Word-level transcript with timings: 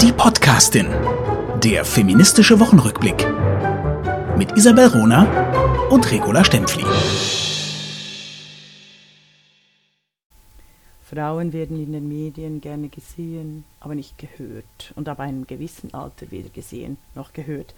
Die 0.00 0.12
Podcastin. 0.12 0.86
Der 1.62 1.84
feministische 1.84 2.58
Wochenrückblick. 2.58 3.26
Mit 4.38 4.56
Isabel 4.56 4.86
Rona 4.86 5.26
und 5.90 6.10
Regula 6.10 6.42
Stempfli. 6.44 6.84
Frauen 11.02 11.52
werden 11.52 11.82
in 11.82 11.92
den 11.92 12.08
Medien 12.08 12.60
gerne 12.60 12.88
gesehen, 12.88 13.64
aber 13.80 13.94
nicht 13.94 14.18
gehört 14.18 14.92
und 14.96 15.08
ab 15.08 15.20
einem 15.20 15.46
gewissen 15.46 15.94
Alter 15.94 16.30
weder 16.30 16.48
gesehen 16.48 16.96
noch 17.14 17.32
gehört. 17.32 17.74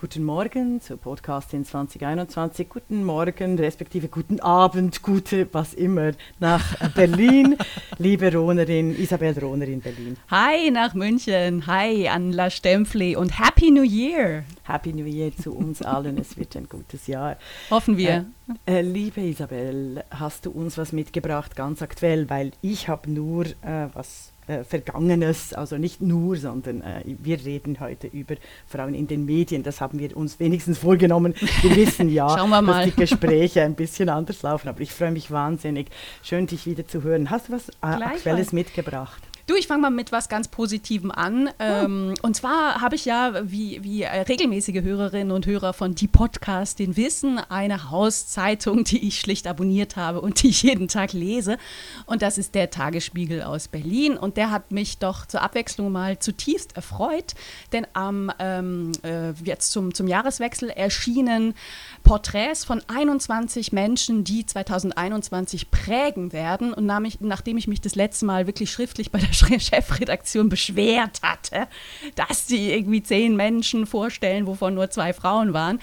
Guten 0.00 0.22
Morgen 0.24 0.80
zu 0.80 0.96
Podcast 0.96 1.52
in 1.54 1.64
2021. 1.64 2.68
Guten 2.68 3.04
Morgen, 3.04 3.58
respektive 3.58 4.06
guten 4.06 4.38
Abend, 4.38 5.02
gute 5.02 5.48
was 5.52 5.74
immer 5.74 6.12
nach 6.38 6.90
Berlin. 6.90 7.56
Liebe 7.98 8.32
Ronerin, 8.32 8.96
Isabel 8.96 9.36
Rohner 9.38 9.66
in 9.66 9.80
Berlin. 9.80 10.16
Hi 10.30 10.70
nach 10.70 10.94
München. 10.94 11.66
Hi 11.66 12.08
an 12.08 12.32
La 12.32 12.48
Stempfli 12.48 13.16
und 13.16 13.40
Happy 13.40 13.72
New 13.72 13.82
Year. 13.82 14.44
Happy 14.64 14.92
New 14.92 15.06
Year 15.06 15.32
zu 15.36 15.52
uns 15.52 15.82
allen. 15.82 16.16
Es 16.18 16.36
wird 16.36 16.56
ein 16.56 16.68
gutes 16.68 17.08
Jahr. 17.08 17.36
Hoffen 17.70 17.96
wir. 17.96 18.26
Äh, 18.66 18.78
äh, 18.78 18.82
liebe 18.82 19.20
Isabel, 19.20 20.04
hast 20.10 20.46
du 20.46 20.52
uns 20.52 20.78
was 20.78 20.92
mitgebracht, 20.92 21.56
ganz 21.56 21.82
aktuell? 21.82 22.30
Weil 22.30 22.52
ich 22.62 22.88
habe 22.88 23.10
nur 23.10 23.46
äh, 23.46 23.88
was 23.94 24.32
äh, 24.48 24.64
Vergangenes, 24.64 25.52
also 25.52 25.76
nicht 25.76 26.00
nur, 26.00 26.36
sondern 26.36 26.80
äh, 26.80 27.02
wir 27.04 27.44
reden 27.44 27.78
heute 27.80 28.06
über 28.06 28.34
Frauen 28.66 28.94
in 28.94 29.06
den 29.06 29.24
Medien. 29.24 29.62
Das 29.62 29.80
haben 29.80 29.98
wir 29.98 30.16
uns 30.16 30.40
wenigstens 30.40 30.78
vorgenommen. 30.78 31.34
Wir 31.62 31.76
wissen 31.76 32.08
ja, 32.08 32.26
wir 32.48 32.62
dass 32.62 32.84
die 32.86 32.92
Gespräche 32.92 33.62
ein 33.62 33.74
bisschen 33.74 34.08
anders 34.08 34.42
laufen, 34.42 34.68
aber 34.68 34.80
ich 34.80 34.92
freue 34.92 35.12
mich 35.12 35.30
wahnsinnig. 35.30 35.88
Schön, 36.22 36.46
dich 36.46 36.66
wieder 36.66 36.86
zu 36.86 37.02
hören. 37.02 37.30
Hast 37.30 37.48
du 37.48 37.52
was 37.52 37.68
äh, 37.68 38.02
Aktuelles 38.02 38.52
mitgebracht? 38.52 39.22
Du, 39.48 39.54
ich 39.54 39.66
fange 39.66 39.80
mal 39.80 39.90
mit 39.90 40.12
was 40.12 40.28
ganz 40.28 40.46
Positivem 40.46 41.10
an. 41.10 41.48
Ähm, 41.58 42.12
Und 42.20 42.36
zwar 42.36 42.82
habe 42.82 42.96
ich 42.96 43.06
ja, 43.06 43.50
wie, 43.50 43.82
wie 43.82 44.04
regelmäßige 44.04 44.82
Hörerinnen 44.82 45.30
und 45.30 45.46
Hörer 45.46 45.72
von 45.72 45.94
Die 45.94 46.06
Podcast 46.06 46.78
den 46.78 46.98
Wissen, 46.98 47.38
eine 47.38 47.90
Hauszeitung, 47.90 48.84
die 48.84 49.08
ich 49.08 49.18
schlicht 49.18 49.46
abonniert 49.46 49.96
habe 49.96 50.20
und 50.20 50.42
die 50.42 50.48
ich 50.48 50.64
jeden 50.64 50.86
Tag 50.86 51.14
lese. 51.14 51.56
Und 52.04 52.20
das 52.20 52.36
ist 52.36 52.54
der 52.54 52.68
Tagesspiegel 52.68 53.40
aus 53.40 53.68
Berlin. 53.68 54.18
Und 54.18 54.36
der 54.36 54.50
hat 54.50 54.70
mich 54.70 54.98
doch 54.98 55.24
zur 55.24 55.40
Abwechslung 55.40 55.90
mal 55.90 56.18
zutiefst 56.18 56.76
erfreut. 56.76 57.32
Denn 57.72 57.86
am 57.94 58.30
ähm, 58.38 58.92
äh, 59.02 59.30
jetzt 59.44 59.72
zum, 59.72 59.94
zum 59.94 60.08
Jahreswechsel 60.08 60.68
erschienen 60.68 61.54
Porträts 62.02 62.66
von 62.66 62.82
21 62.86 63.72
Menschen, 63.72 64.24
die 64.24 64.44
2021 64.44 65.70
prägen 65.70 66.34
werden. 66.34 66.74
Und 66.74 66.84
nachdem 66.84 67.56
ich 67.56 67.66
mich 67.66 67.80
das 67.80 67.94
letzte 67.94 68.26
Mal 68.26 68.46
wirklich 68.46 68.70
schriftlich 68.70 69.10
bei 69.10 69.20
der 69.20 69.37
Chefredaktion 69.58 70.48
beschwert 70.48 71.20
hatte, 71.22 71.68
dass 72.14 72.46
sie 72.46 72.72
irgendwie 72.72 73.02
zehn 73.02 73.36
Menschen 73.36 73.86
vorstellen, 73.86 74.46
wovon 74.46 74.74
nur 74.74 74.90
zwei 74.90 75.12
Frauen 75.12 75.52
waren, 75.52 75.80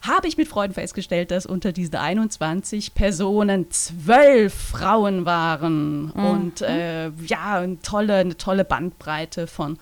habe 0.00 0.26
ich 0.26 0.36
mit 0.36 0.48
Freuden 0.48 0.74
festgestellt, 0.74 1.30
dass 1.30 1.46
unter 1.46 1.72
diesen 1.72 1.94
21 1.94 2.94
Personen 2.94 3.70
zwölf 3.70 4.52
Frauen 4.52 5.24
waren. 5.24 6.06
Mhm. 6.06 6.24
Und 6.24 6.62
äh, 6.62 7.10
ja, 7.26 7.58
eine 7.58 7.80
tolle, 7.80 8.16
eine 8.16 8.36
tolle 8.36 8.64
Bandbreite 8.64 9.46
von 9.46 9.78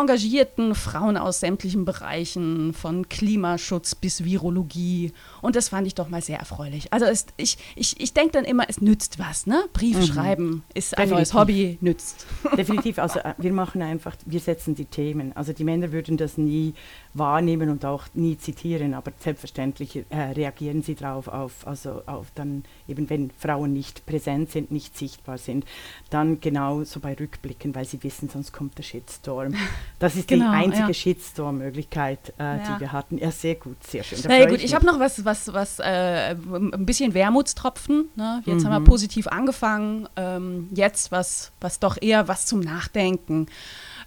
engagierten 0.00 0.74
Frauen 0.74 1.16
aus 1.16 1.40
sämtlichen 1.40 1.84
Bereichen, 1.84 2.72
von 2.72 3.08
Klimaschutz 3.08 3.94
bis 3.94 4.24
Virologie. 4.24 5.12
Und 5.42 5.56
das 5.56 5.68
fand 5.70 5.86
ich 5.86 5.94
doch 5.94 6.08
mal 6.08 6.22
sehr 6.22 6.38
erfreulich. 6.38 6.92
Also 6.92 7.06
es, 7.06 7.26
ich, 7.36 7.58
ich, 7.76 8.00
ich 8.00 8.12
denke 8.12 8.32
dann 8.32 8.44
immer, 8.44 8.64
es 8.68 8.80
nützt 8.80 9.18
was. 9.18 9.46
Ne? 9.46 9.64
Brief 9.72 9.98
mhm. 9.98 10.02
schreiben 10.02 10.64
ist 10.74 10.92
Definitiv. 10.92 11.12
ein 11.12 11.16
neues 11.16 11.34
Hobby, 11.34 11.78
nützt. 11.80 12.26
Definitiv. 12.56 12.98
Also 12.98 13.20
äh, 13.20 13.34
wir 13.38 13.52
machen 13.52 13.82
einfach, 13.82 14.16
wir 14.26 14.40
setzen 14.40 14.74
die 14.74 14.86
Themen. 14.86 15.36
Also 15.36 15.52
die 15.52 15.64
Männer 15.64 15.92
würden 15.92 16.16
das 16.16 16.38
nie 16.38 16.74
wahrnehmen 17.14 17.70
und 17.70 17.84
auch 17.84 18.06
nie 18.14 18.38
zitieren, 18.38 18.94
aber 18.94 19.12
selbstverständlich 19.18 20.04
äh, 20.08 20.16
reagieren 20.16 20.82
sie 20.82 20.94
darauf, 20.94 21.28
auf, 21.28 21.66
also 21.66 22.02
auf 22.06 22.26
dann 22.34 22.64
eben, 22.86 23.10
wenn 23.10 23.30
Frauen 23.38 23.72
nicht 23.72 24.06
präsent 24.06 24.50
sind, 24.52 24.70
nicht 24.70 24.96
sichtbar 24.96 25.38
sind, 25.38 25.64
dann 26.10 26.40
genau 26.40 26.84
so 26.84 27.00
bei 27.00 27.14
Rückblicken, 27.14 27.74
weil 27.74 27.84
sie 27.84 28.02
wissen, 28.02 28.28
sonst 28.28 28.52
kommt 28.52 28.78
der 28.78 28.82
Shitstorm. 28.82 29.54
Das 29.98 30.14
ist 30.14 30.28
genau, 30.28 30.50
die 30.50 30.56
einzige 30.56 30.88
ja. 30.88 30.94
Shitstorm-Möglichkeit, 30.94 32.32
äh, 32.38 32.42
ja. 32.42 32.56
die 32.58 32.80
wir 32.80 32.92
hatten. 32.92 33.18
Ja, 33.18 33.30
sehr 33.30 33.56
gut, 33.56 33.82
sehr 33.84 34.04
schön. 34.04 34.18
Na 34.28 34.38
ja, 34.38 34.46
gut, 34.46 34.58
ich, 34.58 34.66
ich 34.66 34.74
habe 34.74 34.86
noch 34.86 35.00
was, 35.00 35.24
was, 35.24 35.52
was 35.52 35.80
äh, 35.80 36.34
ein 36.34 36.86
bisschen 36.86 37.14
Wermutstropfen. 37.14 38.08
Ne? 38.14 38.42
Jetzt 38.46 38.62
mhm. 38.62 38.66
haben 38.66 38.72
wir 38.72 38.80
mhm. 38.80 38.84
positiv 38.84 39.26
angefangen, 39.26 40.08
ähm, 40.16 40.68
jetzt 40.72 41.10
was, 41.10 41.50
was 41.60 41.80
doch 41.80 41.96
eher 42.00 42.28
was 42.28 42.46
zum 42.46 42.60
Nachdenken. 42.60 43.46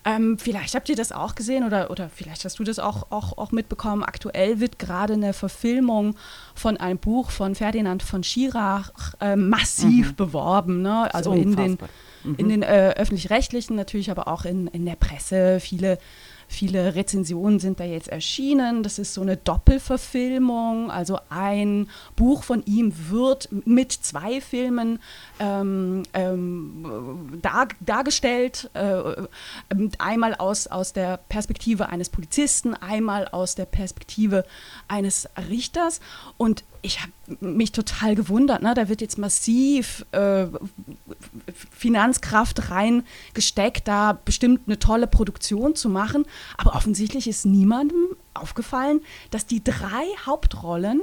Ähm, 0.03 0.40
vielleicht 0.40 0.74
habt 0.74 0.90
ihr 0.90 0.96
das 0.96 1.12
auch 1.12 1.36
gesehen 1.36 1.64
oder, 1.64 1.92
oder 1.92 2.09
vielleicht 2.09 2.44
hast 2.44 2.58
du 2.58 2.63
das 2.63 2.80
auch, 2.80 3.12
auch, 3.12 3.38
auch 3.38 3.52
mitbekommen. 3.52 4.03
Aktuell 4.03 4.59
wird 4.59 4.80
gerade 4.80 5.13
eine 5.13 5.34
Verfilmung 5.34 6.16
von 6.56 6.78
einem 6.78 6.98
Buch 6.98 7.30
von 7.30 7.53
Ferdinand 7.53 8.02
von 8.02 8.24
Schirach 8.24 8.92
äh, 9.19 9.36
massiv 9.36 10.12
mhm. 10.12 10.16
beworben. 10.16 10.81
Ne? 10.81 11.13
Also 11.13 11.34
in 11.34 11.56
den, 11.56 11.78
mhm. 12.24 12.36
in 12.36 12.50
den 12.50 12.64
äh, 12.64 12.94
öffentlich-rechtlichen, 12.98 13.76
natürlich 13.76 14.12
aber 14.12 14.28
auch 14.28 14.46
in, 14.46 14.68
in 14.68 14.86
der 14.86 14.96
Presse. 14.96 15.59
Viele 15.59 15.98
Viele 16.52 16.96
Rezensionen 16.96 17.59
sind 17.59 17.80
da 17.80 17.86
jetzt 17.86 18.09
erschienen. 18.09 18.84
Das 18.84 19.00
ist 19.00 19.14
so 19.14 19.22
eine 19.22 19.38
Doppelverfilmung. 19.38 20.92
Also 20.92 21.18
ein 21.30 21.90
Buch 22.18 22.44
von 22.44 22.62
ihm 22.66 22.92
wird 23.10 23.48
mit 23.66 23.94
zwei 23.94 24.42
Filmen 24.42 25.00
ähm, 25.40 26.04
ähm, 26.14 27.40
dar, 27.42 27.70
dargestellt. 27.80 28.70
Äh, 28.74 29.02
einmal 29.98 30.36
aus, 30.36 30.68
aus 30.68 30.92
der 30.92 31.22
Perspektive 31.30 31.88
eines 31.88 32.10
Polizisten, 32.10 32.74
einmal 32.74 33.30
aus 33.30 33.56
der 33.56 33.66
Perspektive 33.66 34.44
eines 34.90 35.30
Richters. 35.50 36.02
Und 36.36 36.66
ich 36.81 37.00
habe 37.00 37.14
mich 37.40 37.72
total 37.72 38.16
gewundert. 38.16 38.62
Ne? 38.62 38.74
Da 38.74 38.90
wird 38.90 39.00
jetzt 39.00 39.18
massiv 39.18 40.06
äh, 40.12 40.48
Finanzkraft 41.72 42.70
reingesteckt, 42.70 43.88
da 43.88 44.14
bestimmt 44.14 44.62
eine 44.68 44.80
tolle 44.80 45.08
Produktion 45.08 45.76
zu 45.76 45.90
machen. 45.90 46.26
Aber 46.58 46.76
offensichtlich 46.76 47.28
ist 47.28 47.46
niemandem 47.46 48.16
aufgefallen, 48.34 49.02
dass 49.30 49.46
die 49.46 49.64
drei 49.64 50.06
Hauptrollen 50.26 51.02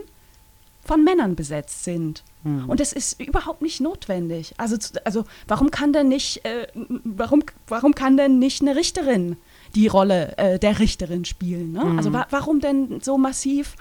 von 0.84 1.04
Männern 1.04 1.36
besetzt 1.36 1.84
sind. 1.84 2.24
Mhm. 2.44 2.68
Und 2.68 2.80
das 2.80 2.92
ist 2.92 3.20
überhaupt 3.20 3.62
nicht 3.62 3.80
notwendig. 3.80 4.54
Also, 4.56 4.76
also 5.04 5.24
warum 5.46 5.70
kann 5.70 5.92
denn 5.92 6.08
nicht, 6.08 6.44
äh, 6.44 6.66
warum, 7.04 7.42
warum 7.66 7.94
kann 7.94 8.16
denn 8.16 8.38
nicht 8.38 8.62
eine 8.62 8.74
Richterin 8.74 9.36
die 9.74 9.86
Rolle 9.86 10.36
äh, 10.38 10.58
der 10.58 10.78
Richterin 10.78 11.24
spielen? 11.24 11.72
Ne? 11.72 11.84
Mhm. 11.84 11.98
Also 11.98 12.12
wa 12.12 12.26
warum 12.30 12.60
denn 12.60 13.00
so 13.02 13.18
massiv 13.18 13.76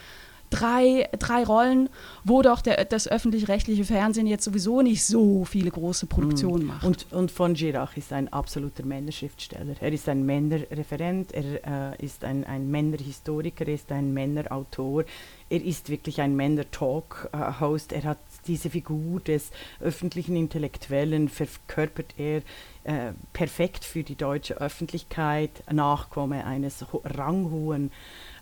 drei, 0.50 1.10
drei 1.18 1.44
Rollen, 1.44 1.90
wo 2.24 2.42
doch 2.42 2.62
der, 2.62 2.86
das 2.86 3.08
öffentlich-rechtliche 3.08 3.84
Fernsehen 3.84 4.28
jetzt 4.28 4.44
sowieso 4.44 4.82
nicht 4.82 5.04
so 5.04 5.46
viele 5.46 5.72
große 5.72 6.06
Produktionen 6.06 6.64
mhm. 6.64 6.68
macht. 6.68 6.84
Und, 6.84 7.06
und 7.12 7.32
von 7.32 7.54
Girach 7.54 7.98
ist 7.98 8.14
ein 8.14 8.32
absoluter 8.32 8.86
Männerschriftsteller. 8.86 9.76
Er 9.80 9.92
ist 9.92 10.08
ein 10.08 10.26
Männerreferent, 10.26 11.34
er 11.34 11.94
äh, 11.94 12.06
ist 12.06 12.24
ein, 12.24 12.44
ein 12.46 12.70
Männerhistoriker, 12.70 13.68
er 13.68 13.74
ist 13.74 13.92
ein 13.92 14.14
Männerautor. 14.14 15.04
Er 15.50 15.64
ist 15.64 15.90
wirklich 15.90 16.20
ein 16.20 16.36
Männer-Talk-Host. 16.36 17.94
Er 17.94 18.04
hat 18.04 18.18
diese 18.48 18.70
Figur 18.70 19.22
des 19.22 19.52
öffentlichen 19.80 20.36
Intellektuellen, 20.36 21.30
verkörpert 21.30 22.16
er 22.18 22.42
äh, 22.84 23.14
perfekt 23.32 23.86
für 23.86 24.04
die 24.04 24.16
deutsche 24.16 24.60
Öffentlichkeit, 24.60 25.64
Nachkomme 25.72 26.46
eines 26.46 26.86
ranghohen 27.04 27.92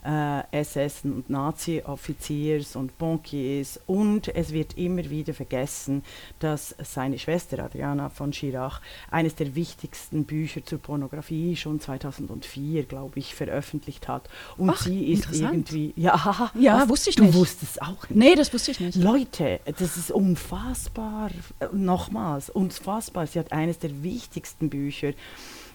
äh, 0.05 0.43
SS- 0.51 1.03
und 1.03 1.29
Nazi-Offiziers 1.29 2.75
und 2.75 2.97
Bankiers 2.97 3.79
und 3.87 4.27
es 4.27 4.51
wird 4.51 4.77
immer 4.77 5.09
wieder 5.09 5.33
vergessen, 5.33 6.03
dass 6.39 6.75
seine 6.83 7.17
Schwester 7.17 7.63
Adriana 7.63 8.09
von 8.09 8.31
Schirach 8.31 8.81
eines 9.09 9.35
der 9.35 9.55
wichtigsten 9.55 10.25
Bücher 10.25 10.63
zur 10.63 10.79
Pornografie 10.79 11.55
schon 11.55 11.79
2004, 11.79 12.83
glaube 12.83 13.19
ich, 13.19 13.33
veröffentlicht 13.33 14.07
hat. 14.07 14.29
Und 14.57 14.69
Ach, 14.69 14.81
sie 14.81 15.11
ist 15.11 15.33
irgendwie, 15.33 15.93
ja, 15.97 16.51
ja 16.53 16.81
was, 16.81 16.89
wusste 16.89 17.09
ich 17.09 17.17
nicht. 17.17 17.33
Du 17.33 17.39
wusstest 17.39 17.81
auch 17.81 18.07
nicht. 18.09 18.15
Nee, 18.15 18.35
das 18.35 18.53
wusste 18.53 18.71
ich 18.71 18.79
nicht. 18.79 18.95
Leute, 18.95 19.59
das 19.65 19.97
ist 19.97 20.11
unfassbar, 20.11 21.31
nochmals, 21.71 22.49
unfassbar. 22.49 23.25
Sie 23.27 23.39
hat 23.39 23.51
eines 23.51 23.79
der 23.79 24.03
wichtigsten 24.03 24.69
Bücher 24.69 25.13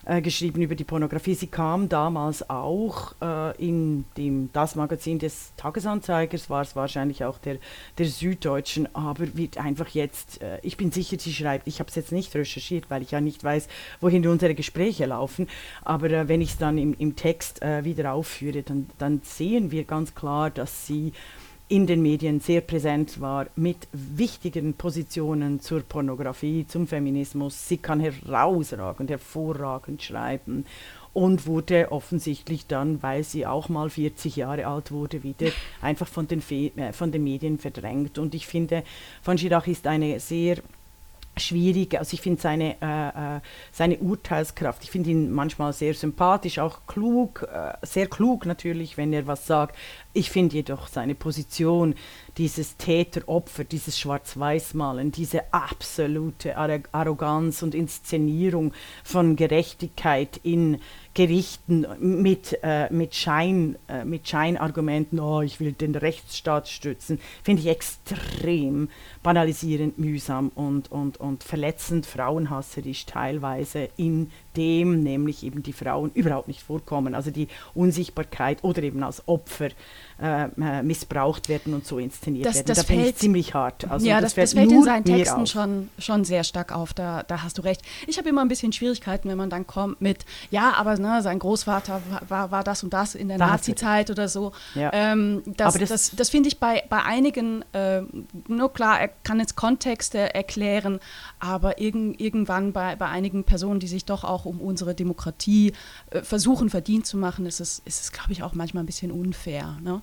äh, 0.05 0.21
geschrieben 0.23 0.63
über 0.63 0.75
die 0.75 0.85
Pornografie. 0.85 1.35
Sie 1.35 1.47
kam 1.47 1.89
damals 1.89 2.49
auch 2.49 3.15
äh, 3.21 3.57
in 3.65 4.05
dem, 4.17 4.51
das 4.53 4.75
Magazin 4.75 5.19
des 5.19 5.53
Tagesanzeigers, 5.57 6.51
war 6.51 6.63
es 6.63 6.77
wahrscheinlich 6.77 7.25
auch 7.25 7.39
der, 7.39 7.59
der 7.99 8.07
Süddeutschen, 8.07 8.95
aber 8.95 9.37
wird 9.37 9.59
einfach 9.59 9.89
jetzt, 9.89 10.41
äh, 10.43 10.59
ich 10.63 10.77
bin 10.77 10.91
sicher, 10.91 11.19
sie 11.19 11.33
schreibt, 11.33 11.67
ich 11.69 11.81
habe 11.81 11.89
es 11.89 11.97
jetzt 11.97 12.13
nicht 12.13 12.35
recherchiert, 12.35 12.91
weil 12.91 13.03
ich 13.03 13.11
ja 13.11 13.21
nicht 13.21 13.45
weiß, 13.45 13.69
wohin 14.01 14.27
unsere 14.27 14.55
Gespräche 14.55 15.07
laufen, 15.07 15.49
aber 15.83 16.11
äh, 16.11 16.29
wenn 16.29 16.41
ich 16.41 16.51
es 16.51 16.59
dann 16.59 16.79
im, 16.79 16.95
im 16.99 17.17
Text 17.17 17.63
äh, 17.63 17.85
wieder 17.85 18.13
aufführe, 18.13 18.63
dann, 18.63 18.89
dann 18.99 19.21
sehen 19.23 19.71
wir 19.71 19.85
ganz 19.85 20.15
klar, 20.15 20.51
dass 20.51 20.87
sie 20.87 21.13
in 21.71 21.87
den 21.87 22.03
Medien 22.03 22.41
sehr 22.41 22.63
präsent 22.63 23.21
war 23.21 23.47
mit 23.55 23.87
wichtigen 23.93 24.75
Positionen 24.75 25.61
zur 25.61 25.83
Pornografie, 25.83 26.67
zum 26.67 26.89
Feminismus. 26.89 27.69
Sie 27.69 27.77
kann 27.77 28.01
herausragend, 28.01 29.09
hervorragend 29.09 30.03
schreiben 30.03 30.67
und 31.13 31.47
wurde 31.47 31.93
offensichtlich 31.93 32.67
dann, 32.67 33.05
weil 33.05 33.23
sie 33.23 33.47
auch 33.47 33.69
mal 33.69 33.89
40 33.89 34.35
Jahre 34.35 34.67
alt 34.67 34.91
wurde, 34.91 35.23
wieder 35.23 35.51
einfach 35.81 36.09
von 36.09 36.27
den, 36.27 36.41
Fe 36.41 36.73
äh, 36.75 36.93
von 36.93 37.13
den 37.13 37.23
Medien 37.23 37.59
verdrängt. 37.59 38.19
Und 38.19 38.35
ich 38.35 38.49
finde, 38.49 38.83
von 39.23 39.37
Chirac 39.37 39.69
ist 39.69 39.87
eine 39.87 40.19
sehr 40.19 40.57
schwierig. 41.37 41.99
Also 41.99 42.15
ich 42.15 42.21
finde 42.21 42.41
seine, 42.41 42.77
äh, 42.81 43.37
äh, 43.37 43.41
seine 43.73 43.99
Urteilskraft, 43.99 44.85
ich 44.85 44.91
finde 44.91 45.11
ihn 45.11 45.31
manchmal 45.31 45.73
sehr 45.73 45.95
sympathisch, 45.95 46.59
auch 46.59 46.81
klug, 46.87 47.49
äh, 47.53 47.75
sehr 47.83 48.07
klug 48.07 48.47
natürlich, 48.47 48.97
wenn 48.97 49.13
er 49.13 49.27
was 49.27 49.47
sagt. 49.47 49.77
Ich 50.13 50.31
finde 50.31 50.57
jedoch 50.57 50.89
seine 50.89 51.15
Position, 51.15 51.95
dieses 52.37 52.77
Täter-Opfer, 52.77 53.63
dieses 53.63 53.97
Schwarz-Weiß-Malen, 53.97 55.13
diese 55.13 55.53
absolute 55.53 56.57
Arroganz 56.57 57.63
und 57.63 57.77
Inszenierung 57.77 58.73
von 59.05 59.37
Gerechtigkeit 59.37 60.41
in 60.43 60.81
Gerichten 61.15 61.87
mit, 62.01 62.59
äh, 62.63 62.93
mit, 62.93 63.15
Schein, 63.15 63.77
äh, 63.89 64.05
mit 64.05 64.29
Scheinargumenten, 64.29 65.21
oh, 65.21 65.43
ich 65.43 65.61
will 65.61 65.73
den 65.73 65.95
Rechtsstaat 65.95 66.69
stützen, 66.69 67.21
finde 67.45 67.63
ich 67.63 67.69
extrem 67.69 68.89
banalisierend, 69.23 69.99
mühsam 69.99 70.51
und, 70.55 70.91
und, 70.91 71.19
und 71.19 71.45
verletzend, 71.45 72.07
frauenhasserisch 72.07 73.07
teilweise 73.07 73.89
in 73.97 74.31
dem 74.57 75.03
nämlich 75.03 75.45
eben 75.45 75.63
die 75.63 75.73
Frauen 75.73 76.11
überhaupt 76.15 76.49
nicht 76.49 76.63
vorkommen, 76.63 77.15
also 77.15 77.31
die 77.31 77.49
Unsichtbarkeit 77.75 78.65
oder 78.65 78.83
eben 78.83 79.03
als 79.03 79.27
Opfer 79.29 79.69
äh, 80.21 80.45
äh 80.45 80.83
missbraucht 80.83 81.49
werden 81.49 81.75
und 81.75 81.87
so 81.87 81.99
inszeniert 81.99 82.47
das, 82.47 82.57
werden. 82.57 82.67
Das 82.67 82.79
da 82.79 82.85
fällt, 82.85 83.07
ich 83.07 83.17
ziemlich 83.17 83.55
hart. 83.55 83.91
Also 83.91 84.07
ja, 84.07 84.21
das, 84.21 84.35
das, 84.35 84.51
das 84.51 84.53
fällt 84.55 84.73
in 84.73 84.83
seinen 84.83 85.05
Texten 85.05 85.47
schon, 85.47 85.89
schon 85.99 86.25
sehr 86.25 86.45
stark 86.45 86.73
auf, 86.73 86.93
da, 86.95 87.23
da 87.23 87.43
hast 87.43 87.59
du 87.59 87.63
recht. 87.63 87.83
Ich 88.07 88.19
habe 88.19 88.29
immer 88.29 88.43
ein 88.43 88.49
bisschen 88.49 88.73
Schwierigkeiten, 88.73 89.29
wenn 89.29 89.39
man 89.39 89.51
dann 89.51 89.67
kommt 89.67 90.01
mit, 90.01 90.25
ja, 90.51 90.73
aber 90.77 90.99
ne, 90.99 91.23
sein 91.23 91.39
Großvater 91.39 92.03
war, 92.29 92.51
war 92.51 92.65
das 92.65 92.83
und 92.83 92.93
das 92.93 93.15
in 93.15 93.29
der 93.29 93.39
Nazi-Zeit 93.39 94.11
oder 94.11 94.29
so. 94.29 94.53
Ja. 94.75 94.91
Ähm, 94.93 95.43
das 95.47 95.75
das, 95.75 95.89
das, 95.89 96.11
das 96.17 96.31
finde 96.31 96.49
ich 96.49 96.59
bei, 96.59 96.85
bei 96.89 97.03
einigen, 97.03 97.65
äh, 97.73 98.03
nur 98.49 98.73
klar, 98.73 99.01
er 99.01 99.09
kann 99.09 99.39
jetzt 99.41 99.57
Kontexte 99.57 100.35
erklären, 100.35 101.01
aber 101.39 101.81
irg 101.81 101.91
irgendwann 101.91 102.73
bei, 102.73 102.95
bei 102.95 103.07
einigen 103.07 103.43
Personen, 103.45 103.81
die 103.81 103.89
sich 103.89 104.05
doch 104.05 104.23
auch 104.23 104.45
um 104.45 104.61
unsere 104.61 104.95
Demokratie 104.95 105.73
äh, 106.11 106.23
versuchen 106.23 106.71
verdient 106.71 107.07
zu 107.07 107.17
machen, 107.17 107.47
ist 107.47 107.61
es, 107.61 107.83
ist 107.85 108.01
es 108.01 108.13
glaube 108.13 108.33
ich, 108.33 108.43
auch 108.43 108.55
manchmal 108.55 108.85
ein 108.85 108.87
bisschen 108.87 109.11
unfair. 109.11 109.79
Ne? 109.83 110.03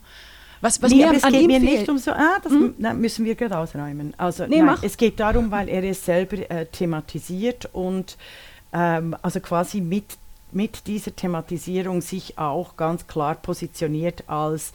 Was, 0.62 0.82
was 0.82 0.92
nee, 0.92 0.98
mir 0.98 1.08
aber 1.08 1.18
es 1.18 1.24
geht 1.24 1.48
mir 1.48 1.60
fehlt. 1.60 1.80
nicht 1.80 1.90
um 1.90 1.98
so, 1.98 2.12
ah, 2.12 2.40
das 2.42 2.52
hm? 2.52 2.74
na, 2.78 2.94
müssen 2.94 3.26
wir 3.26 3.36
gerade 3.36 3.58
ausräumen. 3.58 4.14
Also 4.18 4.48
nee, 4.48 4.62
nein, 4.62 4.78
es 4.82 4.98
geht 4.98 5.20
darum, 5.20 5.52
weil 5.52 5.70
er 5.70 5.84
es 5.84 6.04
selber 6.04 6.50
äh, 6.50 6.66
thematisiert 6.66 7.70
und 7.74 8.18
ähm, 8.74 9.16
also 9.22 9.40
quasi 9.40 9.82
mit 9.82 10.18
mit 10.52 10.88
dieser 10.88 11.16
Thematisierung 11.16 12.02
sich 12.02 12.38
auch 12.38 12.78
ganz 12.78 13.08
klar 13.08 13.36
positioniert 13.36 14.24
als 14.28 14.74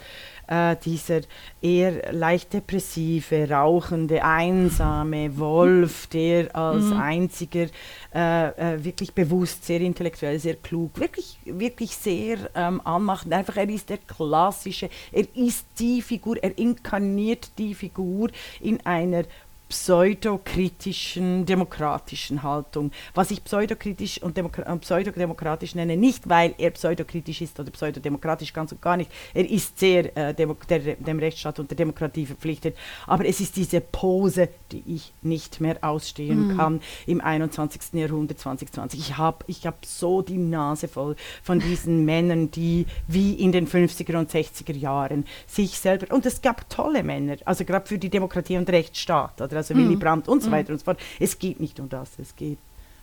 äh, 0.53 0.77
dieser 0.85 1.21
eher 1.61 2.13
leicht 2.13 2.53
depressive, 2.53 3.49
rauchende, 3.49 4.23
einsame 4.23 5.39
Wolf, 5.39 6.09
der 6.09 6.55
als 6.55 6.85
mhm. 6.85 7.01
einziger 7.01 7.67
äh, 8.15 8.49
äh, 8.49 8.85
wirklich 8.85 9.15
bewusst, 9.15 9.65
sehr 9.65 9.81
intellektuell, 9.81 10.39
sehr 10.39 10.57
klug, 10.57 10.99
wirklich, 10.99 11.39
wirklich 11.45 11.97
sehr 11.97 12.51
ähm, 12.55 12.81
anmachend. 12.85 13.33
Einfach, 13.33 13.57
er 13.57 13.69
ist 13.69 13.89
der 13.89 13.99
klassische, 13.99 14.91
er 15.11 15.27
ist 15.35 15.67
die 15.79 16.03
Figur, 16.03 16.37
er 16.43 16.57
inkarniert 16.59 17.51
die 17.57 17.75
Figur 17.75 18.31
in 18.61 18.85
einer 18.85 19.25
pseudokritischen, 19.73 21.47
demokratischen 21.47 22.43
Haltung. 22.43 22.91
Was 23.15 23.31
ich 23.31 23.43
pseudokritisch 23.43 24.23
und 24.23 24.37
Demokra 24.37 24.77
pseudodemokratisch 24.77 25.75
nenne, 25.75 25.97
nicht 25.97 26.29
weil 26.29 26.55
er 26.59 26.73
pseudokritisch 26.73 27.41
ist 27.41 27.59
oder 27.59 27.71
pseudodemokratisch, 27.71 28.53
ganz 28.53 28.71
und 28.73 28.83
gar 28.83 28.99
nicht. 28.99 29.11
Er 29.33 29.49
ist 29.49 29.79
sehr 29.79 30.15
äh, 30.15 30.35
der, 30.35 30.49
dem 30.97 31.19
Rechtsstaat 31.19 31.59
und 31.59 31.71
der 31.71 31.79
Demokratie 31.79 32.27
verpflichtet. 32.27 32.77
Aber 33.07 33.25
es 33.25 33.41
ist 33.41 33.57
diese 33.57 33.81
Pose, 33.81 34.51
die 34.73 34.83
ich 34.87 35.15
nicht 35.23 35.63
mehr 35.63 35.79
ausstehen 35.81 36.49
mhm. 36.49 36.57
kann 36.59 36.81
im 37.07 37.23
21. 37.23 37.95
Jahrhundert 37.95 38.41
2020. 38.41 39.01
Ich 39.01 39.17
habe 39.17 39.43
ich 39.47 39.67
hab 39.67 39.87
so 39.87 40.21
die 40.21 40.37
Nase 40.37 40.87
voll 40.87 41.17
von 41.43 41.61
diesen 41.61 42.05
Männern, 42.13 42.51
die 42.51 42.85
wie 43.09 43.33
in 43.33 43.53
den 43.53 43.67
50er 43.67 44.19
und 44.19 44.31
60er 44.31 44.77
Jahren 44.77 45.25
sich 45.47 45.79
selber, 45.79 46.15
und 46.15 46.27
es 46.27 46.43
gab 46.43 46.69
tolle 46.69 47.03
Männer, 47.03 47.37
also 47.47 47.65
gerade 47.65 47.87
für 47.87 47.97
die 47.97 48.11
Demokratie 48.11 48.59
und 48.59 48.69
Rechtsstaat, 48.69 49.41
oder 49.41 49.62
also 49.71 49.83
Willy 49.83 49.97
mhm. 49.97 50.01
Brandt 50.01 50.29
und 50.29 50.43
so 50.43 50.49
mhm. 50.49 50.53
weiter 50.53 50.73
und 50.73 50.79
so 50.79 50.85
fort. 50.85 51.01
Es 51.19 51.39
geht 51.39 51.61
nicht 51.61 51.81
um 51.81 51.89
das, 51.89 52.11
es 52.19 52.35
geht 52.37 52.59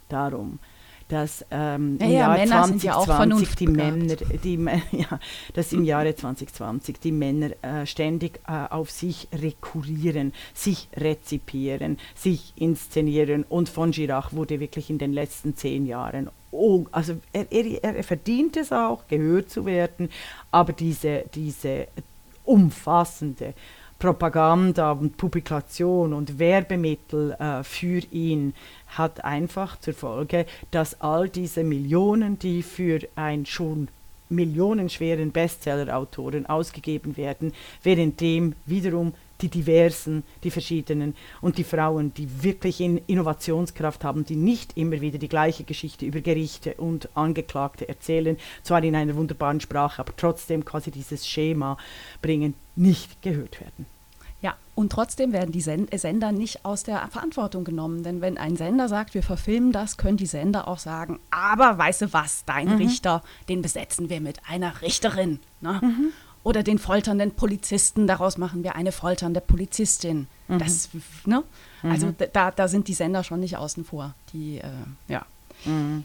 darum, 0.10 0.60
dass 1.08 1.44
ähm, 1.50 1.98
ja, 2.00 2.06
im 2.06 2.12
ja, 2.12 2.20
Jahr 2.20 2.38
Männer 2.38 2.64
2020 2.64 3.56
die 3.56 3.68
Männer, 3.68 4.16
die, 4.16 4.56
ja, 4.92 5.20
dass 5.54 5.74
im 5.74 5.84
Jahre 5.84 6.16
2020 6.16 7.00
die 7.00 7.12
Männer 7.12 7.52
äh, 7.64 7.86
ständig 7.86 8.40
äh, 8.48 8.68
auf 8.70 8.92
sich 8.92 9.28
rekurrieren, 9.34 10.34
sich 10.54 10.88
rezipieren, 10.96 11.98
sich 12.16 12.54
inszenieren 12.56 13.44
und 13.44 13.70
von 13.70 13.92
Girach 13.92 14.34
wurde 14.34 14.60
wirklich 14.60 14.90
in 14.90 15.00
den 15.00 15.14
letzten 15.14 15.56
zehn 15.56 15.86
Jahren 15.86 16.30
Oh, 16.52 16.86
also 16.92 17.18
er, 17.32 17.52
er, 17.52 17.84
er, 17.84 18.04
verdient 18.04 18.58
es 18.58 18.72
auch, 18.72 19.08
gehört 19.08 19.52
zu 19.52 19.68
werden, 19.68 20.10
aber 20.50 20.74
diese, 20.74 21.26
diese 21.36 21.88
umfassende 22.44 23.54
Propaganda 24.00 24.94
und 24.94 25.18
Publikation 25.18 26.14
und 26.14 26.40
Werbemittel 26.40 27.34
äh, 27.34 27.64
für 27.64 28.02
ihn 28.12 28.54
hat 28.88 29.26
einfach 29.26 29.78
zur 29.82 29.94
Folge, 29.94 30.46
dass 30.72 31.02
all 31.02 31.28
diese 31.28 31.66
Millionen, 31.66 32.40
die 32.40 32.64
für 32.64 33.02
ein 33.18 33.46
schon 33.46 33.90
millionenschweren 34.30 35.32
Bestseller-Autoren 35.32 36.46
ausgegeben 36.46 37.18
werden, 37.18 37.54
währenddem 37.84 38.56
wiederum 38.66 39.14
die 39.42 39.50
diversen, 39.50 40.24
die 40.44 40.52
verschiedenen 40.52 41.16
und 41.42 41.58
die 41.58 41.64
Frauen, 41.64 42.14
die 42.14 42.44
wirklich 42.44 42.82
in 42.82 42.98
Innovationskraft 42.98 44.04
haben, 44.04 44.26
die 44.26 44.36
nicht 44.36 44.78
immer 44.78 45.02
wieder 45.02 45.18
die 45.18 45.30
gleiche 45.30 45.64
Geschichte 45.64 46.06
über 46.06 46.22
Gerichte 46.22 46.76
und 46.76 47.10
Angeklagte 47.16 47.88
erzählen, 47.88 48.38
zwar 48.64 48.84
in 48.84 48.96
einer 48.96 49.16
wunderbaren 49.16 49.62
Sprache, 49.62 50.02
aber 50.02 50.16
trotzdem 50.16 50.66
quasi 50.66 50.92
dieses 50.92 51.28
Schema 51.28 51.78
bringen, 52.22 52.54
nicht 52.76 53.22
gehört 53.22 53.62
werden. 53.62 53.86
Ja, 54.42 54.56
und 54.74 54.94
trotzdem 54.94 55.34
werden 55.34 55.52
die 55.52 55.60
Sender 55.62 56.32
nicht 56.32 56.64
aus 56.64 56.84
der 56.84 57.06
Verantwortung 57.10 57.66
genommen. 57.66 58.04
Denn 58.04 58.22
wenn 58.22 58.38
ein 58.38 58.56
Sender 58.56 58.88
sagt, 58.88 59.14
wir 59.14 59.24
verfilmen 59.24 59.74
das, 59.74 59.98
können 59.98 60.16
die 60.16 60.26
Sender 60.26 60.70
auch 60.70 60.80
sagen, 60.80 61.20
aber 61.30 61.78
weißt 61.78 62.04
du 62.04 62.14
was, 62.14 62.46
dein 62.46 62.70
mhm. 62.70 62.78
Richter, 62.78 63.22
den 63.50 63.62
besetzen 63.62 64.10
wir 64.10 64.22
mit 64.22 64.40
einer 64.48 64.82
Richterin. 64.82 65.40
Ne? 65.60 65.80
Mhm 65.84 66.14
oder 66.44 66.64
den 66.64 66.80
folternden 66.80 67.32
Polizisten, 67.32 68.08
daraus 68.08 68.38
machen 68.38 68.64
wir 68.64 68.76
eine 68.76 68.92
folternde 68.92 69.42
Polizistin. 69.42 70.28
Mhm. 70.48 70.60
Das, 70.60 70.90
ne? 71.26 71.44
Also 71.84 72.08
mhm. 72.08 72.16
da, 72.34 72.52
da 72.52 72.68
sind 72.68 72.88
die 72.88 72.94
Sender 72.94 73.24
schon 73.24 73.40
nicht 73.40 73.58
außen 73.58 73.86
vor. 73.86 74.14
Die, 74.34 74.58
äh, 74.60 74.64
ja. 75.08 75.26
Mhm. 75.66 76.04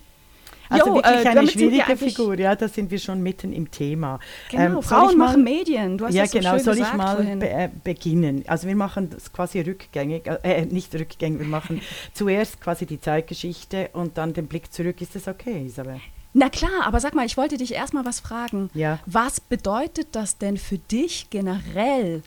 Also 0.68 0.86
jo, 0.86 0.94
wirklich 0.94 1.24
äh, 1.24 1.28
eine 1.28 1.46
schwierige 1.46 1.96
Figur, 1.96 2.38
ja, 2.38 2.56
da 2.56 2.68
sind 2.68 2.90
wir 2.90 2.98
schon 2.98 3.22
mitten 3.22 3.52
im 3.52 3.70
Thema. 3.70 4.18
Genau, 4.50 4.78
ähm, 4.78 4.82
Frauen 4.82 5.18
mal, 5.18 5.28
machen 5.28 5.44
Medien, 5.44 5.98
du 5.98 6.06
hast 6.06 6.14
ja, 6.14 6.22
das 6.22 6.32
so 6.32 6.38
genau, 6.38 6.50
schön 6.52 6.60
soll 6.60 6.74
gesagt 6.76 6.92
ich 6.92 6.98
mal 6.98 7.36
be 7.36 7.48
äh, 7.48 7.68
beginnen? 7.84 8.44
Also 8.46 8.66
wir 8.66 8.76
machen 8.76 9.10
das 9.10 9.32
quasi 9.32 9.60
rückgängig, 9.60 10.26
äh, 10.26 10.38
äh, 10.42 10.64
nicht 10.64 10.94
rückgängig, 10.94 11.40
wir 11.40 11.46
machen 11.46 11.82
zuerst 12.14 12.60
quasi 12.60 12.86
die 12.86 13.00
Zeitgeschichte 13.00 13.90
und 13.92 14.16
dann 14.16 14.32
den 14.32 14.46
Blick 14.46 14.72
zurück. 14.72 15.00
Ist 15.00 15.14
das 15.14 15.28
okay, 15.28 15.64
Isabel? 15.66 16.00
Na 16.36 16.50
klar, 16.50 16.84
aber 16.84 16.98
sag 16.98 17.14
mal, 17.14 17.24
ich 17.24 17.36
wollte 17.36 17.56
dich 17.56 17.72
erstmal 17.72 18.04
was 18.04 18.18
fragen. 18.18 18.68
Ja. 18.74 18.98
Was 19.06 19.40
bedeutet 19.40 20.08
das 20.12 20.36
denn 20.36 20.56
für 20.56 20.78
dich 20.78 21.30
generell, 21.30 22.24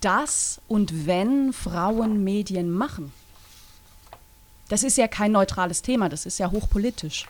dass 0.00 0.60
und 0.66 1.06
wenn 1.06 1.52
Frauen 1.52 2.24
Medien 2.24 2.70
machen? 2.70 3.12
Das 4.68 4.82
ist 4.82 4.98
ja 4.98 5.06
kein 5.06 5.30
neutrales 5.30 5.80
Thema, 5.80 6.08
das 6.08 6.26
ist 6.26 6.38
ja 6.38 6.50
hochpolitisch. 6.50 7.26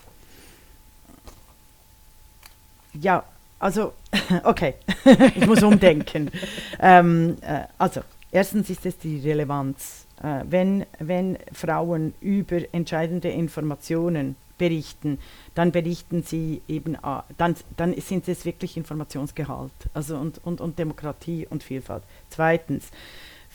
Ja, 2.95 3.23
also, 3.59 3.93
okay, 4.45 4.75
ich 5.35 5.47
muss 5.47 5.63
umdenken. 5.63 6.31
ähm, 6.81 7.37
äh, 7.43 7.65
also, 7.77 8.01
erstens 8.33 8.71
ist 8.71 8.87
es 8.87 8.97
die 8.97 9.21
Relevanz. 9.21 10.07
Äh, 10.23 10.45
wenn, 10.49 10.87
wenn 10.99 11.37
Frauen 11.53 12.15
über 12.23 12.63
entscheidende 12.73 13.29
Informationen 13.29 14.35
berichten, 14.59 15.19
dann 15.55 15.73
berichten 15.73 16.23
sie 16.23 16.63
eben, 16.69 16.95
äh, 16.95 16.99
dann, 17.37 17.55
dann 17.77 17.99
sind 18.01 18.29
es 18.29 18.45
wirklich 18.45 18.77
Informationsgehalt 18.77 19.73
also 19.95 20.17
und, 20.17 20.45
und, 20.45 20.61
und 20.61 20.79
Demokratie 20.79 21.47
und 21.49 21.63
Vielfalt. 21.63 22.03
Zweitens, 22.31 22.91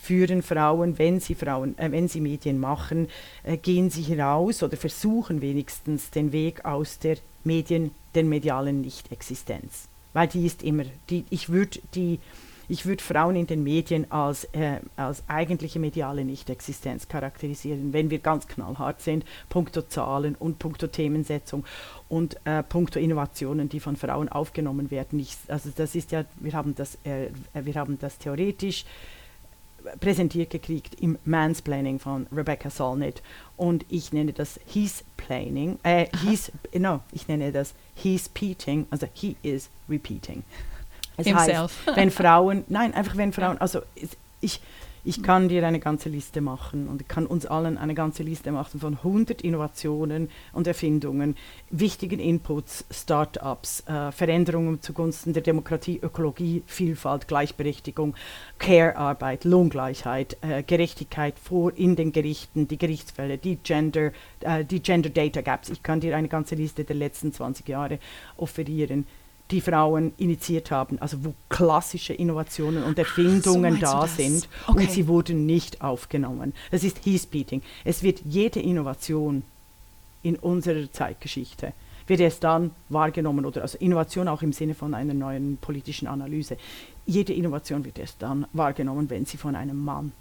führen 0.02 0.42
Frauen, 0.42 0.98
wenn 0.98 1.20
sie 1.20 1.34
Frauen, 1.34 1.78
äh, 1.78 1.90
wenn 1.92 2.08
sie 2.08 2.20
Medien 2.20 2.58
machen, 2.58 3.08
äh, 3.44 3.56
gehen 3.56 3.88
sie 3.88 4.02
hinaus 4.02 4.62
oder 4.62 4.76
versuchen 4.76 5.40
wenigstens 5.40 6.10
den 6.10 6.32
Weg 6.32 6.64
aus 6.64 6.98
der 6.98 7.18
Medien, 7.44 7.92
der 8.14 8.24
medialen 8.24 8.80
Nichtexistenz. 8.80 9.88
Weil 10.12 10.28
die 10.28 10.44
ist 10.44 10.62
immer, 10.62 10.84
die, 11.08 11.24
ich 11.30 11.48
würde 11.48 11.78
die 11.94 12.18
ich 12.68 12.86
würde 12.86 13.02
Frauen 13.02 13.36
in 13.36 13.46
den 13.46 13.62
Medien 13.62 14.10
als, 14.10 14.44
äh, 14.52 14.80
als 14.96 15.22
eigentliche 15.28 15.78
mediale 15.78 16.24
Nicht-Existenz 16.24 17.08
charakterisieren, 17.08 17.92
wenn 17.92 18.10
wir 18.10 18.18
ganz 18.18 18.46
knallhart 18.46 19.00
sind, 19.00 19.24
punkto 19.48 19.82
Zahlen 19.82 20.34
und 20.36 20.58
punkto 20.58 20.86
Themensetzung 20.86 21.64
und 22.08 22.36
äh, 22.44 22.62
punkto 22.62 22.98
Innovationen, 22.98 23.68
die 23.68 23.80
von 23.80 23.96
Frauen 23.96 24.28
aufgenommen 24.28 24.90
werden. 24.90 25.18
Ich, 25.18 25.36
also 25.48 25.70
das 25.74 25.94
ist 25.94 26.12
ja, 26.12 26.24
wir 26.36 26.52
haben 26.52 26.74
das, 26.74 26.98
äh, 27.04 27.28
wir 27.54 27.74
haben 27.74 27.98
das 27.98 28.18
theoretisch 28.18 28.84
präsentiert 30.00 30.50
gekriegt 30.50 30.94
im 31.00 31.18
Mansplaining 31.24 31.98
von 31.98 32.26
Rebecca 32.32 32.70
Solnit 32.70 33.22
und 33.56 33.84
ich 33.88 34.12
nenne 34.12 34.32
das 34.32 34.60
He's 34.66 35.04
Planning, 35.16 35.78
äh, 35.82 36.06
he's, 36.24 36.52
no, 36.72 37.00
ich 37.12 37.28
nenne 37.28 37.52
das 37.52 37.74
He's 37.94 38.28
Peating, 38.28 38.86
also 38.90 39.06
he 39.12 39.36
is 39.42 39.68
repeating. 39.88 40.44
Es 41.16 41.26
Himself. 41.26 41.86
heißt, 41.86 41.96
wenn 41.96 42.10
Frauen, 42.10 42.64
nein, 42.68 42.94
einfach 42.94 43.16
wenn 43.16 43.32
Frauen, 43.32 43.58
also 43.58 43.80
ich, 44.40 44.60
ich 45.04 45.22
kann 45.22 45.48
dir 45.48 45.66
eine 45.66 45.80
ganze 45.80 46.08
Liste 46.08 46.40
machen 46.40 46.88
und 46.88 47.02
ich 47.02 47.08
kann 47.08 47.26
uns 47.26 47.44
allen 47.44 47.76
eine 47.76 47.94
ganze 47.94 48.22
Liste 48.22 48.52
machen 48.52 48.78
von 48.78 48.98
100 48.98 49.42
Innovationen 49.42 50.30
und 50.52 50.68
Erfindungen, 50.68 51.36
wichtigen 51.70 52.20
Inputs, 52.20 52.84
Start-ups, 52.88 53.82
äh, 53.88 54.12
Veränderungen 54.12 54.80
zugunsten 54.80 55.32
der 55.32 55.42
Demokratie, 55.42 55.98
Ökologie, 56.00 56.62
Vielfalt, 56.66 57.26
Gleichberechtigung, 57.26 58.14
Care-Arbeit, 58.60 59.44
Lohngleichheit, 59.44 60.36
äh, 60.40 60.62
Gerechtigkeit 60.62 61.34
vor 61.36 61.72
in 61.76 61.96
den 61.96 62.12
Gerichten, 62.12 62.68
die 62.68 62.78
Gerichtsfälle, 62.78 63.38
die 63.38 63.56
Gender, 63.56 64.12
äh, 64.40 64.64
die 64.64 64.80
Gender 64.80 65.10
Data 65.10 65.40
Gaps. 65.40 65.68
Ich 65.68 65.82
kann 65.82 65.98
dir 65.98 66.16
eine 66.16 66.28
ganze 66.28 66.54
Liste 66.54 66.84
der 66.84 66.96
letzten 66.96 67.32
20 67.32 67.68
Jahre 67.68 67.98
offerieren 68.36 69.04
die 69.52 69.60
Frauen 69.60 70.12
initiiert 70.16 70.70
haben, 70.70 70.98
also 70.98 71.24
wo 71.24 71.34
klassische 71.48 72.14
Innovationen 72.14 72.82
und 72.82 72.98
Erfindungen 72.98 73.74
so 73.74 73.80
da 73.80 74.06
sind 74.06 74.48
okay. 74.66 74.80
und 74.80 74.90
sie 74.90 75.06
wurden 75.06 75.46
nicht 75.46 75.82
aufgenommen. 75.82 76.54
Das 76.70 76.82
ist 76.82 77.04
Heath-Beating. 77.04 77.62
Es 77.84 78.02
wird 78.02 78.22
jede 78.24 78.60
Innovation 78.60 79.42
in 80.22 80.36
unserer 80.36 80.90
Zeitgeschichte 80.90 81.72
wird 82.08 82.20
erst 82.20 82.42
dann 82.42 82.72
wahrgenommen 82.88 83.44
oder 83.44 83.62
also 83.62 83.78
Innovation 83.78 84.26
auch 84.26 84.42
im 84.42 84.52
Sinne 84.52 84.74
von 84.74 84.92
einer 84.92 85.14
neuen 85.14 85.56
politischen 85.58 86.08
Analyse. 86.08 86.56
Jede 87.06 87.32
Innovation 87.32 87.84
wird 87.84 87.98
erst 87.98 88.20
dann 88.20 88.46
wahrgenommen, 88.52 89.08
wenn 89.08 89.24
sie 89.24 89.36
von 89.36 89.54
einem 89.54 89.82
Mann 89.82 90.12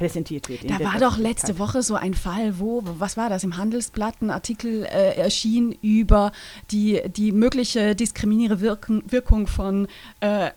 präsentiert 0.00 0.48
wird. 0.48 0.68
Da 0.68 0.80
war 0.80 0.98
doch 0.98 1.18
letzte 1.18 1.58
Woche 1.58 1.82
so 1.82 1.94
ein 1.94 2.14
Fall, 2.14 2.58
wo, 2.58 2.82
was 2.84 3.18
war 3.18 3.28
das, 3.28 3.44
im 3.44 3.58
Handelsblatt 3.58 4.22
ein 4.22 4.30
Artikel 4.30 4.84
äh, 4.84 5.14
erschien 5.14 5.72
über 5.82 6.32
die, 6.70 7.02
die 7.14 7.32
mögliche 7.32 7.94
diskriminierende 7.94 8.62
Wirken, 8.62 9.02
Wirkung 9.06 9.46
von 9.46 9.88
äh, 10.22 10.46
äh, 10.46 10.50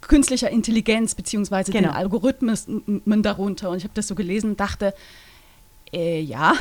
künstlicher 0.00 0.50
Intelligenz 0.50 1.16
beziehungsweise 1.16 1.72
genau. 1.72 1.88
den 1.88 1.96
Algorithmen 1.96 3.22
darunter. 3.22 3.70
Und 3.70 3.78
ich 3.78 3.84
habe 3.84 3.94
das 3.94 4.06
so 4.06 4.14
gelesen 4.14 4.50
und 4.50 4.60
dachte, 4.60 4.94
äh, 5.92 6.20
ja, 6.20 6.52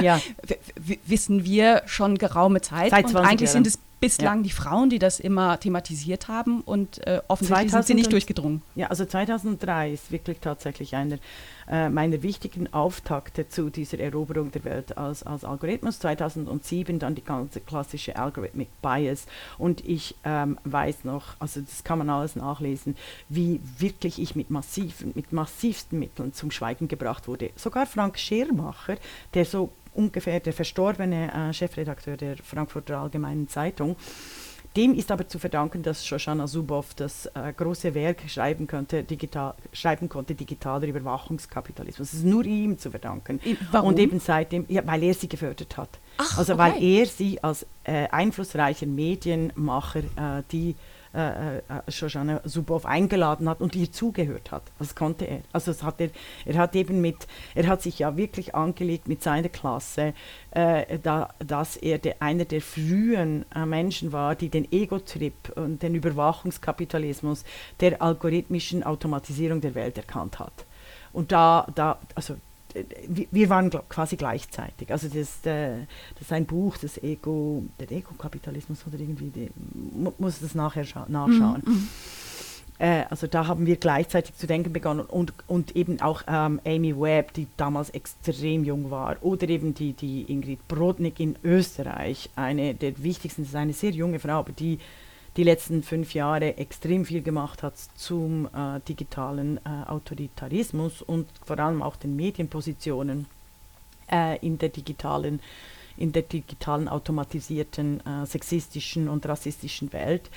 ja. 0.00 0.20
wissen 1.06 1.44
wir 1.44 1.82
schon 1.86 2.18
geraume 2.18 2.60
Zeit. 2.60 2.90
Seit 2.90 3.06
und 3.06 3.16
eigentlich 3.16 3.50
Jahren. 3.50 3.64
sind 3.64 3.66
es 3.66 3.78
bislang 4.02 4.38
ja. 4.38 4.42
die 4.42 4.50
Frauen, 4.50 4.90
die 4.90 4.98
das 4.98 5.20
immer 5.20 5.58
thematisiert 5.58 6.28
haben 6.28 6.60
und 6.60 7.06
äh, 7.06 7.22
offensichtlich 7.28 7.70
2000, 7.70 7.70
sind 7.70 7.86
sie 7.86 7.94
nicht 7.94 8.12
durchgedrungen. 8.12 8.60
Ja, 8.74 8.88
also 8.88 9.06
2003 9.06 9.92
ist 9.92 10.10
wirklich 10.10 10.40
tatsächlich 10.40 10.94
einer 10.96 11.18
äh, 11.70 11.88
meiner 11.88 12.22
wichtigen 12.22 12.72
Auftakte 12.74 13.48
zu 13.48 13.70
dieser 13.70 14.00
Eroberung 14.00 14.50
der 14.50 14.64
Welt 14.64 14.98
als, 14.98 15.22
als 15.22 15.44
Algorithmus. 15.44 16.00
2007 16.00 16.98
dann 16.98 17.14
die 17.14 17.24
ganze 17.24 17.60
klassische 17.60 18.16
Algorithmic 18.16 18.68
Bias 18.82 19.26
und 19.56 19.86
ich 19.88 20.16
ähm, 20.24 20.58
weiß 20.64 21.04
noch, 21.04 21.36
also 21.38 21.60
das 21.60 21.84
kann 21.84 21.98
man 21.98 22.10
alles 22.10 22.34
nachlesen, 22.34 22.96
wie 23.28 23.60
wirklich 23.78 24.20
ich 24.20 24.34
mit 24.34 24.50
massiven, 24.50 25.12
mit 25.14 25.32
massivsten 25.32 25.98
Mitteln 25.98 26.32
zum 26.32 26.50
Schweigen 26.50 26.88
gebracht 26.88 27.28
wurde. 27.28 27.50
Sogar 27.54 27.86
Frank 27.86 28.18
Schirmacher, 28.18 28.96
der 29.34 29.44
so 29.44 29.70
ungefähr 29.94 30.40
der 30.40 30.52
verstorbene 30.52 31.32
äh, 31.32 31.52
Chefredakteur 31.52 32.16
der 32.16 32.36
Frankfurter 32.36 32.98
Allgemeinen 32.98 33.48
Zeitung. 33.48 33.96
Dem 34.76 34.94
ist 34.94 35.10
aber 35.10 35.28
zu 35.28 35.38
verdanken, 35.38 35.82
dass 35.82 36.06
Shoshana 36.06 36.46
Zuboff 36.46 36.94
das 36.94 37.26
äh, 37.26 37.52
große 37.54 37.94
Werk 37.94 38.22
schreiben, 38.26 38.66
könnte, 38.66 39.04
digital, 39.04 39.54
schreiben 39.72 40.08
konnte, 40.08 40.34
digitaler 40.34 40.86
Überwachungskapitalismus. 40.86 42.08
Es 42.08 42.20
ist 42.20 42.24
nur 42.24 42.46
ihm 42.46 42.78
zu 42.78 42.90
verdanken. 42.90 43.38
Warum? 43.70 43.90
Und 43.90 43.98
eben 43.98 44.18
seitdem, 44.18 44.64
ja, 44.68 44.80
weil 44.86 45.02
er 45.02 45.12
sie 45.12 45.28
gefördert 45.28 45.76
hat. 45.76 45.98
Ach, 46.16 46.38
also 46.38 46.54
okay. 46.54 46.62
weil 46.62 46.82
er 46.82 47.06
sie 47.06 47.42
als 47.42 47.66
äh, 47.84 48.08
einflussreicher 48.08 48.86
Medienmacher, 48.86 50.00
äh, 50.00 50.42
die 50.50 50.74
äh, 51.14 51.58
äh, 51.58 52.40
Zuboff 52.46 52.86
eingeladen 52.86 53.48
hat 53.48 53.60
und 53.60 53.76
ihr 53.76 53.90
zugehört 53.92 54.50
hat. 54.50 54.62
Das 54.78 54.94
konnte 54.94 55.26
er. 55.26 55.40
Also 55.52 55.72
das 55.72 55.82
hat 55.82 56.00
er, 56.00 56.10
er 56.44 56.56
hat 56.56 56.74
eben 56.74 57.00
mit, 57.00 57.26
er 57.54 57.66
hat 57.66 57.82
sich 57.82 57.98
ja 57.98 58.16
wirklich 58.16 58.54
angelegt 58.54 59.08
mit 59.08 59.22
seiner 59.22 59.48
Klasse, 59.48 60.14
äh, 60.52 60.98
da, 61.02 61.30
dass 61.38 61.76
er 61.76 61.98
der, 61.98 62.22
einer 62.22 62.44
der 62.44 62.60
frühen 62.60 63.44
äh, 63.54 63.66
Menschen 63.66 64.12
war, 64.12 64.34
die 64.34 64.48
den 64.48 64.70
Ego-Trip 64.70 65.52
und 65.56 65.82
den 65.82 65.94
Überwachungskapitalismus 65.94 67.44
der 67.80 68.00
algorithmischen 68.00 68.82
Automatisierung 68.82 69.60
der 69.60 69.74
Welt 69.74 69.98
erkannt 69.98 70.38
hat. 70.38 70.52
Und 71.12 71.32
da, 71.32 71.66
da 71.74 71.98
also 72.14 72.36
wir 73.08 73.48
waren 73.48 73.70
quasi 73.88 74.16
gleichzeitig. 74.16 74.90
Also 74.90 75.08
das, 75.08 75.44
äh, 75.44 75.78
das 76.14 76.22
ist 76.22 76.32
ein 76.32 76.46
Buch, 76.46 76.76
das 76.78 77.02
Ego, 77.02 77.64
der 77.78 77.90
Ego-Kapitalismus 77.90 78.84
oder 78.86 78.98
irgendwie, 78.98 79.30
die, 79.30 79.50
muss 80.18 80.40
das 80.40 80.54
nachher 80.54 80.84
nachschauen. 81.08 81.62
Mhm. 81.64 81.88
Äh, 82.78 83.04
also 83.10 83.28
da 83.28 83.46
haben 83.46 83.66
wir 83.66 83.76
gleichzeitig 83.76 84.34
zu 84.34 84.46
denken 84.46 84.72
begonnen 84.72 85.06
und, 85.06 85.32
und 85.46 85.76
eben 85.76 86.00
auch 86.00 86.22
ähm, 86.26 86.60
Amy 86.64 86.98
Webb, 86.98 87.32
die 87.34 87.46
damals 87.56 87.90
extrem 87.90 88.64
jung 88.64 88.90
war, 88.90 89.16
oder 89.20 89.48
eben 89.48 89.72
die, 89.72 89.92
die 89.92 90.22
Ingrid 90.22 90.66
Brodnik 90.66 91.20
in 91.20 91.36
Österreich, 91.44 92.30
eine 92.34 92.74
der 92.74 93.02
wichtigsten, 93.02 93.42
das 93.42 93.50
ist 93.50 93.56
eine 93.56 93.72
sehr 93.72 93.90
junge 93.90 94.18
Frau, 94.18 94.40
aber 94.40 94.52
die 94.52 94.78
die 95.36 95.44
letzten 95.44 95.82
fünf 95.82 96.14
Jahre 96.14 96.56
extrem 96.58 97.04
viel 97.04 97.22
gemacht 97.22 97.62
hat 97.62 97.74
zum 97.96 98.46
äh, 98.46 98.80
digitalen 98.86 99.58
äh, 99.58 99.88
Autoritarismus 99.88 101.02
und 101.02 101.26
vor 101.44 101.58
allem 101.58 101.82
auch 101.82 101.96
den 101.96 102.16
Medienpositionen 102.16 103.26
äh, 104.10 104.38
in 104.44 104.58
der 104.58 104.68
digitalen 104.68 105.40
in 105.96 106.10
der 106.10 106.22
digitalen 106.22 106.88
automatisierten 106.88 108.00
äh, 108.00 108.26
sexistischen 108.26 109.08
und 109.08 109.26
rassistischen 109.26 109.92
Welt. 109.92 110.30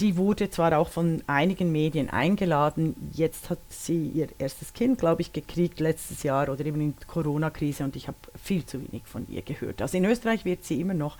Die 0.00 0.16
wurde 0.16 0.50
zwar 0.50 0.76
auch 0.76 0.88
von 0.88 1.22
einigen 1.26 1.70
Medien 1.70 2.10
eingeladen, 2.10 2.96
jetzt 3.12 3.48
hat 3.48 3.60
sie 3.68 4.08
ihr 4.08 4.28
erstes 4.38 4.72
Kind, 4.72 4.98
glaube 4.98 5.22
ich, 5.22 5.32
gekriegt 5.32 5.80
letztes 5.80 6.22
Jahr 6.22 6.48
oder 6.48 6.66
eben 6.66 6.80
in 6.80 6.94
der 6.98 7.06
Corona-Krise 7.06 7.84
und 7.84 7.96
ich 7.96 8.08
habe 8.08 8.18
viel 8.42 8.66
zu 8.66 8.80
wenig 8.80 9.04
von 9.04 9.26
ihr 9.30 9.42
gehört. 9.42 9.80
Also 9.80 9.96
in 9.96 10.04
Österreich 10.04 10.44
wird 10.44 10.64
sie 10.64 10.80
immer 10.80 10.94
noch 10.94 11.16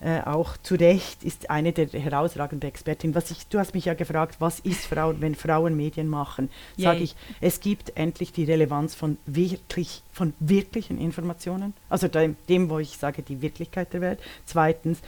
äh, 0.00 0.20
auch 0.20 0.56
zu 0.58 0.74
Recht 0.74 1.24
ist 1.24 1.50
eine 1.50 1.72
der 1.72 1.88
herausragenden 1.88 2.68
Expertinnen. 2.68 3.14
Was 3.14 3.30
ich, 3.30 3.46
du 3.48 3.58
hast 3.58 3.74
mich 3.74 3.86
ja 3.86 3.94
gefragt, 3.94 4.36
was 4.38 4.60
ist 4.60 4.86
Frauen, 4.86 5.20
wenn 5.20 5.34
Frauen 5.34 5.76
Medien 5.76 6.08
machen? 6.08 6.50
Sage 6.76 7.00
ich, 7.00 7.16
es 7.40 7.60
gibt 7.60 7.96
endlich 7.96 8.32
die 8.32 8.44
Relevanz 8.44 8.94
von 8.94 9.18
wirklich, 9.26 10.02
von 10.12 10.34
wirklichen 10.38 10.98
Informationen, 10.98 11.74
also 11.88 12.08
dem, 12.08 12.36
dem, 12.48 12.68
wo 12.70 12.78
ich 12.78 12.96
sage, 12.96 13.22
die 13.22 13.42
Wirklichkeit 13.42 13.92
der 13.92 14.00
Welt. 14.00 14.20
Zweitens, 14.44 15.00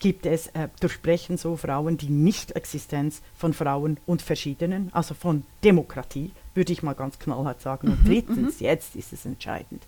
gibt 0.00 0.26
es, 0.26 0.48
äh, 0.48 0.68
durchbrechen 0.80 1.36
so 1.36 1.56
Frauen 1.56 1.96
die 1.96 2.08
Nicht-Existenz 2.08 3.22
von 3.34 3.52
Frauen 3.52 3.98
und 4.06 4.22
Verschiedenen, 4.22 4.88
also 4.92 5.14
von 5.14 5.44
Demokratie, 5.62 6.32
würde 6.54 6.72
ich 6.72 6.82
mal 6.82 6.94
ganz 6.94 7.18
knallhart 7.18 7.60
sagen. 7.60 7.88
Und 7.88 8.04
mhm, 8.04 8.06
drittens, 8.06 8.60
mhm. 8.60 8.66
jetzt 8.66 8.96
ist 8.96 9.12
es 9.12 9.24
entscheidend, 9.24 9.86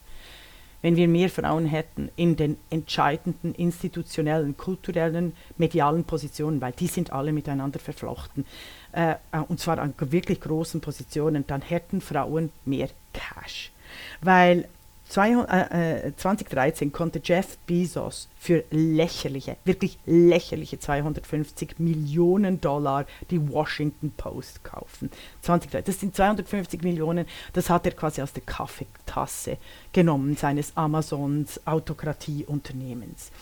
wenn 0.83 0.97
wir 0.97 1.09
mehr 1.09 1.31
Frauen 1.31 1.65
hätten 1.67 2.11
in 2.17 2.37
den 2.37 2.59
entscheidenden 2.69 3.55
institutionellen, 3.55 4.57
kulturellen, 4.57 5.35
medialen 5.57 6.05
Positionen, 6.05 6.61
weil 6.61 6.73
die 6.73 6.89
sind 6.89 7.13
alle 7.13 7.33
miteinander 7.33 7.79
verflochten, 7.79 8.45
äh, 8.93 9.13
äh 9.33 9.39
und 9.49 9.61
zwar 9.61 9.79
an 9.79 9.95
wirklich 9.99 10.41
großen 10.41 10.81
Positionen, 10.81 11.47
dann 11.47 11.63
hätten 11.63 12.01
Frauen 12.01 12.51
mehr 12.65 12.89
Cash. 13.13 13.73
Weil 14.21 14.69
2013 15.13 16.89
äh, 16.89 16.91
konnte 16.91 17.21
Jeff 17.23 17.59
Bezos 17.67 18.31
für 18.39 18.65
lächerliche, 18.71 19.59
wirklich 19.67 19.99
lächerliche 20.07 20.79
250 20.79 21.79
Millionen 21.79 22.63
Dollar 22.63 23.05
die 23.31 23.47
Washington 23.47 24.11
Post 24.17 24.65
kaufen. 24.65 25.11
2013, 25.43 25.85
das 25.85 26.01
sind 26.01 26.17
250 26.17 26.83
Millionen, 26.83 27.27
das 27.53 27.69
hat 27.69 27.85
er 27.85 27.93
quasi 27.93 28.23
aus 28.23 28.33
der 28.33 28.43
Kaffeetasse 28.45 29.59
genommen, 29.93 30.35
seines 30.37 30.75
Amazons 30.79 31.61
Autokratieunternehmens. 31.67 33.33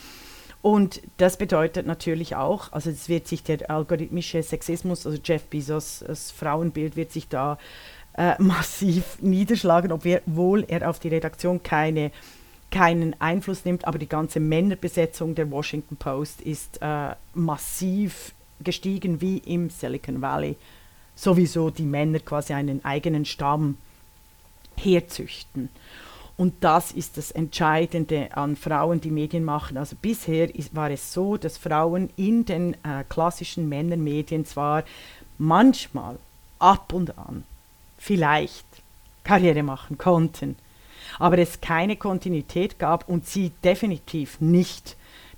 Und 0.63 1.01
das 1.17 1.39
bedeutet 1.39 1.87
natürlich 1.87 2.37
auch, 2.37 2.73
also 2.73 2.91
es 2.91 3.09
wird 3.09 3.27
sich 3.27 3.43
der 3.43 3.71
algorithmische 3.71 4.43
Sexismus, 4.43 5.07
also 5.07 5.19
Jeff 5.25 5.45
Bezos, 5.45 6.05
das 6.07 6.33
Frauenbild 6.33 6.97
wird 6.97 7.13
sich 7.13 7.29
da 7.29 7.59
äh, 8.15 8.41
massiv 8.41 9.19
niederschlagen, 9.21 9.93
obwohl 9.93 10.65
er 10.69 10.89
auf 10.89 10.99
die 10.99 11.09
Redaktion 11.09 11.63
keine, 11.63 12.11
keinen 12.71 13.21
Einfluss 13.21 13.65
nimmt, 13.65 13.87
aber 13.87 13.99
die 13.99 14.09
ganze 14.09 14.41
Männerbesetzung 14.41 15.35
der 15.35 15.51
Washington 15.51 15.97
Post 15.97 16.41
ist 16.43 16.81
äh, 16.83 17.15
massiv 17.35 18.33
gestiegen 18.63 19.21
wie 19.21 19.39
im 19.39 19.71
Silicon 19.71 20.21
Valley 20.21 20.57
sowieso 21.21 21.71
die 21.71 21.85
Männer 21.85 22.21
quasi 22.21 22.53
einen 22.55 22.85
eigenen 22.85 23.25
Stamm 23.25 23.77
herzüchten. 24.77 25.69
Und 26.37 26.55
das 26.61 26.93
ist 26.93 27.19
das 27.19 27.31
Entscheidende 27.31 28.35
an 28.35 28.57
Frauen, 28.57 29.03
die 29.03 29.11
Medien 29.11 29.45
machen. 29.45 29.77
Also 29.77 29.95
bisher 30.01 30.55
ist, 30.55 30.75
war 30.75 30.91
es 30.91 31.13
so, 31.13 31.37
dass 31.37 31.59
Frauen 31.59 32.09
in 32.17 32.47
den 32.47 32.75
äh, 32.83 33.05
klassischen 33.07 33.69
Männermedien 33.69 34.47
zwar 34.47 34.85
manchmal, 35.37 36.19
ab 36.59 36.93
und 36.93 37.17
an, 37.19 37.45
vielleicht 38.01 38.65
Karriere 39.23 39.63
machen 39.63 39.99
konnten, 39.99 40.57
aber 41.19 41.39
es 41.39 41.61
keine 41.61 41.97
Kontinuität 41.97 42.79
gab 42.79 43.09
und 43.09 43.27
sie 43.27 43.53
definitiv 43.63 44.41
nicht 44.41 44.97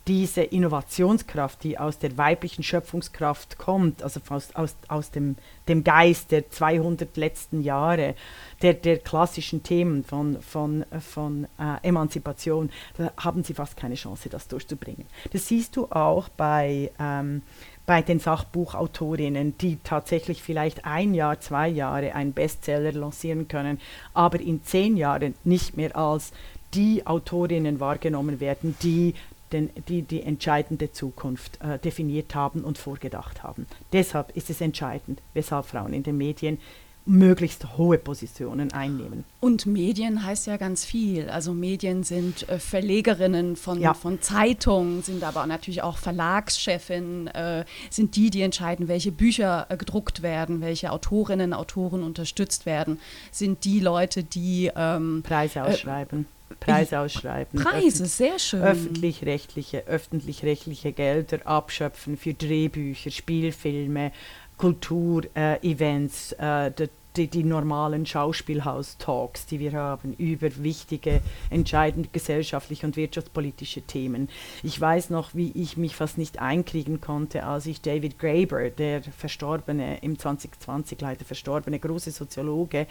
diese 0.09 0.43
Innovationskraft, 0.43 1.63
die 1.63 1.79
aus 1.79 1.99
der 1.99 2.17
weiblichen 2.19 2.65
Schöpfungskraft 2.65 3.59
kommt, 3.59 4.03
also 4.03 4.21
aus, 4.29 4.55
aus, 4.55 4.75
aus 4.89 5.11
dem, 5.13 5.37
dem 5.69 5.85
Geist 5.85 6.33
der 6.33 6.51
200 6.51 7.17
letzten 7.17 7.63
Jahre, 7.63 8.17
der, 8.63 8.75
der 8.75 8.99
klassischen 8.99 9.63
Themen 9.63 10.03
von, 10.03 10.43
von, 10.43 10.85
von 10.99 11.47
äh, 11.59 11.87
Emanzipation, 11.89 12.71
da 12.97 13.13
haben 13.17 13.45
sie 13.45 13.55
fast 13.55 13.77
keine 13.77 13.95
Chance, 13.95 14.29
das 14.29 14.49
durchzubringen. 14.49 15.07
Das 15.33 15.47
siehst 15.47 15.77
du 15.77 15.87
auch 15.91 16.29
bei, 16.31 16.91
ähm, 16.99 17.43
bei 17.87 18.03
den 18.03 18.21
Sachbuchautorinnen, 18.21 19.59
die 19.59 19.79
tatsächlich 19.83 20.43
vielleicht 20.43 20.85
ein 20.85 21.15
Jahr, 21.15 21.41
zwei 21.41 21.69
Jahre 21.69 22.15
einen 22.15 22.33
Bestseller 22.33 22.93
lancieren 22.93 23.49
können, 23.49 23.81
aber 24.15 24.41
in 24.41 24.63
zehn 24.63 24.97
Jahren 24.97 25.35
nicht 25.45 25.77
mehr 25.77 25.97
als 25.97 26.33
die 26.75 27.07
Autorinnen 27.07 27.81
wahrgenommen 27.81 28.41
werden, 28.41 28.77
die 28.83 29.15
den, 29.53 29.71
die 29.89 30.03
die 30.03 30.23
entscheidende 30.23 30.93
Zukunft 30.93 31.61
äh, 31.63 31.79
definiert 31.79 32.35
haben 32.35 32.65
und 32.65 32.79
vorgedacht 32.79 33.43
haben. 33.43 33.67
Deshalb 33.93 34.35
ist 34.35 34.49
es 34.49 34.61
entscheidend, 34.61 35.21
weshalb 35.35 35.67
Frauen 35.67 35.93
in 35.93 36.03
den 36.03 36.17
Medien 36.17 36.59
möglichst 37.05 37.77
hohe 37.77 37.99
Positionen 37.99 38.73
einnehmen. 38.73 39.25
Und 39.41 39.67
Medien 39.67 40.25
heißt 40.25 40.47
ja 40.47 40.57
ganz 40.57 40.85
viel. 40.85 41.29
Also 41.29 41.53
Medien 41.53 42.05
sind 42.05 42.49
äh, 42.49 42.59
Verlegerinnen 42.59 43.57
von, 43.57 43.81
ja. 43.81 43.95
von 43.95 44.21
Zeitungen, 44.21 45.03
sind 45.03 45.25
aber 45.25 45.47
natürlich 45.47 45.83
auch 45.83 45.99
Verlagschefinnen, 45.99 47.27
äh, 47.29 47.65
sind 47.91 48.17
die, 48.17 48.31
die 48.31 48.43
entscheiden, 48.43 48.89
welche 48.89 49.11
Bücher 49.11 49.67
äh, 49.69 49.77
gedruckt 49.77 50.23
werden, 50.23 50.61
welche 50.61 50.93
Autorinnen, 50.93 51.53
Autoren 51.53 52.03
unterstützt 52.03 52.67
werden, 52.67 53.01
sind 53.31 53.65
die 53.65 53.81
Leute, 53.81 54.23
die 54.23 54.71
ähm, 54.75 55.23
Preise 55.27 55.61
äh, 55.61 55.63
ausschreiben. 55.63 56.27
Preise 56.61 57.01
ausschreiben. 57.01 57.61
Preise, 57.61 58.07
sehr 58.07 58.39
schön. 58.39 58.63
Öffentlich-rechtliche, 58.63 59.87
öffentlich-rechtliche 59.87 60.93
Gelder 60.93 61.47
abschöpfen 61.47 62.17
für 62.17 62.35
Drehbücher, 62.35 63.11
Spielfilme, 63.11 64.13
Kulturevents, 64.57 66.33
äh, 66.33 66.67
äh, 66.69 66.89
die, 67.17 67.29
die, 67.29 67.45
normalen 67.45 68.07
Schauspielhaus-Talks, 68.07 69.45
die 69.47 69.61
wir 69.61 69.73
haben 69.73 70.15
über 70.15 70.49
wichtige, 70.63 71.21
entscheidende 71.51 72.09
gesellschaftliche 72.11 72.87
und 72.87 72.97
wirtschaftspolitische 72.97 73.83
Themen. 73.83 74.31
Ich 74.63 74.81
weiß 74.81 75.11
noch, 75.11 75.35
wie 75.35 75.51
ich 75.51 75.77
mich 75.77 75.95
fast 75.95 76.17
nicht 76.17 76.41
einkriegen 76.41 77.03
konnte, 77.03 77.45
als 77.45 77.67
ich 77.67 77.83
David 77.83 78.19
Graeber, 78.19 78.71
der 78.71 79.03
verstorbene, 79.03 79.99
im 79.99 80.19
2020 80.19 81.01
leider 81.01 81.25
verstorbene 81.25 81.79
große 81.79 82.11
Soziologe, 82.11 82.87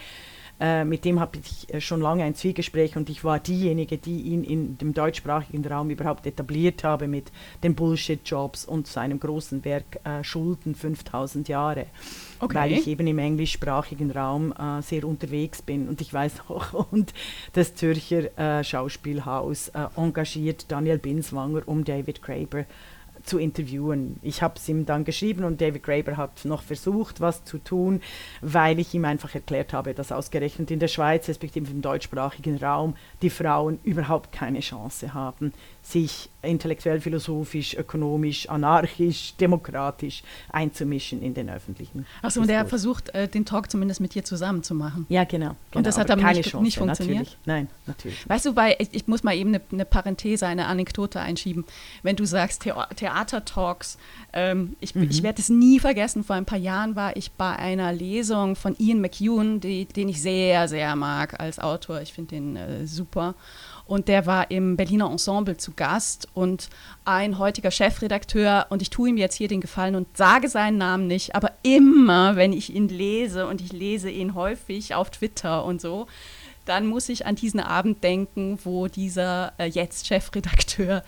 äh, 0.62 0.84
mit 0.84 1.04
dem 1.04 1.18
habe 1.18 1.38
ich 1.38 1.74
äh, 1.74 1.80
schon 1.80 2.00
lange 2.00 2.22
ein 2.22 2.36
Zwiegespräch 2.36 2.96
und 2.96 3.10
ich 3.10 3.24
war 3.24 3.40
diejenige, 3.40 3.98
die 3.98 4.20
ihn 4.20 4.44
in 4.44 4.78
dem 4.78 4.94
deutschsprachigen 4.94 5.66
Raum 5.66 5.90
überhaupt 5.90 6.24
etabliert 6.24 6.84
habe 6.84 7.08
mit 7.08 7.32
den 7.64 7.74
Bullshit-Jobs 7.74 8.64
und 8.64 8.86
seinem 8.86 9.18
großen 9.18 9.64
Werk 9.64 9.98
äh, 10.04 10.22
Schulden 10.22 10.76
5000 10.76 11.48
Jahre. 11.48 11.86
Okay. 12.38 12.54
Weil 12.54 12.72
ich 12.72 12.86
eben 12.86 13.08
im 13.08 13.18
englischsprachigen 13.18 14.12
Raum 14.12 14.52
äh, 14.52 14.82
sehr 14.82 15.04
unterwegs 15.04 15.62
bin. 15.62 15.88
Und 15.88 16.00
ich 16.00 16.14
weiß 16.14 16.34
auch, 16.48 16.86
und 16.92 17.12
das 17.54 17.74
Zürcher 17.74 18.38
äh, 18.38 18.62
Schauspielhaus 18.62 19.68
äh, 19.70 19.86
engagiert 19.96 20.70
Daniel 20.70 20.98
Binswanger 20.98 21.62
um 21.66 21.84
David 21.84 22.22
Graeber 22.22 22.66
zu 23.22 23.38
interviewen. 23.38 24.18
Ich 24.22 24.42
habe 24.42 24.54
es 24.56 24.68
ihm 24.68 24.86
dann 24.86 25.04
geschrieben 25.04 25.44
und 25.44 25.60
David 25.60 25.82
Graeber 25.82 26.16
hat 26.16 26.44
noch 26.44 26.62
versucht, 26.62 27.20
was 27.20 27.44
zu 27.44 27.58
tun, 27.58 28.00
weil 28.40 28.78
ich 28.78 28.94
ihm 28.94 29.04
einfach 29.04 29.34
erklärt 29.34 29.72
habe, 29.72 29.94
dass 29.94 30.12
ausgerechnet 30.12 30.70
in 30.70 30.78
der 30.78 30.88
Schweiz, 30.88 31.28
respektive 31.28 31.70
im 31.70 31.82
deutschsprachigen 31.82 32.56
Raum, 32.56 32.94
die 33.22 33.30
Frauen 33.30 33.78
überhaupt 33.82 34.32
keine 34.32 34.60
Chance 34.60 35.14
haben, 35.14 35.52
sich 35.82 36.30
intellektuell, 36.42 37.00
philosophisch, 37.00 37.74
ökonomisch, 37.74 38.48
anarchisch, 38.48 39.34
demokratisch 39.36 40.22
einzumischen 40.50 41.22
in 41.22 41.34
den 41.34 41.50
öffentlichen. 41.50 42.06
Achso, 42.20 42.40
und 42.40 42.48
er 42.48 42.60
hat 42.60 42.68
versucht, 42.68 43.10
äh, 43.14 43.28
den 43.28 43.44
Talk 43.44 43.70
zumindest 43.70 44.00
mit 44.00 44.14
dir 44.14 44.24
zusammen 44.24 44.62
zu 44.62 44.74
machen. 44.74 45.06
Ja, 45.08 45.24
genau. 45.24 45.48
genau 45.48 45.56
und 45.74 45.86
das 45.86 45.98
hat 45.98 46.10
aber 46.10 46.22
nicht, 46.32 46.50
Chance, 46.50 46.62
nicht 46.62 46.78
funktioniert? 46.78 47.18
Natürlich. 47.18 47.38
Nein, 47.46 47.68
natürlich. 47.86 48.28
Weißt 48.28 48.46
du, 48.46 48.54
bei, 48.54 48.76
ich, 48.78 48.88
ich 48.92 49.06
muss 49.06 49.22
mal 49.22 49.34
eben 49.34 49.50
eine, 49.50 49.60
eine, 49.72 49.84
Parenthese, 49.84 50.46
eine 50.46 50.66
Anekdote 50.66 51.20
einschieben. 51.20 51.64
Wenn 52.02 52.16
du 52.16 52.24
sagst 52.24 52.62
Thea 52.62 52.86
Theatertalks, 52.96 53.98
ähm, 54.32 54.76
ich, 54.80 54.94
mhm. 54.94 55.08
ich 55.10 55.22
werde 55.22 55.40
es 55.40 55.48
nie 55.48 55.78
vergessen, 55.78 56.24
vor 56.24 56.36
ein 56.36 56.44
paar 56.44 56.58
Jahren 56.58 56.96
war 56.96 57.16
ich 57.16 57.32
bei 57.32 57.54
einer 57.54 57.92
Lesung 57.92 58.56
von 58.56 58.76
Ian 58.78 59.00
McEwan, 59.00 59.60
die, 59.60 59.86
den 59.86 60.08
ich 60.08 60.22
sehr, 60.22 60.68
sehr 60.68 60.96
mag 60.96 61.38
als 61.40 61.58
Autor. 61.58 62.00
Ich 62.00 62.12
finde 62.12 62.36
den 62.36 62.56
äh, 62.56 62.86
super. 62.86 63.34
Und 63.86 64.08
der 64.08 64.26
war 64.26 64.50
im 64.50 64.76
Berliner 64.76 65.10
Ensemble 65.10 65.56
zu 65.56 65.72
Gast 65.72 66.28
und 66.34 66.68
ein 67.04 67.38
heutiger 67.38 67.70
Chefredakteur. 67.70 68.66
Und 68.70 68.82
ich 68.82 68.90
tue 68.90 69.10
ihm 69.10 69.16
jetzt 69.16 69.34
hier 69.34 69.48
den 69.48 69.60
Gefallen 69.60 69.94
und 69.94 70.16
sage 70.16 70.48
seinen 70.48 70.78
Namen 70.78 71.06
nicht, 71.06 71.34
aber 71.34 71.52
immer, 71.62 72.36
wenn 72.36 72.52
ich 72.52 72.74
ihn 72.74 72.88
lese, 72.88 73.46
und 73.46 73.60
ich 73.60 73.72
lese 73.72 74.10
ihn 74.10 74.34
häufig 74.34 74.94
auf 74.94 75.10
Twitter 75.10 75.64
und 75.64 75.80
so, 75.80 76.06
dann 76.64 76.86
muss 76.86 77.08
ich 77.08 77.26
an 77.26 77.34
diesen 77.34 77.60
Abend 77.60 78.04
denken, 78.04 78.58
wo 78.64 78.86
dieser 78.86 79.52
äh, 79.58 79.66
jetzt 79.66 80.06
Chefredakteur 80.06 81.02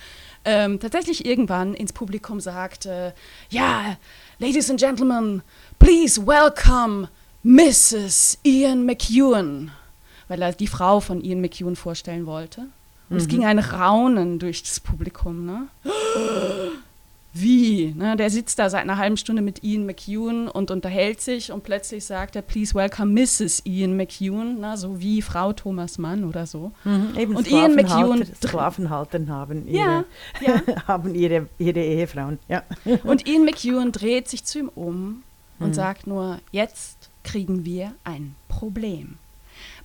ähm, 0.44 0.80
tatsächlich 0.80 1.24
irgendwann 1.24 1.74
ins 1.74 1.92
Publikum 1.92 2.40
sagt, 2.40 2.86
äh, 2.86 3.12
ja, 3.50 3.96
Ladies 4.38 4.68
and 4.68 4.80
Gentlemen, 4.80 5.42
please 5.78 6.26
welcome 6.26 7.08
Mrs. 7.42 8.38
Ian 8.44 8.84
McEwan 8.84 9.70
weil 10.28 10.42
er 10.42 10.52
die 10.52 10.66
Frau 10.66 11.00
von 11.00 11.22
Ian 11.22 11.40
McEwan 11.40 11.76
vorstellen 11.76 12.26
wollte. 12.26 12.62
Und 13.08 13.16
mhm. 13.16 13.16
es 13.16 13.28
ging 13.28 13.44
ein 13.44 13.58
Raunen 13.58 14.38
durch 14.38 14.62
das 14.62 14.80
Publikum. 14.80 15.44
Ne? 15.46 15.68
Wie? 17.36 17.92
Ne? 17.96 18.16
Der 18.16 18.30
sitzt 18.30 18.60
da 18.60 18.70
seit 18.70 18.82
einer 18.82 18.96
halben 18.96 19.16
Stunde 19.16 19.42
mit 19.42 19.64
Ian 19.64 19.86
McEwan 19.86 20.46
und 20.46 20.70
unterhält 20.70 21.20
sich 21.20 21.50
und 21.50 21.64
plötzlich 21.64 22.04
sagt 22.04 22.36
er, 22.36 22.42
please 22.42 22.74
welcome 22.74 23.12
Mrs. 23.12 23.66
Ian 23.66 23.96
McEwan, 23.96 24.60
ne? 24.60 24.76
so 24.76 25.00
wie 25.00 25.20
Frau 25.20 25.52
Thomas 25.52 25.98
Mann 25.98 26.22
oder 26.24 26.46
so. 26.46 26.70
Mhm, 26.84 27.18
eben 27.18 27.34
und 27.34 27.50
Ian 27.50 27.74
McEwan. 27.74 28.24
Sklavenhalter 28.24 29.26
haben 29.26 29.66
ihre, 29.66 29.76
ja, 29.76 30.04
ja. 30.40 30.62
haben 30.86 31.12
ihre, 31.16 31.48
ihre 31.58 31.80
Ehefrauen. 31.80 32.38
Ja. 32.48 32.62
Und 33.02 33.26
Ian 33.26 33.44
McEwan 33.44 33.90
dreht 33.90 34.28
sich 34.28 34.44
zu 34.44 34.60
ihm 34.60 34.70
um 34.74 35.24
und 35.58 35.68
mhm. 35.68 35.74
sagt 35.74 36.06
nur, 36.06 36.38
jetzt 36.52 37.10
kriegen 37.24 37.64
wir 37.64 37.94
ein 38.04 38.36
Problem. 38.48 39.18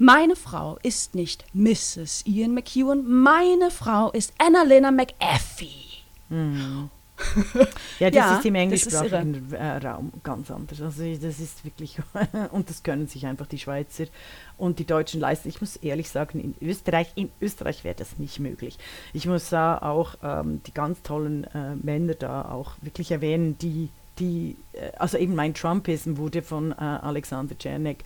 Meine 0.02 0.38
Frau 0.38 0.80
ist 0.82 1.14
nicht 1.14 1.44
Mrs. 1.54 2.26
Ian 2.26 2.54
McEwan, 2.54 3.04
meine 3.06 3.70
Frau 3.70 4.12
ist 4.12 4.34
Annalena 4.38 4.92
McAfee. 4.92 5.68
Hm. 6.30 6.90
ja, 8.00 8.10
das 8.10 8.16
ja, 8.16 8.38
ist 8.38 8.46
im 8.46 8.56
englischsprachigen 8.56 9.52
äh, 9.52 9.76
Raum 9.86 10.14
ganz 10.24 10.50
anders. 10.52 10.82
Also 10.82 11.04
das 11.04 11.42
ist 11.42 11.66
wirklich, 11.66 11.98
und 12.52 12.70
das 12.70 12.82
können 12.82 13.08
sich 13.08 13.26
einfach 13.26 13.46
die 13.46 13.60
Schweizer 13.60 14.06
und 14.58 14.80
die 14.80 14.86
Deutschen 14.86 15.20
leisten. 15.20 15.50
Ich 15.50 15.60
muss 15.60 15.76
ehrlich 15.76 16.10
sagen, 16.10 16.40
in 16.40 16.56
Österreich, 16.66 17.12
in 17.16 17.30
Österreich 17.42 17.84
wäre 17.84 17.96
das 17.96 18.18
nicht 18.20 18.40
möglich. 18.40 18.78
Ich 19.12 19.26
muss 19.26 19.50
da 19.50 19.80
auch 19.80 20.16
ähm, 20.24 20.62
die 20.66 20.74
ganz 20.74 21.02
tollen 21.02 21.44
äh, 21.44 21.76
Männer 21.76 22.14
da 22.14 22.50
auch 22.50 22.72
wirklich 22.82 23.12
erwähnen, 23.12 23.58
die, 23.58 23.90
die, 24.20 24.56
äh, 24.74 24.92
also 24.98 25.18
eben 25.18 25.36
mein 25.36 25.54
Trumpism 25.54 26.18
wurde 26.18 26.42
von 26.42 26.72
äh, 26.72 26.76
Alexander 26.76 27.58
Czernek 27.58 28.04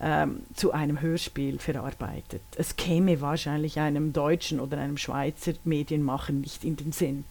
ähm, 0.00 0.42
zu 0.54 0.72
einem 0.72 1.00
Hörspiel 1.00 1.58
verarbeitet. 1.58 2.42
Es 2.56 2.76
käme 2.76 3.20
wahrscheinlich 3.20 3.78
einem 3.78 4.12
deutschen 4.12 4.60
oder 4.60 4.78
einem 4.78 4.96
Schweizer 4.96 5.52
Medienmacher 5.64 6.32
nicht 6.32 6.64
in 6.64 6.76
den 6.76 6.92
Sinn. 6.92 7.24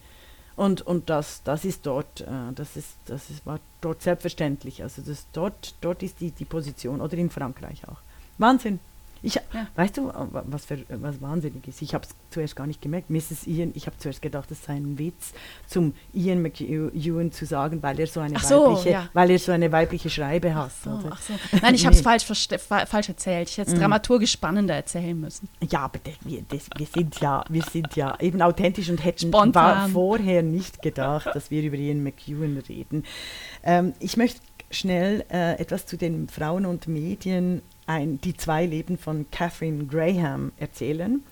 Und, 0.56 0.82
und 0.82 1.10
das, 1.10 1.44
das 1.44 1.66
ist 1.66 1.86
dort, 1.86 2.22
äh, 2.22 2.54
das 2.56 2.76
ist, 2.76 2.96
das 3.06 3.30
ist, 3.30 3.46
war 3.46 3.60
dort 3.82 4.02
selbstverständlich. 4.02 4.84
Also 4.84 5.02
das 5.02 5.28
dort, 5.34 5.76
dort 5.82 6.04
ist 6.04 6.20
die, 6.20 6.32
die 6.32 6.46
Position 6.46 7.02
oder 7.02 7.18
in 7.18 7.30
Frankreich 7.30 7.88
auch. 7.88 7.98
Wahnsinn. 8.38 8.80
Ich, 9.24 9.36
ja. 9.36 9.42
Weißt 9.76 9.98
du, 9.98 10.12
was, 10.32 10.66
für, 10.66 10.80
was 10.90 11.22
wahnsinnig 11.22 11.68
ist? 11.68 11.82
Ich 11.82 11.94
habe 11.94 12.06
es 12.06 12.16
zuerst 12.32 12.56
gar 12.56 12.66
nicht 12.66 12.82
gemerkt. 12.82 13.10
Mrs. 13.10 13.46
Ian, 13.46 13.72
ich 13.76 13.86
habe 13.86 13.98
zuerst 13.98 14.22
gedacht, 14.22 14.50
es 14.50 14.64
sei 14.64 14.74
ein 14.74 14.98
Witz, 14.98 15.34
zum 15.68 15.94
Ian 16.14 16.42
McEwan 16.42 17.32
zu 17.32 17.46
sagen, 17.46 17.84
weil 17.84 18.00
er 18.00 18.08
so 18.08 18.20
eine, 18.20 18.40
so, 18.40 18.68
weibliche, 18.68 18.90
ja. 18.90 19.10
weil 19.14 19.30
er 19.30 19.40
so 19.40 19.52
eine 19.52 19.72
weibliche 19.72 20.10
Schreibe 20.10 20.56
hat. 20.56 20.72
So, 20.84 21.00
so. 21.00 21.10
Nein, 21.62 21.76
ich 21.76 21.86
habe 21.86 21.96
es 21.96 22.02
falsch, 22.02 22.26
falsch 22.26 23.10
erzählt. 23.10 23.50
Ich 23.50 23.58
hätte 23.58 23.72
es 23.72 23.78
mhm. 23.78 23.82
dramaturgisch 23.82 24.32
spannender 24.32 24.76
erzählen 24.76 25.20
müssen. 25.20 25.48
Ja, 25.70 25.82
aber 25.82 26.00
das, 26.04 26.16
wir, 26.22 26.44
das, 26.48 26.68
wir, 26.76 26.88
sind 26.88 27.20
ja, 27.20 27.44
wir 27.48 27.64
sind 27.64 27.96
ja 27.96 28.18
eben 28.20 28.42
authentisch 28.42 28.90
und 28.90 29.04
hätten 29.04 29.32
war 29.32 29.90
vorher 29.90 30.42
nicht 30.42 30.82
gedacht, 30.82 31.30
dass 31.34 31.52
wir 31.52 31.62
über 31.62 31.78
Ian 31.78 32.04
McEwan 32.04 32.58
reden. 32.68 33.04
Ähm, 33.64 33.94
ich 34.00 34.18
möchte 34.18 34.42
schnell 34.72 35.26
äh, 35.32 35.60
etwas 35.60 35.86
zu 35.86 35.98
den 35.98 36.28
Frauen 36.28 36.66
und 36.66 36.88
Medien, 36.88 37.62
ein, 37.86 38.20
die 38.22 38.36
zwei 38.36 38.66
Leben 38.66 38.98
von 38.98 39.26
Catherine 39.32 39.86
Graham 39.86 40.52
erzählen, 40.58 41.24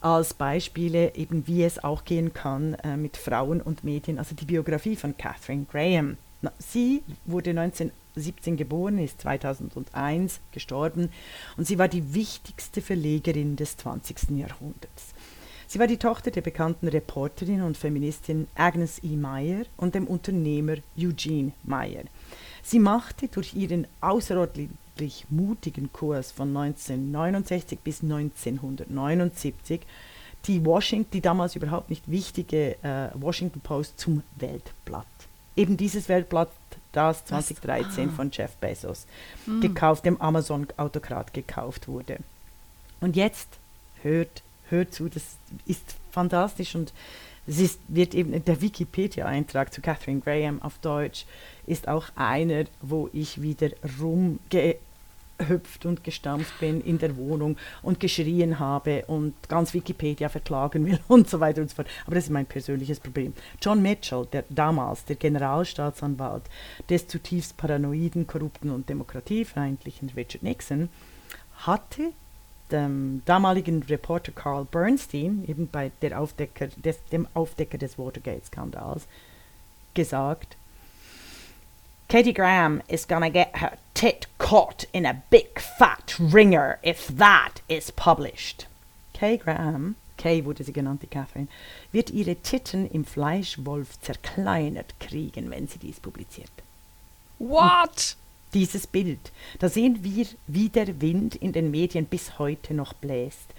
als 0.00 0.34
Beispiele 0.34 1.14
eben, 1.14 1.46
wie 1.46 1.64
es 1.64 1.82
auch 1.82 2.04
gehen 2.04 2.32
kann 2.32 2.74
äh, 2.84 2.96
mit 2.96 3.16
Frauen 3.16 3.60
und 3.60 3.84
Medien, 3.84 4.18
also 4.18 4.34
die 4.34 4.44
Biografie 4.44 4.96
von 4.96 5.16
Catherine 5.16 5.66
Graham. 5.70 6.16
Sie 6.58 7.02
wurde 7.24 7.50
1917 7.50 8.56
geboren, 8.56 8.98
ist 8.98 9.22
2001 9.22 10.40
gestorben 10.52 11.10
und 11.56 11.66
sie 11.66 11.78
war 11.78 11.88
die 11.88 12.14
wichtigste 12.14 12.82
Verlegerin 12.82 13.56
des 13.56 13.76
20. 13.78 14.30
Jahrhunderts. 14.30 15.14
Sie 15.66 15.78
war 15.78 15.86
die 15.86 15.96
Tochter 15.96 16.30
der 16.30 16.42
bekannten 16.42 16.86
Reporterin 16.86 17.62
und 17.62 17.76
Feministin 17.76 18.46
Agnes 18.54 19.02
E. 19.02 19.16
Meyer 19.16 19.64
und 19.76 19.94
dem 19.94 20.06
Unternehmer 20.06 20.76
Eugene 20.98 21.52
Meyer. 21.64 22.04
Sie 22.64 22.78
machte 22.78 23.28
durch 23.28 23.54
ihren 23.54 23.86
außerordentlich 24.00 25.26
mutigen 25.28 25.92
Kurs 25.92 26.32
von 26.32 26.56
1969 26.56 27.78
bis 27.80 28.02
1979 28.02 29.82
die, 30.46 30.64
Washington, 30.64 31.10
die 31.12 31.20
damals 31.20 31.56
überhaupt 31.56 31.90
nicht 31.90 32.10
wichtige 32.10 32.82
äh, 32.82 33.10
Washington 33.14 33.60
Post 33.60 34.00
zum 34.00 34.22
Weltblatt. 34.36 35.06
Eben 35.56 35.76
dieses 35.76 36.08
Weltblatt, 36.08 36.50
das 36.92 37.24
2013 37.26 38.08
ah. 38.08 38.12
von 38.12 38.30
Jeff 38.32 38.56
Bezos 38.56 39.06
mm. 39.46 39.60
gekauft, 39.60 40.04
dem 40.04 40.20
Amazon-Autokrat 40.20 41.32
gekauft 41.32 41.86
wurde. 41.86 42.18
Und 43.00 43.14
jetzt 43.14 43.48
hört 44.02 44.42
hört 44.70 44.94
zu, 44.94 45.08
das 45.08 45.22
ist 45.66 45.96
fantastisch 46.10 46.74
und 46.74 46.92
es 47.46 47.60
ist, 47.60 47.80
wird 47.88 48.14
eben 48.14 48.44
der 48.44 48.60
Wikipedia-Eintrag 48.60 49.72
zu 49.72 49.80
Catherine 49.80 50.20
Graham 50.20 50.62
auf 50.62 50.78
Deutsch 50.78 51.26
ist 51.66 51.88
auch 51.88 52.06
einer, 52.16 52.64
wo 52.80 53.08
ich 53.12 53.42
wieder 53.42 53.70
rumgehüpft 54.00 55.84
und 55.84 56.04
gestampft 56.04 56.58
bin 56.58 56.80
in 56.80 56.98
der 56.98 57.16
Wohnung 57.16 57.56
und 57.82 58.00
geschrien 58.00 58.58
habe 58.58 59.04
und 59.06 59.34
ganz 59.48 59.74
Wikipedia 59.74 60.28
verklagen 60.28 60.86
will 60.86 60.98
und 61.08 61.28
so 61.28 61.40
weiter 61.40 61.60
und 61.60 61.68
so 61.68 61.76
fort. 61.76 61.88
Aber 62.06 62.14
das 62.14 62.24
ist 62.24 62.30
mein 62.30 62.46
persönliches 62.46 63.00
Problem. 63.00 63.34
John 63.60 63.82
Mitchell, 63.82 64.26
der 64.32 64.44
damals 64.48 65.04
der 65.04 65.16
Generalstaatsanwalt 65.16 66.44
des 66.88 67.08
zutiefst 67.08 67.56
paranoiden, 67.58 68.26
korrupten 68.26 68.70
und 68.70 68.88
demokratiefeindlichen 68.88 70.10
Richard 70.16 70.42
Nixon, 70.42 70.88
hatte 71.66 72.12
dem 72.70 73.22
damaligen 73.24 73.82
Reporter 73.82 74.32
Carl 74.32 74.64
Bernstein, 74.64 75.44
eben 75.46 75.68
bei 75.68 75.90
der 76.02 76.18
Aufdecker 76.18 76.68
des, 76.76 77.04
dem 77.12 77.28
Aufdecker 77.34 77.78
des 77.78 77.98
Watergate-Skandals, 77.98 79.06
gesagt, 79.94 80.56
Katie 82.08 82.34
Graham 82.34 82.82
is 82.88 83.06
gonna 83.08 83.30
get 83.30 83.56
her 83.56 83.78
tit 83.94 84.26
caught 84.38 84.86
in 84.92 85.06
a 85.06 85.22
big 85.30 85.60
fat 85.60 86.14
ringer 86.18 86.78
if 86.82 87.08
that 87.16 87.62
is 87.68 87.90
published. 87.90 88.66
Kay 89.14 89.38
Graham, 89.38 89.96
Kay 90.16 90.44
wurde 90.44 90.64
sie 90.64 90.72
genannt, 90.72 91.02
die 91.02 91.06
Catherine, 91.06 91.48
wird 91.92 92.10
ihre 92.10 92.36
Titten 92.36 92.90
im 92.90 93.04
Fleischwolf 93.04 93.98
zerkleinert 94.00 94.94
kriegen, 95.00 95.50
wenn 95.50 95.66
sie 95.66 95.78
dies 95.78 96.00
publiziert. 96.00 96.50
What? 97.38 98.16
Dieses 98.54 98.86
Bild. 98.86 99.32
Da 99.58 99.68
sehen 99.68 99.98
wir, 100.02 100.26
wie 100.46 100.68
der 100.68 101.00
Wind 101.00 101.34
in 101.34 101.52
den 101.52 101.70
Medien 101.70 102.06
bis 102.06 102.38
heute 102.38 102.72
noch 102.72 102.92
bläst. 102.94 103.52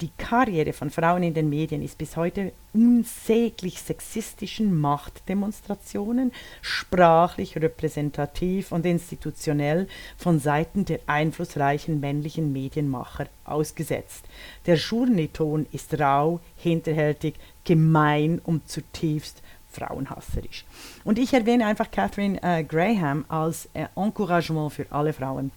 Die 0.00 0.10
Karriere 0.18 0.72
von 0.72 0.90
Frauen 0.90 1.22
in 1.22 1.34
den 1.34 1.48
Medien 1.48 1.82
ist 1.82 1.96
bis 1.96 2.16
heute 2.16 2.52
unsäglich 2.72 3.80
sexistischen 3.80 4.78
Machtdemonstrationen, 4.78 6.32
sprachlich, 6.62 7.56
repräsentativ 7.56 8.72
und 8.72 8.86
institutionell 8.86 9.88
von 10.16 10.40
Seiten 10.40 10.84
der 10.84 11.00
einflussreichen 11.06 12.00
männlichen 12.00 12.52
Medienmacher 12.52 13.28
ausgesetzt. 13.44 14.24
Der 14.66 14.76
Journeyton 14.76 15.66
ist 15.72 15.98
rau, 15.98 16.40
hinterhältig, 16.56 17.34
gemein 17.64 18.40
und 18.42 18.68
zutiefst 18.68 19.42
frauenhasserisch. 19.70 20.64
Und 21.04 21.18
ich 21.18 21.32
erwähne 21.32 21.66
einfach 21.66 21.90
Catherine 21.90 22.42
äh, 22.42 22.64
Graham 22.64 23.24
als 23.28 23.68
äh, 23.74 23.86
Encouragement 23.96 24.72
für 24.72 24.86
alle 24.90 25.12
Frauen 25.12 25.50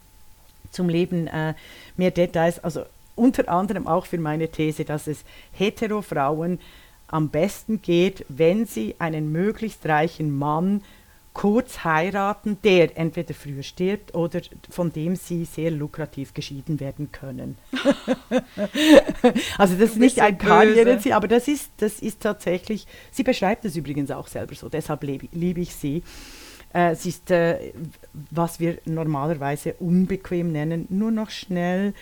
zum 0.72 0.90
Leben. 0.90 1.28
Äh, 1.28 1.54
mehr 1.98 2.12
Details, 2.12 2.64
also 2.64 2.86
unter 3.16 3.50
anderem 3.50 3.88
auch 3.88 4.06
für 4.06 4.18
meine 4.18 4.50
These, 4.50 4.86
dass 4.86 5.08
es 5.08 5.24
hetero 5.52 6.02
Frauen 6.02 6.60
am 7.08 7.30
besten 7.30 7.82
geht, 7.82 8.26
wenn 8.28 8.66
sie 8.66 8.96
einen 8.98 9.32
möglichst 9.32 9.86
reichen 9.86 10.36
Mann 10.36 10.82
kurz 11.34 11.84
heiraten, 11.84 12.58
der 12.64 12.98
entweder 12.98 13.34
früher 13.34 13.64
stirbt 13.64 14.14
oder 14.14 14.42
von 14.70 14.92
dem 14.92 15.16
sie 15.16 15.46
sehr 15.46 15.72
lukrativ 15.72 16.34
geschieden 16.34 16.80
werden 16.80 17.12
können. 17.12 17.58
also 19.58 19.76
das 19.76 19.92
ist 19.92 19.98
nicht 19.98 20.22
ein 20.22 20.38
Karriereziel, 20.38 21.14
aber 21.14 21.28
das 21.28 21.48
ist, 21.48 21.72
das 21.78 22.00
ist 22.00 22.22
tatsächlich, 22.22 22.88
sie 23.12 23.24
beschreibt 23.24 23.66
es 23.66 23.76
übrigens 23.76 24.12
auch 24.12 24.28
selber 24.28 24.54
so, 24.56 24.70
deshalb 24.70 25.04
liebe, 25.04 25.28
liebe 25.32 25.62
ich 25.62 25.76
sie. 25.76 26.04
Äh, 26.72 26.96
sie 26.96 27.10
ist, 27.10 27.30
äh, 27.32 27.74
was 28.32 28.60
wir 28.60 28.80
normalerweise 28.86 29.74
unbequem 29.74 30.52
nennen, 30.52 30.88
nur 30.90 31.12
noch 31.12 31.30
schnell. 31.30 31.94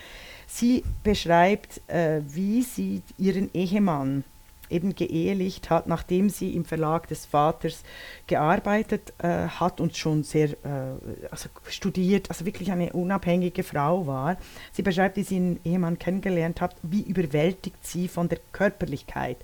Sie 0.47 0.83
beschreibt, 1.03 1.81
äh, 1.87 2.21
wie 2.27 2.61
sie 2.61 3.01
ihren 3.17 3.49
Ehemann 3.53 4.23
eben 4.71 4.95
geehelicht 4.95 5.69
hat, 5.69 5.87
nachdem 5.87 6.29
sie 6.29 6.55
im 6.55 6.65
Verlag 6.65 7.07
des 7.07 7.25
Vaters 7.25 7.83
gearbeitet 8.27 9.13
äh, 9.19 9.47
hat 9.47 9.81
und 9.81 9.95
schon 9.97 10.23
sehr 10.23 10.49
äh, 10.49 11.27
also 11.29 11.49
studiert, 11.67 12.29
also 12.29 12.45
wirklich 12.45 12.71
eine 12.71 12.93
unabhängige 12.93 13.63
Frau 13.63 14.07
war. 14.07 14.37
Sie 14.71 14.81
beschreibt, 14.81 15.17
wie 15.17 15.23
sie 15.23 15.35
ihren 15.35 15.59
Ehemann 15.63 15.99
kennengelernt 15.99 16.61
hat, 16.61 16.75
wie 16.81 17.01
überwältigt 17.01 17.85
sie 17.85 18.07
von 18.07 18.29
der 18.29 18.39
Körperlichkeit 18.51 19.37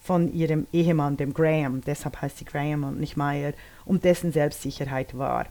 von 0.00 0.32
ihrem 0.32 0.66
Ehemann, 0.72 1.16
dem 1.16 1.34
Graham, 1.34 1.82
deshalb 1.82 2.22
heißt 2.22 2.38
sie 2.38 2.44
Graham 2.44 2.84
und 2.84 3.00
nicht 3.00 3.16
Meyer, 3.16 3.52
um 3.84 4.00
dessen 4.00 4.32
Selbstsicherheit 4.32 5.18
war. 5.18 5.46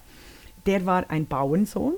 Der 0.66 0.86
war 0.86 1.10
ein 1.10 1.28
Bauernsohn, 1.28 1.94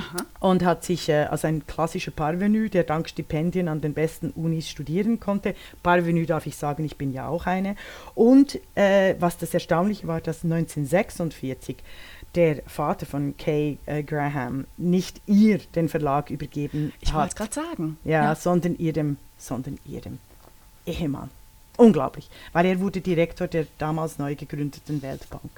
Aha. 0.00 0.24
und 0.40 0.64
hat 0.64 0.84
sich 0.84 1.08
äh, 1.08 1.24
als 1.24 1.44
ein 1.44 1.66
klassischer 1.66 2.10
Parvenu, 2.10 2.68
der 2.68 2.84
dank 2.84 3.08
Stipendien 3.08 3.68
an 3.68 3.80
den 3.80 3.94
besten 3.94 4.30
Unis 4.30 4.68
studieren 4.68 5.20
konnte. 5.20 5.54
Parvenu 5.82 6.24
darf 6.24 6.46
ich 6.46 6.56
sagen, 6.56 6.84
ich 6.84 6.96
bin 6.96 7.12
ja 7.12 7.28
auch 7.28 7.46
eine. 7.46 7.76
Und 8.14 8.58
äh, 8.74 9.14
was 9.18 9.38
das 9.38 9.54
Erstaunliche 9.54 10.06
war, 10.06 10.20
dass 10.20 10.44
1946 10.44 11.76
der 12.34 12.62
Vater 12.66 13.06
von 13.06 13.36
Kay 13.36 13.78
äh, 13.86 14.02
Graham 14.02 14.66
nicht 14.76 15.20
ihr 15.26 15.58
den 15.74 15.88
Verlag 15.88 16.30
übergeben 16.30 16.92
ich 17.00 17.08
hat. 17.08 17.08
Ich 17.08 17.14
wollte 17.14 17.28
es 17.28 17.36
gerade 17.36 17.68
sagen. 17.68 17.98
Ja, 18.04 18.24
ja, 18.24 18.34
sondern 18.34 18.76
ihrem, 18.76 19.16
sondern 19.36 19.78
ihrem 19.84 20.18
Ehemann. 20.86 21.30
Unglaublich, 21.80 22.28
weil 22.52 22.66
er 22.66 22.78
wurde 22.78 23.00
Direktor 23.00 23.48
der 23.48 23.66
damals 23.78 24.18
neu 24.18 24.34
gegründeten 24.34 25.00
Weltbank. 25.00 25.50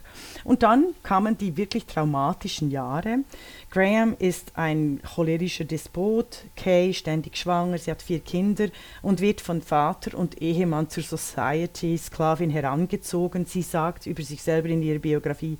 Und 0.45 0.63
dann 0.63 0.95
kamen 1.03 1.37
die 1.37 1.57
wirklich 1.57 1.85
traumatischen 1.85 2.71
Jahre. 2.71 3.25
Graham 3.73 4.15
ist 4.21 4.53
ein 4.55 5.01
cholerischer 5.03 5.65
Despot, 5.65 6.45
Kay 6.55 6.95
ständig 6.95 7.37
schwanger, 7.37 7.77
sie 7.77 7.91
hat 7.91 8.03
vier 8.03 8.21
Kinder 8.21 8.69
und 9.03 9.21
wird 9.21 9.41
von 9.41 9.63
Vater 9.63 10.17
und 10.17 10.41
Ehemann 10.41 10.89
zur 10.89 11.03
Society-Sklavin 11.03 12.51
herangezogen. 12.51 13.45
Sie 13.45 13.63
sagt 13.63 14.07
über 14.07 14.23
sich 14.23 14.45
selber 14.45 14.69
in 14.69 14.85
ihrer 14.85 15.01
Biografie, 15.01 15.59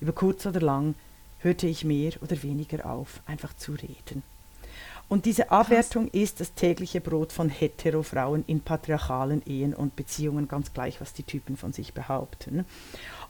über 0.00 0.10
kurz 0.10 0.44
oder 0.46 0.60
lang 0.60 0.96
hörte 1.38 1.68
ich 1.68 1.84
mehr 1.84 2.10
oder 2.20 2.42
weniger 2.42 2.90
auf, 2.90 3.20
einfach 3.26 3.54
zu 3.54 3.70
reden. 3.70 4.24
Und 5.12 5.26
diese 5.26 5.50
Abwertung 5.50 6.04
Krass. 6.06 6.22
ist 6.22 6.40
das 6.40 6.54
tägliche 6.54 7.02
Brot 7.02 7.32
von 7.32 7.50
Hetero-Frauen 7.50 8.44
in 8.46 8.62
patriarchalen 8.62 9.42
Ehen 9.44 9.74
und 9.74 9.94
Beziehungen, 9.94 10.48
ganz 10.48 10.72
gleich, 10.72 11.02
was 11.02 11.12
die 11.12 11.22
Typen 11.22 11.58
von 11.58 11.74
sich 11.74 11.92
behaupten. 11.92 12.64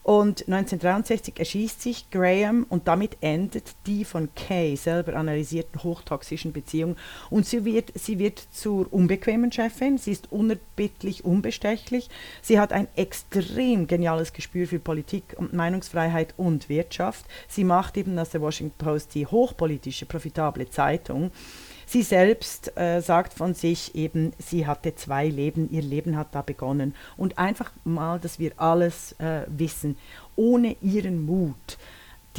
Und 0.05 0.42
1963 0.42 1.40
erschießt 1.40 1.83
sich 1.83 2.09
Graham 2.12 2.66
und 2.68 2.87
damit 2.87 3.16
endet 3.21 3.75
die 3.87 4.05
von 4.05 4.29
Kay 4.37 4.77
selber 4.77 5.16
analysierten 5.16 5.83
hochtoxischen 5.83 6.53
Beziehung. 6.53 6.95
Und 7.31 7.47
sie 7.47 7.64
wird, 7.64 7.90
sie 7.97 8.21
wird 8.21 8.40
zur 8.53 8.92
unbequemen 8.92 9.51
Chefin, 9.51 9.99
sie 9.99 10.12
ist 10.12 10.31
unerbittlich 10.31 11.25
unbestechlich, 11.25 12.11
sie 12.42 12.61
hat 12.61 12.73
ein 12.73 12.87
extrem 12.95 13.88
geniales 13.88 14.33
Gespür 14.33 14.68
für 14.68 14.79
Politik 14.79 15.35
und 15.37 15.53
Meinungsfreiheit 15.53 16.35
und 16.37 16.68
Wirtschaft. 16.68 17.25
Sie 17.49 17.64
macht 17.64 17.97
eben 17.97 18.16
aus 18.21 18.31
der 18.31 18.40
Washington 18.40 18.79
Post 18.79 19.16
die 19.16 19.27
hochpolitische, 19.27 20.07
profitable 20.07 20.71
Zeitung. 20.71 21.33
Sie 21.92 22.02
selbst 22.02 22.74
äh, 22.78 23.02
sagt 23.02 23.35
von 23.35 23.52
sich 23.52 23.94
eben, 23.94 24.33
sie 24.38 24.66
hatte 24.66 24.94
zwei 24.94 25.28
Leben, 25.28 25.68
ihr 25.70 25.83
Leben 25.83 26.16
hat 26.16 26.28
da 26.35 26.40
begonnen. 26.40 26.94
Und 27.18 27.37
einfach 27.37 27.70
mal, 27.85 28.18
dass 28.18 28.38
wir 28.38 28.52
alles 28.57 29.12
äh, 29.18 29.42
wissen, 29.46 29.98
ohne 30.35 30.74
ihren 30.81 31.26
Mut, 31.26 31.76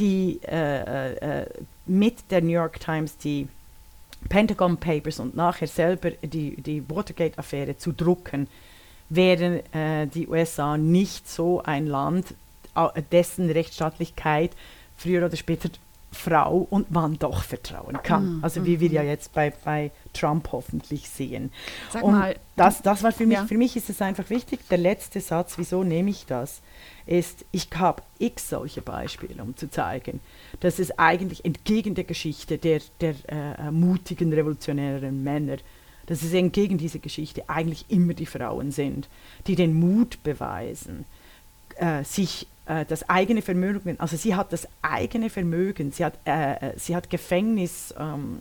die 0.00 0.40
äh, 0.42 1.42
äh 1.42 1.46
mit 1.86 2.32
der 2.32 2.42
New 2.42 2.50
York 2.50 2.80
Times 2.80 3.16
die 3.16 3.46
Pentagon 4.28 4.76
Papers 4.76 5.20
und 5.20 5.36
nachher 5.36 5.68
selber 5.68 6.10
die, 6.10 6.60
die 6.60 6.82
Watergate-Affäre 6.90 7.76
zu 7.76 7.92
drucken, 7.92 8.48
wären 9.08 9.60
äh, 9.72 10.08
die 10.08 10.26
USA 10.26 10.76
nicht 10.76 11.28
so 11.28 11.62
ein 11.62 11.86
Land, 11.86 12.34
dessen 13.12 13.48
Rechtsstaatlichkeit 13.48 14.50
früher 14.96 15.24
oder 15.24 15.36
später 15.36 15.68
Frau 16.14 16.66
und 16.70 16.90
Mann 16.90 17.18
doch 17.18 17.42
vertrauen 17.42 17.98
kann. 18.02 18.36
Mhm. 18.36 18.44
Also 18.44 18.64
wie 18.64 18.80
wir 18.80 18.88
ja 18.88 19.02
mhm. 19.02 19.08
jetzt 19.08 19.32
bei, 19.32 19.52
bei 19.64 19.90
Trump 20.12 20.50
hoffentlich 20.52 21.08
sehen. 21.08 21.52
Sag 21.90 22.02
und 22.02 22.12
mal, 22.12 22.36
das, 22.56 22.82
das 22.82 23.02
war 23.02 23.12
für 23.12 23.26
mich, 23.26 23.38
ja. 23.38 23.46
für 23.46 23.58
mich 23.58 23.76
ist 23.76 23.90
es 23.90 24.00
einfach 24.00 24.30
wichtig. 24.30 24.60
Der 24.70 24.78
letzte 24.78 25.20
Satz, 25.20 25.58
wieso 25.58 25.84
nehme 25.84 26.10
ich 26.10 26.26
das, 26.26 26.62
ist, 27.06 27.44
ich 27.50 27.68
habe 27.74 28.02
x 28.18 28.48
solche 28.48 28.80
Beispiele, 28.80 29.42
um 29.42 29.56
zu 29.56 29.70
zeigen, 29.70 30.20
dass 30.60 30.78
es 30.78 30.98
eigentlich 30.98 31.44
entgegen 31.44 31.94
der 31.94 32.04
Geschichte 32.04 32.58
der, 32.58 32.80
der 33.00 33.14
äh, 33.28 33.70
mutigen 33.70 34.32
revolutionären 34.32 35.22
Männer 35.22 35.56
dass 36.06 36.22
es 36.22 36.34
entgegen 36.34 36.78
dieser 36.78 36.98
Geschichte 36.98 37.48
eigentlich 37.48 37.86
immer 37.88 38.14
die 38.14 38.26
Frauen 38.26 38.70
sind, 38.70 39.08
die 39.46 39.56
den 39.56 39.78
Mut 39.78 40.22
beweisen, 40.22 41.04
äh, 41.76 42.04
sich 42.04 42.46
äh, 42.66 42.84
das 42.84 43.08
eigene 43.08 43.42
Vermögen, 43.42 43.98
also 43.98 44.16
sie 44.16 44.34
hat 44.34 44.52
das 44.52 44.68
eigene 44.82 45.30
Vermögen, 45.30 45.92
sie 45.92 46.04
hat, 46.04 46.18
äh, 46.24 46.54
äh 46.54 46.72
sie 46.76 46.96
hat 46.96 47.10
Gefängnis 47.10 47.94
ähm, 47.98 48.40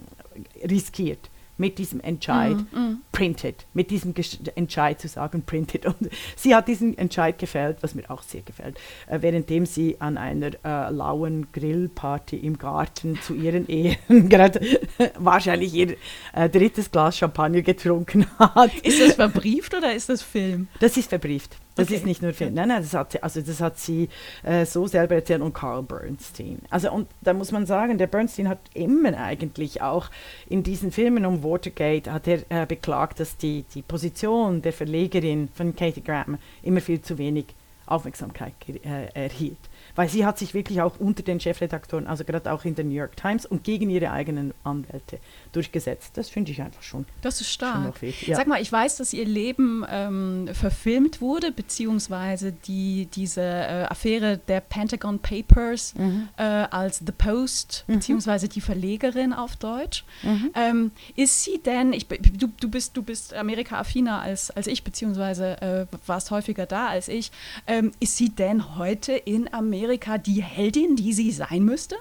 riskiert 0.64 1.30
mit 1.58 1.78
diesem 1.78 2.00
Entscheid, 2.02 2.56
mm, 2.56 2.80
mm. 2.80 3.02
printed, 3.12 3.66
mit 3.74 3.92
diesem 3.92 4.14
Gesch 4.14 4.40
Entscheid 4.56 5.00
zu 5.00 5.08
sagen, 5.08 5.44
printed. 5.44 5.86
Und 5.86 6.10
sie 6.36 6.56
hat 6.56 6.68
diesen 6.68 6.98
Entscheid 6.98 7.38
gefällt, 7.38 7.78
was 7.82 7.96
mir 7.96 8.10
auch 8.10 8.24
sehr 8.24 8.42
gefällt, 8.42 8.78
äh, 9.08 9.22
währenddem 9.22 9.66
sie 9.66 9.98
an 10.00 10.18
einer 10.18 10.52
äh, 10.66 10.92
lauen 10.92 11.48
Grillparty 11.52 12.38
im 12.38 12.58
Garten 12.58 13.20
zu 13.22 13.36
ihren 13.36 13.68
Ehen 13.68 13.98
gerade 14.30 14.60
wahrscheinlich 15.20 15.74
ihr 15.74 15.96
äh, 16.34 16.50
drittes 16.50 16.90
Glas 16.90 17.18
Champagner 17.18 17.62
getrunken 17.62 18.26
hat. 18.40 18.74
Ist 18.80 19.00
das 19.00 19.14
verbrieft 19.14 19.76
oder 19.76 19.94
ist 19.94 20.10
das 20.10 20.22
Film? 20.22 20.68
Das 20.80 20.98
ist 20.98 21.10
verbrieft. 21.10 21.58
Das 21.76 21.88
okay. 21.88 21.96
ist 21.96 22.06
nicht 22.06 22.22
nur 22.22 22.34
Film. 22.34 22.54
Nein, 22.54 22.68
nein, 22.68 22.82
das 22.82 22.94
hat 22.94 23.14
sie, 23.14 23.24
also 23.24 23.42
das 23.42 23.60
hat 23.60 23.80
sie 23.80 24.10
äh, 24.44 24.66
so 24.66 24.86
selber 24.86 25.16
erzählt 25.16 25.42
und 25.42 25.54
Carl 25.54 25.82
Bernstein. 25.82 26.60
Also 26.70 26.92
und 26.92 27.08
da 27.22 27.34
muss 27.34 27.52
man 27.52 27.66
sagen, 27.66 27.98
der 27.98 28.08
Bernstein 28.08 28.48
hat 28.48 28.60
immer 28.74 29.18
eigentlich 29.18 29.82
auch 29.82 30.10
in 30.48 30.62
diesen 30.62 30.92
Filmen 30.92 31.26
um 31.26 31.44
Watergate 31.44 32.12
hat 32.12 32.28
er 32.28 32.40
äh, 32.50 32.66
beklagt, 32.66 33.20
dass 33.20 33.38
die, 33.38 33.66
die 33.74 33.82
Position 33.82 34.62
der 34.62 34.74
Verlegerin 34.74 35.50
von 35.54 35.76
Katie 35.76 36.04
Graham 36.04 36.38
immer 36.62 36.82
viel 36.82 37.02
zu 37.02 37.18
wenig 37.18 37.46
Aufmerksamkeit 37.88 38.54
äh, 38.84 39.08
erhielt 39.14 39.58
weil 39.96 40.10
sie 40.10 40.26
hat 40.26 40.38
sich 40.38 40.54
wirklich 40.54 40.82
auch 40.82 41.00
unter 41.00 41.24
den 41.24 41.40
Chefredaktoren, 41.40 42.08
also 42.08 42.24
gerade 42.24 42.52
auch 42.52 42.66
in 42.66 42.76
der 42.76 42.86
New 42.86 42.96
York 42.96 43.16
Times 43.16 43.46
und 43.46 43.64
gegen 43.64 43.90
ihre 43.90 44.12
eigenen 44.12 44.54
Anwälte 44.64 45.20
durchgesetzt. 45.56 46.12
Das 46.16 46.30
finde 46.30 46.52
ich 46.52 46.62
einfach 46.62 46.84
schon. 46.84 47.06
Das 47.22 47.42
ist 47.42 47.52
stark. 47.52 48.02
Ja. 48.02 48.36
Sag 48.36 48.48
mal, 48.48 48.62
ich 48.62 48.72
weiß, 48.72 48.98
dass 48.98 49.14
ihr 49.14 49.26
Leben 49.26 49.86
ähm, 49.90 50.50
verfilmt 50.54 51.22
wurde, 51.22 51.52
beziehungsweise 51.52 52.52
die, 52.52 53.08
diese 53.14 53.42
äh, 53.42 53.86
Affäre 53.90 54.38
der 54.38 54.62
Pentagon 54.62 55.20
Papers 55.20 55.96
mhm. 55.96 56.30
äh, 56.38 56.44
als 56.44 57.00
The 57.00 57.12
Post, 57.12 57.86
mhm. 57.88 57.94
beziehungsweise 57.96 58.48
die 58.50 58.62
Verlegerin 58.62 59.34
auf 59.34 59.56
Deutsch. 59.56 60.04
Mhm. 60.24 60.52
Ähm, 60.56 60.92
ist 61.16 61.44
sie 61.44 61.60
denn, 61.60 61.94
ich, 61.94 62.08
du, 62.08 62.48
du 62.60 62.70
bist, 62.70 62.96
du 62.98 63.04
bist 63.04 63.34
Amerika-affiner 63.34 64.22
als, 64.22 64.52
als 64.52 64.68
ich, 64.68 64.84
beziehungsweise 64.84 65.62
äh, 65.62 65.86
warst 66.06 66.32
häufiger 66.32 66.66
da 66.66 66.88
als 66.88 67.08
ich. 67.08 67.32
Ähm, 67.68 67.92
ist 68.00 68.18
sie 68.18 68.30
denn 68.30 68.78
heute 68.78 69.14
in 69.14 69.54
Amerika? 69.54 69.94
Amerika 69.94 70.18
die 70.18 70.42
Heldin, 70.42 70.96
die 70.96 71.14
sie 71.14 71.32
sein 71.32 71.64
müsste? 71.64 71.96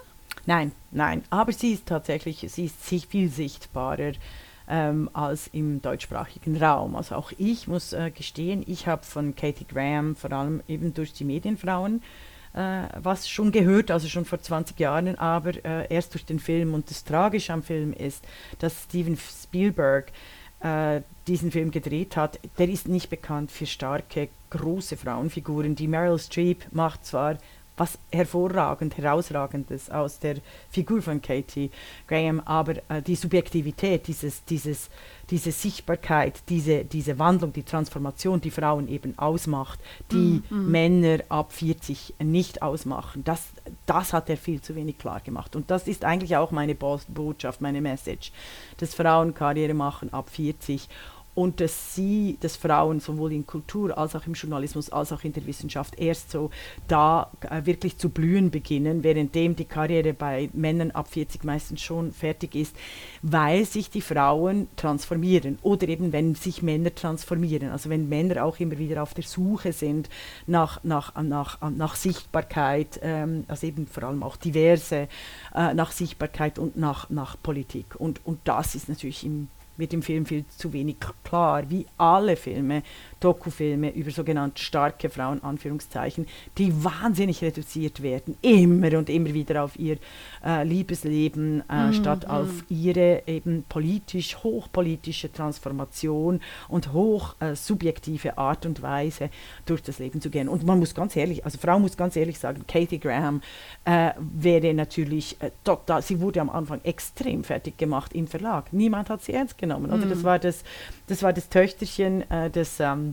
Nein, 0.47 0.73
nein. 0.91 1.23
Aber 1.31 1.53
sie 1.53 1.73
ist 1.73 1.87
tatsächlich, 1.87 2.45
sie 2.49 2.65
ist 2.65 3.07
viel 3.07 3.29
sichtbarer 3.29 4.13
ähm, 4.69 5.11
als 5.13 5.49
im 5.49 5.81
deutschsprachigen 5.83 6.57
Raum. 6.57 6.97
Also 6.97 7.15
auch 7.15 7.33
ich 7.39 7.69
muss 7.69 7.93
äh, 7.93 8.11
gestehen, 8.11 8.65
ich 8.67 8.87
habe 8.87 9.05
von 9.05 9.37
Katie 9.37 9.67
Graham 9.67 10.17
vor 10.17 10.33
allem 10.33 10.63
eben 10.67 10.95
durch 10.95 11.13
die 11.13 11.25
Medienfrauen 11.25 12.03
äh, 12.55 12.83
was 13.03 13.29
schon 13.29 13.53
gehört, 13.53 13.91
also 13.91 14.09
schon 14.09 14.25
vor 14.25 14.41
20 14.41 14.79
Jahren, 14.79 15.19
aber 15.19 15.65
äh, 15.65 15.87
erst 15.93 16.15
durch 16.15 16.25
den 16.25 16.39
Film. 16.39 16.75
Und 16.75 16.91
das 16.91 17.05
Tragische 17.05 17.53
am 17.53 17.63
Film 17.63 17.93
ist, 17.93 18.25
dass 18.59 18.85
Steven 18.85 19.17
Spielberg 19.17 20.13
äh, 20.61 21.01
diesen 21.27 21.51
Film 21.51 21.71
gedreht 21.71 22.17
hat, 22.17 22.39
der 22.59 22.69
ist 22.69 22.89
nicht 22.89 23.11
bekannt 23.11 23.51
für 23.51 23.67
starke, 23.67 24.29
große 24.51 24.97
Frauenfiguren. 24.97 25.75
Die 25.75 25.89
Meryl 25.89 26.19
Streep 26.19 26.65
macht 26.73 27.05
zwar 27.07 27.39
was 27.77 27.99
hervorragend, 28.13 28.97
herausragendes 28.97 29.91
aus 29.91 30.19
der 30.19 30.37
Figur 30.71 31.01
von 31.01 31.23
Katie 31.23 31.71
Graham, 32.07 32.41
aber 32.41 32.77
äh, 32.89 33.01
die 33.01 33.15
Subjektivität, 33.15 34.07
dieses, 34.07 34.45
dieses, 34.45 34.91
diese 35.31 35.53
Sichtbarkeit, 35.53 36.43
diese, 36.49 36.85
diese 36.85 37.19
Wandlung, 37.19 37.53
die 37.53 37.63
Transformation, 37.63 38.41
die 38.41 38.51
Frauen 38.51 38.89
eben 38.89 39.19
ausmacht, 39.19 39.81
die 40.11 40.43
mm, 40.51 40.55
mm. 40.55 40.71
Männer 40.71 41.19
ab 41.31 41.53
40 41.53 42.15
nicht 42.23 42.61
ausmachen, 42.61 43.25
das, 43.25 43.43
das 43.87 44.13
hat 44.13 44.29
er 44.29 44.37
viel 44.37 44.61
zu 44.61 44.75
wenig 44.75 44.99
klar 44.99 45.21
gemacht. 45.21 45.57
Und 45.57 45.71
das 45.71 45.89
ist 45.89 46.05
eigentlich 46.05 46.37
auch 46.37 46.51
meine 46.51 46.75
Bo 46.75 47.01
Botschaft, 47.09 47.63
meine 47.63 47.81
Message, 47.81 48.33
dass 48.77 48.95
Frauen 48.95 49.33
Karriere 49.35 49.73
machen 49.73 50.13
ab 50.13 50.29
40 50.29 50.89
und 51.35 51.61
dass 51.61 51.95
sie, 51.95 52.37
dass 52.40 52.57
Frauen 52.57 53.01
sowohl 53.01 53.33
in 53.33 53.47
Kultur 53.47 53.97
als 53.97 54.14
auch 54.14 54.27
im 54.27 54.35
Journalismus 54.35 54.90
als 54.90 55.12
auch 55.12 55.25
in 55.25 55.33
der 55.33 55.47
Wissenschaft 55.47 55.99
erst 55.99 56.31
so 56.31 56.51
da 56.88 57.31
äh, 57.49 57.64
wirklich 57.64 57.97
zu 57.97 58.11
blühen 58.11 58.51
beginnen, 58.51 59.03
währenddem 59.03 59.57
die 59.57 59.64
Karriere 59.64 60.12
bei 60.12 60.51
Männern 60.53 60.90
ab 60.90 61.09
40 61.09 61.45
meistens 61.45 61.81
schon 61.81 62.12
fertig 62.12 62.55
ist, 62.55 62.77
weil 63.23 63.64
sich 63.64 63.88
die 63.88 64.03
Frauen 64.03 64.68
transformieren 64.77 65.59
oder 65.62 65.88
eben 65.88 66.12
wenn 66.12 66.35
sich 66.35 66.62
Männer 66.62 66.95
transformieren, 66.95 67.71
also 67.71 67.88
wenn 67.88 68.09
Männer 68.09 68.45
auch 68.45 68.59
immer 68.61 68.79
wieder 68.79 69.03
auf 69.03 69.14
der 69.14 69.25
Suche 69.25 69.73
sind 69.73 70.11
nach, 70.47 70.85
nach, 70.85 71.14
nach, 71.23 71.59
nach 71.71 71.95
Sichtbarkeit, 71.97 73.01
ähm, 73.03 73.45
also 73.49 73.66
eben 73.66 73.87
vor 73.87 74.05
allem 74.05 74.23
auch 74.23 74.37
diverse, 74.37 75.09
äh, 75.55 75.75
nach 75.75 75.92
Sichtbarkeit 75.92 76.59
und 76.59 76.77
nach, 76.77 77.09
nach 77.09 77.37
Politik. 77.42 77.99
Und, 77.99 78.21
und 78.27 78.40
das 78.45 78.75
ist 78.75 78.88
natürlich 78.88 79.25
im 79.25 79.49
wird 79.77 79.93
im 79.93 80.03
Film 80.03 80.27
viel 80.27 80.45
zu 80.47 80.73
wenig 80.73 80.97
klar, 81.25 81.69
wie 81.71 81.87
alle 81.99 82.37
Filme, 82.37 82.83
Dokufilme 83.23 83.91
über 83.91 84.11
sogenannte 84.11 84.61
starke 84.61 85.09
Frauen, 85.09 85.43
Anführungszeichen, 85.45 86.27
die 86.59 86.85
wahnsinnig 86.85 87.41
reduziert 87.43 88.03
werden, 88.03 88.37
immer 88.43 88.99
und 88.99 89.09
immer 89.09 89.33
wieder 89.33 89.63
auf 89.63 89.79
ihr 89.79 89.99
äh, 90.45 90.65
Liebesleben, 90.65 91.63
äh, 91.71 91.89
mm, 91.89 91.93
statt 91.93 92.27
auf 92.27 92.49
ihre 92.69 93.23
eben 93.27 93.65
politisch, 93.69 94.37
hochpolitische 94.43 95.33
Transformation 95.33 96.41
und 96.69 96.93
hoch 96.93 97.37
äh, 97.39 97.55
subjektive 97.55 98.39
Art 98.39 98.67
und 98.67 98.83
Weise 98.83 99.31
durch 99.67 99.83
das 99.83 100.01
Leben 100.01 100.21
zu 100.21 100.29
gehen. 100.29 100.49
Und 100.49 100.67
man 100.67 100.81
muss 100.81 100.95
ganz 100.95 101.15
ehrlich, 101.15 101.45
also 101.45 101.59
Frau 101.59 101.79
muss 101.79 101.97
ganz 101.97 102.17
ehrlich 102.17 102.41
sagen, 102.41 102.65
Katie 102.67 102.99
Graham 102.99 103.41
äh, 103.85 104.11
wäre 104.19 104.75
natürlich 104.75 105.37
äh, 105.41 105.51
total, 105.63 106.03
sie 106.03 106.21
wurde 106.21 106.41
am 106.41 106.51
Anfang 106.51 106.81
extrem 106.83 107.45
fertig 107.45 107.79
gemacht 107.79 108.15
im 108.15 108.27
Verlag. 108.27 108.73
Niemand 108.73 109.11
hat 109.11 109.23
sie 109.23 109.33
ernst 109.33 109.59
genommen. 109.59 109.93
Oder? 109.93 110.07
Das, 110.07 110.19
mhm. 110.19 110.25
war 110.25 110.39
das, 110.41 110.65
das 111.07 111.23
war 111.23 111.33
das 111.33 111.49
Töchterchen, 111.49 112.29
äh, 112.31 112.51
das 112.51 112.81
ähm, 112.81 113.12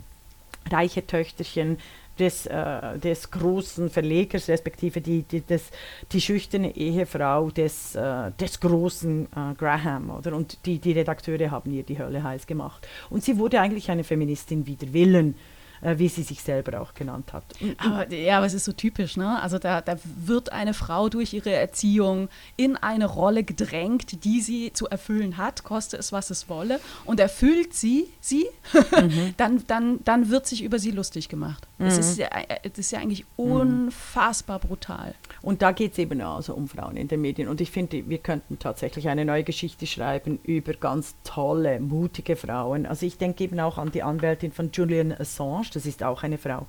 reiche 0.69 1.05
Töchterchen 1.05 1.77
des, 2.19 2.45
äh, 2.45 2.99
des 2.99 3.31
großen 3.31 3.89
Verlegers, 3.89 4.47
respektive 4.49 5.01
die, 5.01 5.23
die, 5.23 5.41
des, 5.41 5.71
die 6.11 6.21
schüchterne 6.21 6.75
Ehefrau 6.75 7.49
des, 7.49 7.95
äh, 7.95 8.31
des 8.39 8.59
großen 8.59 9.25
äh, 9.25 9.55
Graham. 9.57 10.09
Oder? 10.09 10.35
Und 10.35 10.65
die, 10.65 10.79
die 10.79 10.91
Redakteure 10.91 11.51
haben 11.51 11.71
ihr 11.71 11.83
die 11.83 11.97
Hölle 11.97 12.23
heiß 12.23 12.45
gemacht. 12.45 12.87
Und 13.09 13.23
sie 13.23 13.37
wurde 13.37 13.61
eigentlich 13.61 13.89
eine 13.89 14.03
Feministin 14.03 14.67
wider 14.67 14.91
Willen 14.93 15.35
wie 15.81 16.09
sie 16.09 16.23
sich 16.23 16.41
selber 16.41 16.81
auch 16.81 16.93
genannt 16.93 17.33
hat. 17.33 17.43
Aber, 17.77 18.11
ja, 18.13 18.37
aber 18.37 18.45
es 18.45 18.53
ist 18.53 18.65
so 18.65 18.71
typisch, 18.71 19.17
ne? 19.17 19.41
Also 19.41 19.59
da, 19.59 19.81
da 19.81 19.97
wird 20.03 20.51
eine 20.51 20.73
Frau 20.73 21.09
durch 21.09 21.33
ihre 21.33 21.51
Erziehung 21.51 22.29
in 22.57 22.75
eine 22.75 23.05
Rolle 23.05 23.43
gedrängt, 23.43 24.23
die 24.23 24.41
sie 24.41 24.73
zu 24.73 24.87
erfüllen 24.87 25.37
hat, 25.37 25.63
koste 25.63 25.97
es, 25.97 26.11
was 26.11 26.29
es 26.29 26.49
wolle, 26.49 26.79
und 27.05 27.19
erfüllt 27.19 27.73
sie 27.73 28.09
sie, 28.19 28.45
mhm. 28.73 29.33
dann, 29.37 29.63
dann, 29.67 30.03
dann 30.03 30.29
wird 30.29 30.47
sich 30.47 30.63
über 30.63 30.79
sie 30.79 30.91
lustig 30.91 31.29
gemacht. 31.29 31.67
Mhm. 31.77 31.85
Das, 31.85 31.97
ist 31.97 32.17
ja, 32.17 32.29
das 32.63 32.77
ist 32.77 32.91
ja 32.91 32.99
eigentlich 32.99 33.25
mhm. 33.37 33.51
unfassbar 33.51 34.59
brutal. 34.59 35.15
Und 35.41 35.61
da 35.61 35.71
geht 35.71 35.93
es 35.93 35.97
eben 35.97 36.21
also 36.21 36.53
um 36.53 36.67
Frauen 36.67 36.97
in 36.97 37.07
den 37.07 37.21
Medien. 37.21 37.47
Und 37.47 37.61
ich 37.61 37.71
finde, 37.71 38.09
wir 38.09 38.17
könnten 38.17 38.59
tatsächlich 38.59 39.07
eine 39.07 39.25
neue 39.25 39.43
Geschichte 39.43 39.87
schreiben 39.87 40.39
über 40.43 40.73
ganz 40.73 41.15
tolle, 41.23 41.79
mutige 41.79 42.35
Frauen. 42.35 42.85
Also 42.85 43.05
ich 43.05 43.17
denke 43.17 43.43
eben 43.43 43.59
auch 43.59 43.77
an 43.77 43.91
die 43.91 44.03
Anwältin 44.03 44.51
von 44.51 44.71
Julian 44.73 45.11
Assange, 45.11 45.67
das 45.73 45.85
ist 45.85 46.03
auch 46.03 46.23
eine 46.23 46.37
Frau. 46.37 46.67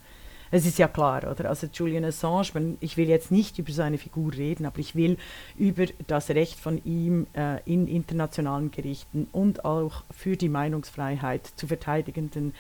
Es 0.53 0.67
ist 0.67 0.79
ja 0.79 0.89
klar, 0.89 1.31
oder? 1.31 1.49
Also 1.49 1.69
Julian 1.73 2.05
Assange, 2.05 2.77
ich 2.81 2.97
will 2.97 3.09
jetzt 3.09 3.31
nicht 3.31 3.59
über 3.59 3.71
seine 3.71 3.99
Figur 3.99 4.33
reden, 4.33 4.67
aber 4.67 4.81
ich 4.81 4.97
will 4.97 5.17
über 5.57 5.85
das 6.09 6.31
Recht 6.31 6.59
von 6.59 6.85
ihm 6.85 7.29
äh, 7.35 7.61
in 7.67 7.87
internationalen 7.87 8.73
Gerichten 8.73 9.29
und 9.31 9.65
auch 9.65 10.03
für 10.11 10.37
die 10.37 10.49
Meinungsfreiheit 10.49 11.47
zu 11.55 11.69
verteidigenden 11.69 12.51
äh, 12.51 12.55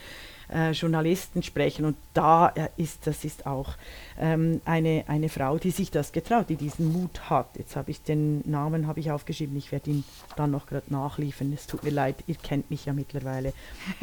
Journalisten 0.73 1.43
sprechen. 1.43 1.85
Und 1.85 1.97
da 2.15 2.49
äh, 2.49 2.69
ist, 2.77 3.07
das 3.07 3.25
ist 3.25 3.47
auch 3.47 3.75
ähm, 4.19 4.61
eine, 4.65 5.05
eine 5.07 5.29
Frau, 5.29 5.59
die 5.59 5.71
sich 5.71 5.91
das 5.91 6.13
getraut, 6.13 6.49
die 6.49 6.57
diesen 6.57 6.93
Mut 6.93 7.31
hat. 7.31 7.49
Jetzt 7.57 7.77
habe 7.77 7.91
ich 7.91 8.03
den 8.03 8.43
Namen 8.49 8.87
habe 8.87 9.01
ich 9.01 9.11
aufgeschrieben, 9.11 9.57
ich 9.57 9.73
werde 9.73 9.91
ihn 9.91 10.05
dann 10.37 10.51
noch 10.51 10.67
gerade 10.67 10.93
nachliefern. 10.93 11.53
Es 11.53 11.67
tut 11.67 11.85
mir 11.85 11.91
leid, 11.91 12.17
ihr 12.27 12.37
kennt 12.37 12.71
mich 12.71 12.87
ja 12.87 12.93
mittlerweile, 12.93 13.53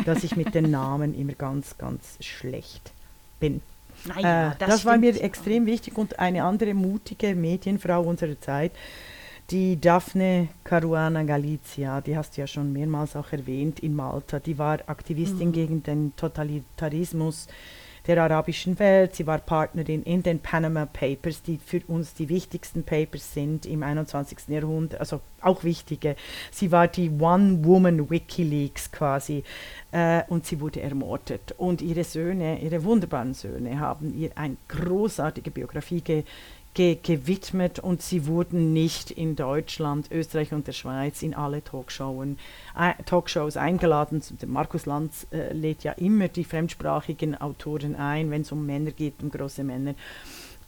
dass 0.05 0.23
ich 0.23 0.35
mit 0.35 0.55
den 0.55 0.71
Namen 0.71 1.17
immer 1.17 1.33
ganz, 1.33 1.77
ganz 1.77 2.17
schlecht 2.21 2.91
bin. 3.39 3.61
Naja, 4.05 4.51
äh, 4.51 4.55
das, 4.59 4.69
das 4.69 4.85
war 4.85 4.97
mir 4.97 5.21
extrem 5.21 5.65
wichtig 5.65 5.97
und 5.97 6.19
eine 6.19 6.43
andere 6.43 6.73
mutige 6.73 7.35
Medienfrau 7.35 8.01
unserer 8.01 8.39
Zeit, 8.39 8.71
die 9.49 9.79
Daphne 9.79 10.49
Caruana 10.63 11.23
Galizia, 11.23 12.01
die 12.01 12.17
hast 12.17 12.35
du 12.35 12.41
ja 12.41 12.47
schon 12.47 12.73
mehrmals 12.73 13.15
auch 13.15 13.31
erwähnt 13.31 13.79
in 13.79 13.95
Malta, 13.95 14.39
die 14.39 14.57
war 14.57 14.79
Aktivistin 14.87 15.49
mhm. 15.49 15.53
gegen 15.53 15.83
den 15.83 16.15
Totalitarismus 16.15 17.47
der 18.07 18.23
arabischen 18.23 18.79
Welt. 18.79 19.15
Sie 19.15 19.27
war 19.27 19.37
Partnerin 19.39 20.03
in 20.03 20.23
den 20.23 20.39
Panama 20.39 20.85
Papers, 20.85 21.41
die 21.43 21.59
für 21.63 21.81
uns 21.87 22.13
die 22.13 22.29
wichtigsten 22.29 22.83
Papers 22.83 23.33
sind 23.33 23.65
im 23.65 23.83
21. 23.83 24.47
Jahrhundert, 24.47 24.99
also 24.99 25.21
auch 25.41 25.63
wichtige. 25.63 26.15
Sie 26.51 26.71
war 26.71 26.87
die 26.87 27.09
One-Woman-Wikileaks 27.09 28.91
quasi 28.91 29.43
äh, 29.91 30.23
und 30.29 30.45
sie 30.45 30.59
wurde 30.61 30.81
ermordet. 30.81 31.53
Und 31.57 31.81
ihre 31.81 32.03
Söhne, 32.03 32.61
ihre 32.61 32.83
wunderbaren 32.83 33.33
Söhne, 33.33 33.79
haben 33.79 34.17
ihr 34.17 34.31
eine 34.35 34.57
großartige 34.67 35.51
Biografie 35.51 36.01
ge 36.01 36.23
ge 36.77 36.95
gewidmet 37.01 37.79
und 37.79 38.03
sie 38.03 38.27
wurden 38.27 38.71
nicht 38.71 39.09
in 39.09 39.35
Deutschland, 39.35 40.11
Österreich 40.11 40.53
und 40.53 40.67
der 40.67 40.73
Schweiz 40.73 41.23
in 41.23 41.33
alle 41.33 41.63
Talkshows, 41.63 42.27
äh, 42.77 42.93
Talkshows 43.03 43.57
eingeladen. 43.57 44.21
Markus 44.45 44.85
Lanz 44.85 45.25
äh, 45.31 45.53
lädt 45.53 45.83
ja 45.83 45.93
immer 45.93 46.27
die 46.27 46.43
fremdsprachigen 46.43 47.33
Autoren 47.33 47.95
ein, 47.95 48.29
wenn 48.29 48.43
es 48.43 48.51
um 48.51 48.63
Männer 48.63 48.91
geht, 48.91 49.23
um 49.23 49.31
große 49.31 49.63
Männer 49.63 49.95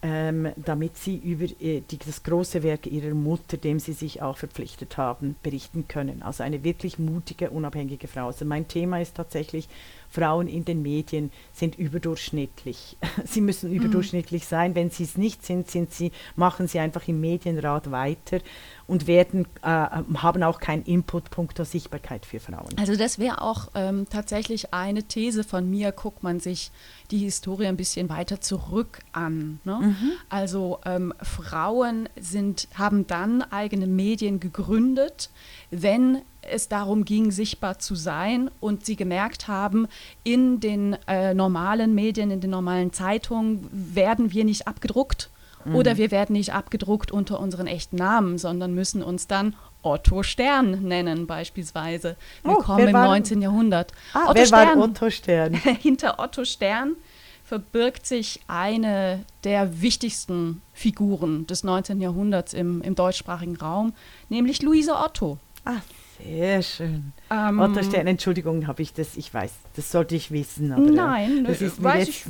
ähm, 0.02 0.54
damit 0.56 0.98
sie 0.98 1.18
über 1.18 1.46
äh, 1.62 1.82
die, 1.82 1.98
das 1.98 2.24
große 2.24 2.64
Werk 2.64 2.88
ihrer 2.88 3.14
Mutter, 3.14 3.58
dem 3.58 3.80
sie 3.80 3.92
sich 3.92 4.22
auch 4.22 4.38
verpflichtet 4.38 4.98
haben, 4.98 5.36
berichten 5.44 5.88
können. 5.90 6.22
Also 6.22 6.44
eine 6.44 6.64
wirklich 6.64 7.00
mutige, 7.00 7.50
unabhängige 7.50 8.08
Frau. 8.08 8.28
Also 8.28 8.46
mein 8.46 8.68
Thema 8.68 9.02
ist 9.02 9.16
tatsächlich, 9.16 9.68
Frauen 10.10 10.48
in 10.48 10.66
den 10.66 10.82
Medien 10.82 11.32
sind 11.54 11.78
überdurchschnittlich. 11.78 12.98
sie 13.26 13.42
müssen 13.42 13.70
mhm. 13.70 13.78
überdurchschnittlich 13.78 14.46
sein. 14.46 14.76
Wenn 14.76 14.90
sie 14.90 15.04
es 15.04 15.18
nicht 15.18 15.46
sind, 15.46 15.70
sind 15.70 15.94
sie, 15.94 16.12
machen 16.36 16.68
sie 16.68 16.80
einfach 16.80 17.08
im 17.08 17.22
Medienrat 17.22 17.92
weiter 17.92 18.40
und 18.88 19.06
werden, 19.06 19.46
äh, 19.62 19.68
haben 19.68 20.44
auch 20.44 20.60
keinen 20.60 20.84
Inputpunkt 20.84 21.58
der 21.60 21.66
Sichtbarkeit 21.66 22.26
für 22.26 22.40
Frauen. 22.40 22.70
Also 22.78 22.96
das 22.96 23.20
wäre 23.20 23.42
auch 23.42 23.68
ähm, 23.76 24.08
tatsächlich 24.10 24.74
eine 24.74 25.04
These 25.04 25.44
von 25.44 25.70
mir, 25.70 25.92
guckt 25.92 26.24
man 26.24 26.40
sich 26.40 26.72
die 27.12 27.20
Historie 27.20 27.68
ein 27.68 27.78
bisschen 27.78 28.10
weiter 28.10 28.42
zurück 28.42 29.00
an. 29.12 29.60
Ne? 29.64 29.80
Mhm. 29.82 30.12
Also 30.30 30.80
ähm, 30.86 31.14
Frauen 31.22 32.10
sind, 32.20 32.68
haben 32.74 33.06
dann 33.06 33.44
eigene 33.44 33.86
Medien 33.86 34.40
gegründet, 34.40 35.30
wenn 35.70 36.22
es 36.42 36.68
darum 36.68 37.06
ging, 37.06 37.32
sichtbar 37.32 37.80
zu 37.80 37.96
sein 37.96 38.50
und 38.60 38.86
sie 38.86 38.96
gemerkt 38.96 39.48
haben, 39.48 39.88
in 40.24 40.60
den 40.60 40.98
äh, 41.08 41.34
normalen 41.34 41.96
Medien, 41.96 42.32
in 42.32 42.42
den 42.42 42.52
normalen 42.52 42.94
Zeitungen 42.94 43.68
werden 43.72 44.32
wir 44.32 44.46
nicht 44.46 44.68
abgedruckt 44.68 45.30
Mhm. 45.66 45.76
Oder 45.76 45.98
wir 45.98 46.12
werden 46.12 46.34
nicht 46.34 46.54
abgedruckt 46.54 47.12
unter 47.12 47.40
unseren 47.40 47.68
echten 47.68 47.98
Namen, 47.98 48.38
sondern 48.38 48.74
müssen 48.74 49.04
uns 49.04 49.28
dann 49.28 49.56
Otto 49.82 50.24
Stern 50.24 50.84
nennen 50.84 51.28
beispielsweise. 51.28 52.16
Willkommen 52.44 52.86
oh, 52.86 52.88
im 52.88 52.92
19. 52.92 53.42
Jahrhundert. 53.42 53.94
Ah, 54.14 54.26
Otto 54.26 54.36
wer 54.36 54.46
Stern, 54.46 54.80
war 54.80 54.86
Otto 54.86 55.10
Stern? 55.10 55.54
hinter 55.82 56.20
Otto 56.20 56.46
Stern 56.46 56.96
verbirgt 57.44 58.06
sich 58.06 58.42
eine 58.48 59.26
der 59.44 59.82
wichtigsten 59.82 60.62
Figuren 60.74 61.48
des 61.48 61.64
19. 61.64 62.00
Jahrhunderts 62.00 62.54
im, 62.54 62.82
im 62.82 62.96
deutschsprachigen 62.96 63.56
Raum, 63.56 63.94
nämlich 64.30 64.62
Luise 64.62 64.96
Otto. 64.96 65.40
Ach, 65.66 65.82
sehr 66.24 66.62
schön. 66.62 67.14
Ähm, 67.30 67.60
Otto 67.60 67.84
Stern, 67.84 68.08
Entschuldigung, 68.08 68.68
habe 68.68 68.82
ich 68.82 68.94
das, 68.94 69.18
ich 69.18 69.34
weiß, 69.34 69.52
das 69.76 69.92
sollte 69.92 70.16
ich 70.16 70.32
wissen. 70.32 70.72
Aber 70.72 70.82
nein, 70.82 71.46
das 71.46 71.62
ist 71.62 71.82
mir 71.82 71.98
jetzt 71.98 72.10
ich, 72.10 72.26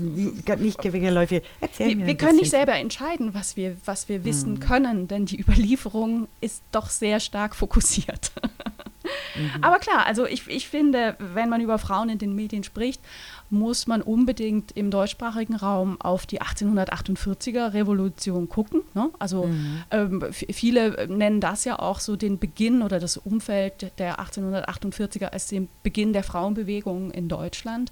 nicht 0.57 0.81
geläufig. 0.81 1.43
Erzähl 1.61 1.89
wir, 1.89 1.95
mir 1.95 2.07
wir 2.07 2.17
können 2.17 2.37
nicht 2.37 2.51
selber 2.51 2.73
entscheiden, 2.73 3.33
was 3.33 3.55
wir, 3.55 3.77
was 3.85 4.09
wir 4.09 4.23
wissen 4.25 4.53
hm. 4.53 4.59
können, 4.59 5.07
denn 5.07 5.25
die 5.25 5.39
Überlieferung 5.39 6.27
ist 6.41 6.63
doch 6.71 6.89
sehr 6.89 7.19
stark 7.19 7.55
fokussiert. 7.55 8.31
mhm. 9.35 9.63
Aber 9.63 9.79
klar, 9.79 10.05
also 10.05 10.25
ich, 10.25 10.47
ich 10.47 10.67
finde, 10.67 11.15
wenn 11.19 11.49
man 11.49 11.61
über 11.61 11.77
Frauen 11.77 12.09
in 12.09 12.17
den 12.17 12.35
Medien 12.35 12.63
spricht 12.63 13.01
muss 13.49 13.87
man 13.87 14.01
unbedingt 14.01 14.71
im 14.73 14.91
deutschsprachigen 14.91 15.55
Raum 15.55 15.99
auf 15.99 16.25
die 16.25 16.41
1848er 16.41 17.73
Revolution 17.73 18.47
gucken. 18.47 18.81
Ne? 18.93 19.09
Also 19.17 19.45
mhm. 19.45 19.83
ähm, 19.91 20.25
viele 20.31 21.07
nennen 21.07 21.41
das 21.41 21.65
ja 21.65 21.79
auch 21.79 21.99
so 21.99 22.15
den 22.15 22.37
Beginn 22.37 22.81
oder 22.81 22.99
das 22.99 23.17
Umfeld 23.17 23.91
der 23.97 24.19
1848er 24.19 25.27
als 25.27 25.47
den 25.47 25.67
Beginn 25.83 26.13
der 26.13 26.23
Frauenbewegung 26.23 27.11
in 27.11 27.27
Deutschland. 27.27 27.91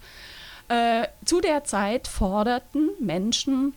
Äh, 0.70 1.08
zu 1.26 1.42
der 1.42 1.64
Zeit 1.64 2.08
forderten 2.08 2.90
Menschen 3.00 3.74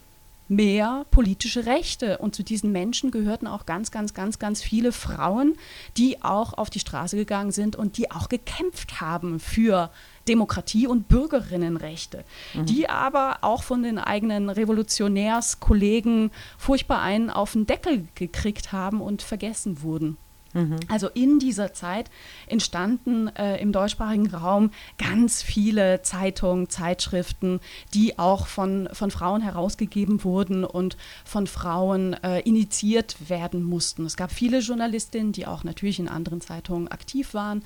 mehr 0.50 1.06
politische 1.10 1.64
Rechte. 1.64 2.18
Und 2.18 2.34
zu 2.34 2.42
diesen 2.42 2.72
Menschen 2.72 3.10
gehörten 3.10 3.46
auch 3.46 3.66
ganz, 3.66 3.90
ganz, 3.90 4.12
ganz, 4.12 4.38
ganz 4.38 4.62
viele 4.62 4.92
Frauen, 4.92 5.56
die 5.96 6.22
auch 6.22 6.52
auf 6.54 6.68
die 6.68 6.80
Straße 6.80 7.16
gegangen 7.16 7.52
sind 7.52 7.76
und 7.76 7.96
die 7.96 8.10
auch 8.10 8.28
gekämpft 8.28 9.00
haben 9.00 9.38
für 9.38 9.90
Demokratie 10.28 10.86
und 10.86 11.08
Bürgerinnenrechte, 11.08 12.24
mhm. 12.54 12.66
die 12.66 12.88
aber 12.88 13.38
auch 13.42 13.62
von 13.62 13.82
den 13.82 13.98
eigenen 13.98 14.50
Revolutionärskollegen 14.50 16.30
furchtbar 16.58 17.00
einen 17.00 17.30
auf 17.30 17.52
den 17.52 17.66
Deckel 17.66 18.08
gekriegt 18.14 18.72
haben 18.72 19.00
und 19.00 19.22
vergessen 19.22 19.82
wurden. 19.82 20.16
Mhm. 20.52 20.80
Also 20.88 21.08
in 21.08 21.38
dieser 21.38 21.72
Zeit 21.72 22.10
entstanden 22.46 23.28
äh, 23.36 23.60
im 23.60 23.72
deutschsprachigen 23.72 24.28
Raum 24.32 24.70
ganz 24.98 25.42
viele 25.42 26.02
Zeitungen, 26.02 26.68
Zeitschriften, 26.68 27.60
die 27.94 28.18
auch 28.18 28.46
von, 28.46 28.88
von 28.92 29.10
Frauen 29.10 29.42
herausgegeben 29.42 30.24
wurden 30.24 30.64
und 30.64 30.96
von 31.24 31.46
Frauen 31.46 32.14
äh, 32.22 32.40
initiiert 32.40 33.28
werden 33.28 33.62
mussten. 33.62 34.06
Es 34.06 34.16
gab 34.16 34.32
viele 34.32 34.58
Journalistinnen, 34.58 35.32
die 35.32 35.46
auch 35.46 35.64
natürlich 35.64 35.98
in 35.98 36.08
anderen 36.08 36.40
Zeitungen 36.40 36.88
aktiv 36.88 37.34
waren. 37.34 37.62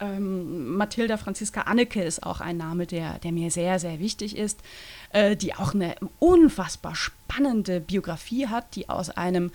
Ähm, 0.00 0.76
Mathilda 0.76 1.16
Franziska 1.16 1.62
Anneke 1.62 2.02
ist 2.02 2.24
auch 2.24 2.40
ein 2.40 2.56
Name, 2.56 2.86
der, 2.86 3.18
der 3.18 3.30
mir 3.30 3.50
sehr, 3.50 3.78
sehr 3.78 4.00
wichtig 4.00 4.36
ist, 4.36 4.60
äh, 5.10 5.36
die 5.36 5.54
auch 5.54 5.74
eine 5.74 5.94
unfassbar 6.18 6.96
spannende 6.96 7.80
Biografie 7.80 8.48
hat, 8.48 8.74
die 8.74 8.88
aus 8.88 9.10
einem 9.10 9.52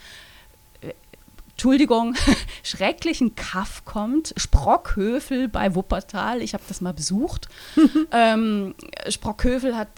Entschuldigung, 1.58 2.14
schrecklichen 2.64 3.34
Kaff 3.34 3.84
kommt. 3.84 4.32
Sprockhövel 4.38 5.48
bei 5.48 5.74
Wuppertal. 5.74 6.44
Ich 6.44 6.54
habe 6.54 6.64
das 6.68 6.82
mal 6.82 6.94
besucht. 6.94 7.50
ähm, 8.12 8.76
Sprockhövel 9.10 9.76
hat 9.76 9.90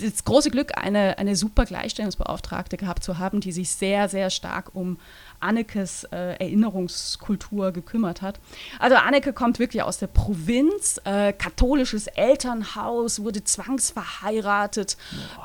das 0.00 0.24
große 0.24 0.50
Glück, 0.50 0.72
eine, 0.76 1.18
eine 1.18 1.36
super 1.36 1.64
Gleichstellungsbeauftragte 1.64 2.76
gehabt 2.76 3.02
zu 3.02 3.18
haben, 3.18 3.40
die 3.40 3.52
sich 3.52 3.70
sehr, 3.70 4.08
sehr 4.08 4.30
stark 4.30 4.74
um 4.74 4.98
Annekes 5.40 6.04
äh, 6.04 6.34
Erinnerungskultur 6.38 7.72
gekümmert 7.72 8.22
hat. 8.22 8.40
Also 8.78 8.96
Anneke 8.96 9.32
kommt 9.32 9.58
wirklich 9.58 9.82
aus 9.82 9.98
der 9.98 10.08
Provinz, 10.08 11.00
äh, 11.04 11.32
katholisches 11.32 12.08
Elternhaus, 12.08 13.22
wurde 13.22 13.44
zwangsverheiratet, 13.44 14.96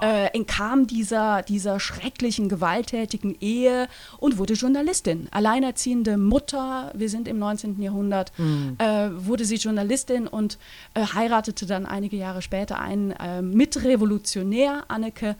äh, 0.01 0.27
entkam 0.35 0.87
dieser, 0.87 1.43
dieser 1.43 1.79
schrecklichen, 1.79 2.49
gewalttätigen 2.49 3.35
Ehe 3.39 3.87
und 4.17 4.37
wurde 4.37 4.53
Journalistin. 4.53 5.27
Alleinerziehende 5.31 6.17
Mutter, 6.17 6.91
wir 6.95 7.09
sind 7.09 7.27
im 7.27 7.37
19. 7.39 7.81
Jahrhundert, 7.81 8.31
mhm. 8.37 8.77
wurde 9.15 9.45
sie 9.45 9.55
Journalistin 9.55 10.27
und 10.27 10.57
äh, 10.93 11.05
heiratete 11.05 11.65
dann 11.65 11.85
einige 11.85 12.17
Jahre 12.17 12.41
später 12.41 12.79
einen 12.79 13.11
äh, 13.11 13.41
Mitrevolutionär, 13.41 14.42
Anneke 14.87 15.35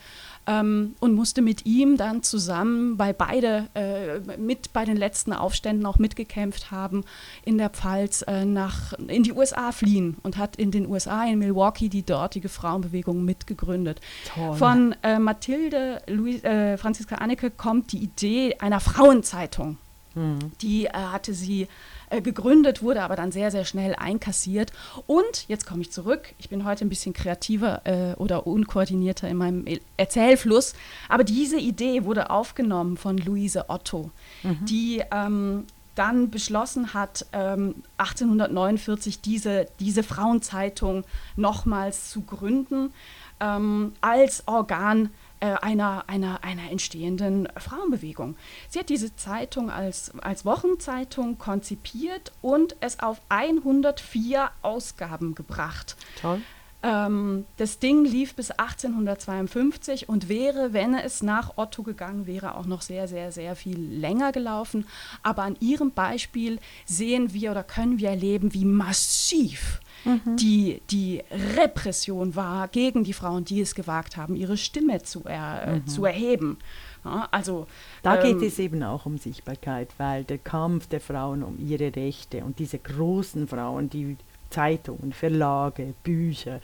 ähm, 0.48 0.96
und 1.00 1.14
musste 1.14 1.42
mit 1.42 1.66
ihm 1.66 1.98
dann 1.98 2.24
zusammen 2.24 2.98
bei 2.98 3.14
beide 3.14 3.68
äh, 3.74 4.20
mit 4.38 4.74
bei 4.74 4.86
den 4.86 4.98
letzten 4.98 5.34
Aufständen 5.34 5.86
auch 5.86 6.00
mitgekämpft 6.00 6.72
haben 6.72 7.04
in 7.46 7.58
der 7.58 7.70
Pfalz 7.70 8.24
äh, 8.28 8.46
nach 8.46 8.94
in 9.08 9.24
die 9.24 9.34
USA 9.34 9.72
fliehen 9.72 10.18
und 10.24 10.38
hat 10.38 10.56
in 10.56 10.72
den 10.72 10.88
USA 10.88 11.26
in 11.26 11.40
Milwaukee 11.40 11.90
die 11.90 12.04
dortige 12.04 12.50
Frauenbewegung 12.50 13.24
mitgegründet. 13.24 14.02
Toll. 14.34 14.56
Von 14.56 14.96
äh, 15.04 15.20
Mathilde 15.20 16.02
Louis, 16.08 16.44
äh, 16.44 16.78
Franziska 16.78 17.16
Anneke 17.16 17.52
kommt 17.52 17.92
die 17.92 18.00
Idee 18.00 18.56
einer 18.60 18.80
Frauenzeitung. 18.80 19.78
Mhm. 20.16 20.52
Die 20.62 20.86
äh, 20.86 20.92
hatte 20.94 21.34
sie 21.34 21.68
äh, 22.14 22.22
gegründet, 22.22 22.82
wurde 22.82 23.02
aber 23.02 23.16
dann 23.16 23.32
sehr, 23.32 23.52
sehr 23.52 23.66
schnell 23.66 23.96
einkassiert. 23.96 24.72
Und 25.08 25.48
jetzt 25.48 25.66
komme 25.66 25.82
ich 25.82 25.92
zurück. 25.92 26.34
Ich 26.38 26.50
bin 26.50 26.64
heute 26.64 26.86
ein 26.86 26.90
bisschen 26.90 27.14
kreativer 27.14 27.82
äh, 27.86 28.14
oder 28.16 28.46
unkoordinierter 28.46 29.28
in 29.28 29.38
meinem 29.38 29.66
Erzählfluss. 29.98 30.74
Aber 31.10 31.24
diese 31.24 31.58
Idee 31.58 32.06
wurde 32.06 32.30
aufgenommen 32.30 32.98
von 32.98 33.18
Luise 33.18 33.70
Otto, 33.70 34.12
mhm. 34.44 34.66
die 34.66 35.04
ähm, 35.12 35.66
dann 35.96 36.30
beschlossen 36.30 36.94
hat, 36.94 37.26
ähm, 37.34 37.76
1849 37.98 39.22
diese, 39.22 39.68
diese 39.80 40.04
Frauenzeitung 40.04 41.04
nochmals 41.36 42.10
zu 42.10 42.22
gründen 42.22 42.94
ähm, 43.40 43.94
als 44.02 44.48
Organ 44.48 45.10
einer, 45.46 46.06
einer, 46.08 46.44
einer 46.44 46.72
entstehenden 46.72 47.48
Frauenbewegung. 47.58 48.36
Sie 48.70 48.80
hat 48.80 48.90
diese 48.90 49.16
Zeitung 49.16 49.70
als, 49.70 50.12
als 50.20 50.46
Wochenzeitung 50.46 51.38
konzipiert 51.38 52.32
und 52.42 52.76
es 52.80 53.00
auf 53.00 53.22
104 53.30 54.52
Ausgaben 54.62 55.36
gebracht. 55.36 55.96
Toll. 56.22 56.42
Ähm, 56.84 57.46
das 57.56 57.80
Ding 57.80 58.04
lief 58.04 58.36
bis 58.36 58.52
1852 58.52 60.10
und 60.10 60.28
wäre, 60.28 60.74
wenn 60.74 60.94
es 60.96 61.24
nach 61.24 61.54
Otto 61.56 61.82
gegangen 61.82 62.28
wäre, 62.28 62.56
auch 62.56 62.66
noch 62.66 62.82
sehr, 62.82 63.08
sehr, 63.08 63.32
sehr 63.32 63.56
viel 63.56 63.80
länger 63.80 64.34
gelaufen. 64.34 64.86
Aber 65.24 65.44
an 65.44 65.56
ihrem 65.62 65.92
Beispiel 65.92 66.60
sehen 66.86 67.34
wir 67.34 67.52
oder 67.52 67.64
können 67.64 68.00
wir 68.00 68.10
erleben, 68.10 68.54
wie 68.54 68.66
massiv 68.66 69.80
mhm. 70.04 70.36
die, 70.36 70.82
die 70.90 71.24
Repression 71.56 72.36
war 72.36 72.68
gegen 72.68 73.06
die 73.06 73.14
Frauen, 73.14 73.46
die 73.46 73.62
es 73.62 73.76
gewagt 73.76 74.18
haben, 74.18 74.36
ihre 74.36 74.58
Stimme 74.58 75.02
zu, 75.04 75.24
er, 75.24 75.76
mhm. 75.76 75.88
zu 75.88 76.04
erheben. 76.04 76.58
Ja, 77.06 77.30
also, 77.32 77.68
da 78.02 78.22
ähm, 78.22 78.40
geht 78.40 78.50
es 78.50 78.60
eben 78.60 78.84
auch 78.84 79.06
um 79.06 79.18
Sichtbarkeit, 79.18 79.90
weil 79.98 80.26
der 80.26 80.38
Kampf 80.38 80.88
der 80.88 81.00
Frauen 81.00 81.44
um 81.44 81.58
ihre 81.60 81.96
Rechte 81.96 82.44
und 82.44 82.60
diese 82.60 82.80
großen 82.80 83.48
Frauen, 83.48 83.90
die 83.90 84.18
Zeitungen, 84.54 85.14
Verlage, 85.14 85.94
Bücher, 86.04 86.60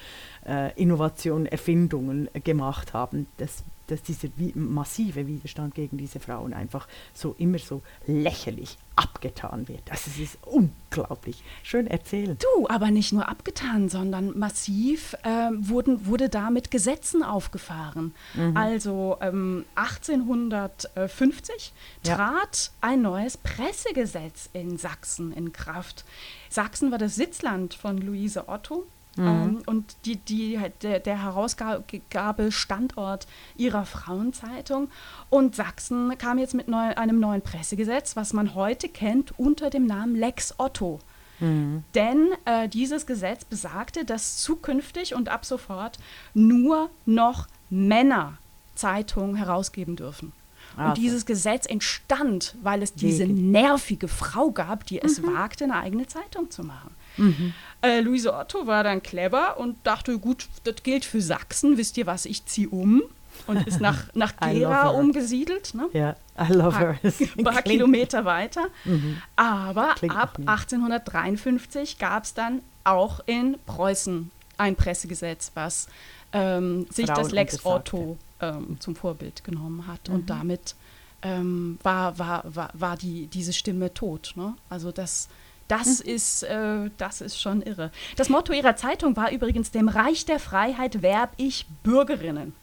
äh, 0.48 0.72
Innovationen, 0.80 1.48
Erfindungen 1.48 2.30
gemacht 2.44 2.94
haben, 2.94 3.28
dass, 3.38 3.64
dass 3.92 4.02
dieser 4.02 4.30
massive 4.56 5.28
Widerstand 5.28 5.76
gegen 5.76 5.98
diese 5.98 6.20
Frauen 6.20 6.54
einfach 6.54 6.88
so 7.14 7.36
immer 7.38 7.60
so 7.60 7.82
lächerlich 8.08 8.78
abgetan 8.96 9.68
wird. 9.70 9.90
Also 9.90 10.12
es 10.12 10.20
ist 10.20 10.38
unglaublich. 10.46 11.42
Schön 11.64 11.88
erzählen. 11.88 12.38
Du, 12.38 12.68
aber 12.68 12.92
nicht 12.92 13.14
nur 13.14 13.30
abgetan, 13.30 13.88
sondern 13.88 14.38
massiv 14.38 15.16
äh, 15.24 15.52
wurden, 15.54 16.06
wurde 16.06 16.28
da 16.28 16.50
mit 16.50 16.70
Gesetzen 16.70 17.24
aufgefahren. 17.24 18.14
Mhm. 18.34 18.58
Also 18.58 19.18
ähm, 19.22 19.64
1850 19.76 21.74
ja. 22.06 22.16
trat 22.16 22.72
ein 22.82 23.02
neues 23.02 23.38
Pressegesetz 23.38 24.50
in 24.52 24.78
Sachsen 24.78 25.32
in 25.32 25.54
Kraft. 25.54 26.04
Sachsen 26.50 26.92
war 26.92 26.98
das 26.98 27.16
Sitzland 27.16 27.74
von 27.76 27.98
Luise 28.00 28.50
Otto. 28.50 28.86
Mhm. 29.20 29.28
Ähm, 29.28 29.62
und 29.66 29.98
die, 30.06 30.16
die, 30.16 30.58
der, 30.82 31.00
der 31.00 31.24
Herausgabestandort 31.24 33.28
ihrer 33.58 33.86
Frauenzeitung. 33.86 34.90
Und 35.30 35.56
Sachsen 35.56 36.18
kam 36.18 36.40
jetzt 36.40 36.54
mit 36.54 36.70
neu, 36.70 36.96
einem 36.96 37.20
neuen 37.20 37.42
Pressegesetz, 37.42 38.16
was 38.16 38.32
man 38.34 38.56
heute 38.56 38.88
kennt 38.88 39.38
unter 39.38 39.70
dem 39.70 39.86
Namen 39.86 40.16
Lex 40.16 40.56
Otto. 40.58 41.00
Mhm. 41.40 41.84
Denn 41.96 42.30
äh, 42.46 42.70
dieses 42.70 43.06
Gesetz 43.06 43.44
besagte, 43.44 44.06
dass 44.06 44.38
zukünftig 44.38 45.16
und 45.16 45.28
ab 45.30 45.46
sofort 45.46 46.00
nur 46.34 46.90
noch 47.06 47.48
Männer 47.70 48.38
Zeitungen 48.76 49.36
herausgeben 49.36 49.98
dürfen. 49.98 50.32
Und 50.78 50.98
dieses 50.98 51.26
Gesetz 51.26 51.66
entstand, 51.66 52.56
weil 52.62 52.82
es 52.82 52.94
diese 52.94 53.26
nervige 53.26 54.08
Frau 54.08 54.52
gab, 54.52 54.86
die 54.86 55.02
es 55.02 55.20
mhm. 55.20 55.34
wagte, 55.34 55.66
eine 55.66 55.76
eigene 55.76 56.08
Zeitung 56.08 56.52
zu 56.52 56.64
machen. 56.64 56.92
Mhm. 57.18 57.54
Äh, 57.82 58.02
Luise 58.02 58.34
Otto 58.34 58.68
war 58.68 58.84
dann 58.84 59.02
clever 59.02 59.58
und 59.58 59.78
dachte, 59.86 60.20
gut, 60.20 60.48
das 60.66 60.84
gilt 60.84 61.06
für 61.06 61.22
Sachsen, 61.22 61.78
wisst 61.78 61.98
ihr 61.98 62.06
was, 62.06 62.26
ich 62.26 62.46
ziehe 62.46 62.70
um 62.70 63.04
und 63.48 63.68
ist 63.68 63.80
nach, 63.80 64.14
nach 64.14 64.36
Gera 64.38 64.90
umgesiedelt. 64.90 65.74
Ne? 65.74 65.88
Ja, 65.94 66.16
I 66.40 66.54
love 66.54 66.78
her. 66.78 67.00
Ein 67.38 67.44
paar 67.44 67.62
Kilometer 67.62 68.26
weiter. 68.26 68.68
Mhm. 68.86 69.22
Aber 69.36 69.96
Klingt 69.96 70.16
ab 70.16 70.38
1853 70.38 71.98
gab 71.98 72.24
es 72.24 72.34
dann 72.34 72.62
auch 72.84 73.22
in 73.26 73.58
Preußen 73.66 74.32
ein 74.58 74.76
Pressegesetz, 74.76 75.52
was 75.54 75.88
ähm, 76.34 76.86
sich 76.92 77.06
Frauen 77.06 77.24
das 77.24 77.32
Lex 77.32 77.66
Otto 77.66 78.18
ähm, 78.42 78.78
zum 78.80 78.96
Vorbild 78.96 79.44
genommen 79.44 79.88
hat. 79.88 80.10
Mhm. 80.10 80.16
Und 80.16 80.30
damit 80.30 80.76
ähm, 81.22 81.80
war, 81.84 82.18
war, 82.20 82.44
war, 82.44 82.70
war 82.74 82.98
die, 82.98 83.28
diese 83.28 83.54
Stimme 83.54 83.94
tot. 83.94 84.34
Ne? 84.36 84.54
Also 84.70 84.92
das 84.92 85.30
das, 85.70 86.04
mhm. 86.04 86.12
ist, 86.12 86.44
äh, 86.44 86.90
das 86.98 87.22
ist 87.22 87.40
schon 87.40 87.62
irre. 87.62 87.92
Das 88.18 88.28
Motto 88.28 88.52
ihrer 88.52 88.76
Zeitung 88.76 89.16
war 89.16 89.32
übrigens, 89.32 89.72
dem 89.72 89.88
Reich 89.88 90.26
der 90.26 90.40
Freiheit 90.40 91.02
werb 91.02 91.32
ich 91.38 91.66
Bürgerinnen. 91.84 92.54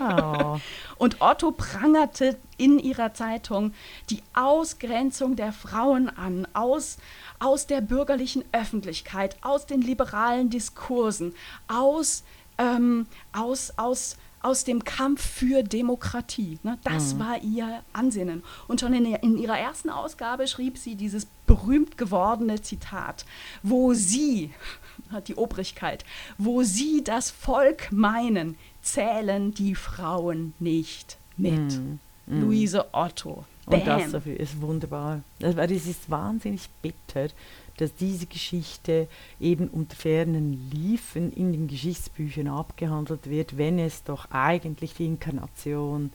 Oh. 0.00 0.58
Und 0.98 1.20
Otto 1.20 1.52
prangerte 1.52 2.36
in 2.56 2.78
ihrer 2.78 3.14
Zeitung 3.14 3.72
die 4.10 4.22
Ausgrenzung 4.34 5.36
der 5.36 5.52
Frauen 5.52 6.08
an, 6.08 6.48
aus, 6.54 6.98
aus 7.38 7.66
der 7.66 7.80
bürgerlichen 7.80 8.44
Öffentlichkeit, 8.52 9.36
aus 9.42 9.66
den 9.66 9.80
liberalen 9.80 10.50
Diskursen, 10.50 11.34
aus, 11.68 12.24
ähm, 12.58 13.06
aus, 13.32 13.72
aus 13.76 14.16
aus 14.42 14.62
dem 14.62 14.84
Kampf 14.84 15.26
für 15.26 15.64
Demokratie. 15.64 16.60
Ne? 16.62 16.78
Das 16.84 17.14
mhm. 17.14 17.18
war 17.18 17.42
ihr 17.42 17.82
Ansinnen. 17.92 18.44
Und 18.68 18.80
schon 18.80 18.94
in, 18.94 19.04
in, 19.04 19.38
ihrer 19.38 19.58
ersten 19.58 19.90
Ausgabe 19.90 20.46
schrieb 20.46 20.78
sie 20.78 20.94
dieses 20.94 21.26
berühmt 21.46 21.96
gewordene 21.98 22.60
Zitat, 22.62 23.24
wo 23.62 23.94
sie, 23.94 24.52
die 25.28 25.36
Obrigkeit, 25.36 26.04
wo 26.38 26.62
sie 26.62 27.02
das 27.04 27.30
Volk 27.30 27.92
meinen, 27.92 28.56
zählen 28.82 29.52
die 29.52 29.74
Frauen 29.74 30.54
nicht 30.58 31.18
mit. 31.36 31.78
Mhm. 31.78 31.98
Mhm. 32.26 32.40
Luise 32.40 32.86
Otto. 32.92 33.44
Bam. 33.66 33.80
Und 33.80 33.86
das 33.86 34.10
dafür 34.12 34.38
ist 34.38 34.60
wunderbar. 34.60 35.22
Weil 35.40 35.72
es 35.72 35.86
ist 35.86 36.08
wahnsinnig 36.08 36.68
bitter, 36.82 37.28
dass 37.76 37.94
diese 37.94 38.26
Geschichte 38.26 39.08
eben 39.40 39.68
unter 39.68 39.96
fernen 39.96 40.70
Liefen 40.70 41.32
in 41.32 41.52
den 41.52 41.68
Geschichtsbüchern 41.68 42.48
abgehandelt 42.48 43.28
wird, 43.28 43.58
wenn 43.58 43.78
es 43.78 44.02
doch 44.04 44.30
eigentlich 44.30 44.94
die 44.94 45.06
Inkarnation 45.06 46.12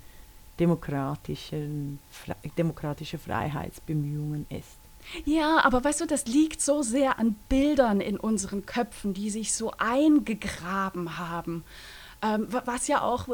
demokratischer, 0.60 1.58
demokratischer 2.58 3.20
Freiheitsbemühungen 3.20 4.46
ist. 4.50 4.81
Ja, 5.26 5.64
aber 5.64 5.84
weißt 5.84 6.02
du, 6.02 6.06
das 6.06 6.26
liegt 6.26 6.62
so 6.62 6.82
sehr 6.82 7.20
an 7.20 7.36
Bildern 7.50 8.02
in 8.02 8.18
unseren 8.18 8.66
Köpfen, 8.66 9.14
die 9.14 9.30
sich 9.30 9.54
so 9.54 9.72
eingegraben 9.78 11.18
haben. 11.18 11.64
Ähm, 12.24 12.48
was 12.50 12.88
ja 12.88 13.02
auch, 13.02 13.28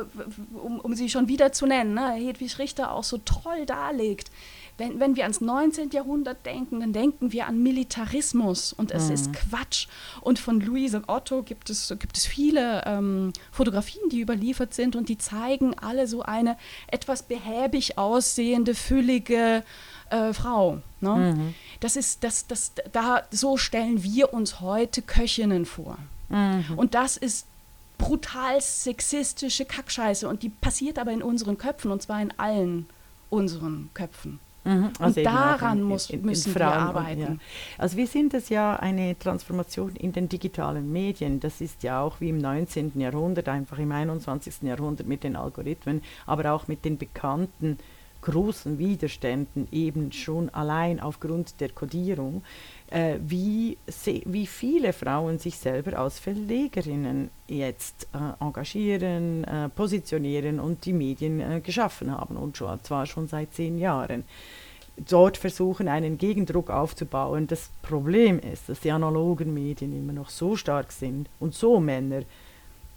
um, 0.53 0.79
um, 0.79 0.95
sie 0.95 1.09
schon 1.09 1.27
wieder 1.27 1.51
zu 1.51 1.65
nennen, 1.65 1.93
ne, 1.93 2.13
Hedwig 2.13 2.57
Richter 2.57 2.93
auch 2.93 3.03
so 3.03 3.17
toll 3.17 3.65
darlegt, 3.65 4.31
wenn, 4.77 4.99
wenn 4.99 5.15
wir 5.15 5.23
ans 5.23 5.41
19. 5.41 5.89
Jahrhundert 5.91 6.45
denken, 6.45 6.79
dann 6.79 6.93
denken 6.93 7.31
wir 7.31 7.47
an 7.47 7.61
Militarismus 7.61 8.73
und 8.73 8.91
es 8.91 9.07
mhm. 9.07 9.13
ist 9.13 9.33
Quatsch. 9.33 9.87
Und 10.21 10.39
von 10.39 10.61
Luise 10.61 11.03
Otto 11.07 11.41
gibt 11.43 11.69
es, 11.69 11.93
gibt 11.99 12.17
es 12.17 12.25
viele 12.25 12.83
ähm, 12.85 13.33
Fotografien, 13.51 14.09
die 14.09 14.21
überliefert 14.21 14.73
sind 14.73 14.95
und 14.95 15.09
die 15.09 15.17
zeigen 15.17 15.73
alle 15.79 16.07
so 16.07 16.21
eine 16.21 16.57
etwas 16.87 17.23
behäbig 17.23 17.97
aussehende, 17.97 18.75
füllige 18.75 19.63
äh, 20.09 20.33
Frau. 20.33 20.81
Ne? 21.01 21.35
Mhm. 21.35 21.53
Das 21.79 21.95
ist, 21.95 22.23
das, 22.23 22.47
das, 22.47 22.73
da, 22.91 23.23
so 23.31 23.57
stellen 23.57 24.03
wir 24.03 24.33
uns 24.33 24.61
heute 24.61 25.01
Köchinnen 25.01 25.65
vor. 25.65 25.97
Mhm. 26.29 26.65
Und 26.75 26.93
das 26.93 27.17
ist 27.17 27.47
brutal 27.97 28.61
sexistische 28.61 29.65
Kackscheiße 29.65 30.27
und 30.29 30.43
die 30.43 30.49
passiert 30.49 30.99
aber 30.99 31.11
in 31.11 31.23
unseren 31.23 31.57
Köpfen 31.57 31.89
und 31.89 32.01
zwar 32.01 32.21
in 32.21 32.31
allen 32.37 32.87
unseren 33.29 33.89
Köpfen. 33.95 34.39
Mhm, 34.67 34.91
also 34.99 35.19
und 35.21 35.25
daran 35.25 35.77
in, 35.77 35.83
muss, 35.83 36.09
in, 36.09 36.19
in, 36.19 36.25
müssen 36.25 36.53
wir 36.53 36.67
arbeiten. 36.67 37.21
Und, 37.21 37.33
ja. 37.33 37.37
Also 37.77 37.95
wir 37.95 38.07
sind 38.07 38.33
es 38.33 38.49
ja 38.49 38.75
eine 38.75 39.17
Transformation 39.17 39.95
in 39.95 40.11
den 40.11 40.27
digitalen 40.27 40.91
Medien. 40.91 41.39
Das 41.39 41.61
ist 41.61 41.83
ja 41.83 42.01
auch 42.01 42.19
wie 42.19 42.29
im 42.29 42.37
19. 42.37 42.99
Jahrhundert, 42.99 43.47
einfach 43.47 43.79
im 43.79 43.91
21. 43.91 44.63
Jahrhundert 44.63 45.07
mit 45.07 45.23
den 45.23 45.37
Algorithmen, 45.37 46.01
aber 46.25 46.51
auch 46.51 46.67
mit 46.67 46.83
den 46.83 46.97
bekannten 46.97 47.77
großen 48.27 48.77
Widerständen 48.77 49.69
eben 49.71 50.11
schon 50.11 50.49
allein 50.49 50.99
aufgrund 50.99 51.61
der 51.61 51.69
Kodierung, 51.69 52.43
äh, 52.89 53.15
wie, 53.25 53.77
wie 54.25 54.45
viele 54.45 54.91
Frauen 54.91 55.39
sich 55.39 55.57
selber 55.57 55.97
als 55.97 56.19
Verlegerinnen 56.19 57.29
jetzt 57.47 58.07
äh, 58.13 58.43
engagieren, 58.43 59.45
äh, 59.45 59.69
positionieren 59.69 60.59
und 60.59 60.83
die 60.83 60.93
Medien 60.93 61.39
äh, 61.39 61.61
geschaffen 61.61 62.11
haben 62.11 62.35
und 62.35 62.57
schon, 62.57 62.83
zwar 62.83 63.05
schon 63.05 63.27
seit 63.27 63.53
zehn 63.53 63.77
Jahren 63.77 64.25
dort 64.97 65.37
versuchen, 65.37 65.87
einen 65.87 66.17
Gegendruck 66.17 66.69
aufzubauen. 66.69 67.47
Das 67.47 67.69
Problem 67.81 68.39
ist, 68.39 68.67
dass 68.67 68.81
die 68.81 68.91
analogen 68.91 69.53
Medien 69.53 69.97
immer 69.97 70.13
noch 70.13 70.29
so 70.29 70.57
stark 70.57 70.91
sind 70.91 71.29
und 71.39 71.53
so 71.53 71.79
Männer 71.79 72.23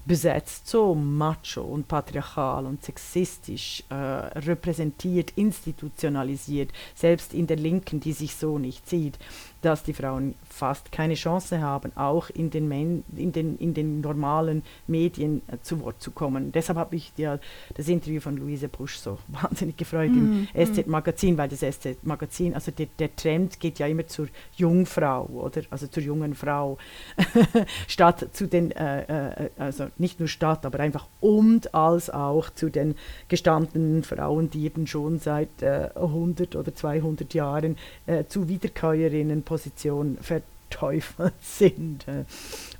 besetzt, 0.04 0.68
so 0.68 0.94
macho 0.94 1.62
und 1.62 1.86
patriarchal 1.86 2.66
und 2.66 2.84
sexistisch 2.84 3.84
äh, 3.90 3.94
repräsentiert, 3.94 5.32
institutionalisiert, 5.36 6.70
selbst 6.94 7.34
in 7.34 7.46
der 7.46 7.56
Linken, 7.56 8.00
die 8.00 8.12
sich 8.12 8.34
so 8.34 8.58
nicht 8.58 8.88
sieht, 8.88 9.18
dass 9.62 9.82
die 9.82 9.92
Frauen 9.92 10.34
fast 10.48 10.92
keine 10.92 11.14
Chance 11.14 11.60
haben, 11.60 11.92
auch 11.96 12.30
in 12.30 12.50
den, 12.50 12.68
Men 12.68 13.04
in 13.16 13.32
den, 13.32 13.58
in 13.58 13.74
den 13.74 14.00
normalen 14.00 14.62
Medien 14.86 15.42
äh, 15.48 15.58
zu 15.62 15.80
Wort 15.80 16.00
zu 16.02 16.10
kommen. 16.10 16.52
Deshalb 16.52 16.78
habe 16.78 16.96
ich 16.96 17.12
ja 17.16 17.38
das 17.74 17.88
Interview 17.88 18.20
von 18.20 18.36
Luise 18.36 18.68
Busch 18.68 18.96
so 18.96 19.18
wahnsinnig 19.28 19.76
gefreut 19.76 20.10
mm, 20.10 20.16
im 20.16 20.42
mm. 20.42 20.48
SZ-Magazin, 20.54 21.36
weil 21.36 21.48
das 21.48 21.60
SZ-Magazin, 21.60 22.54
also 22.54 22.70
der, 22.70 22.86
der, 22.98 23.14
Trend 23.16 23.60
geht 23.60 23.78
ja 23.78 23.86
immer 23.86 24.06
zur 24.06 24.28
Jungfrau, 24.56 25.26
oder? 25.26 25.62
Also 25.70 25.86
zur 25.88 26.02
jungen 26.02 26.34
Frau, 26.34 26.78
statt 27.86 28.28
zu 28.32 28.46
den, 28.46 28.70
äh, 28.70 29.44
äh, 29.44 29.50
also 29.58 29.88
nicht 29.98 30.20
nur 30.20 30.28
statt, 30.28 30.64
aber 30.64 30.80
einfach 30.80 31.06
und 31.20 31.74
als 31.74 32.08
auch 32.08 32.50
zu 32.50 32.70
den 32.70 32.94
gestandenen 33.28 34.02
Frauen, 34.04 34.50
die 34.50 34.64
eben 34.64 34.86
schon 34.86 35.18
seit 35.18 35.62
äh, 35.62 35.90
100 35.94 36.56
oder 36.56 36.74
200 36.74 37.34
Jahren 37.34 37.76
äh, 38.06 38.24
zu 38.24 38.48
Wiederkäuerinnen 38.48 39.42
Position 39.50 40.16
verteufelt 40.22 41.34
sind. 41.42 42.04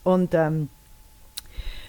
Und 0.05 0.35
ähm, 0.35 0.69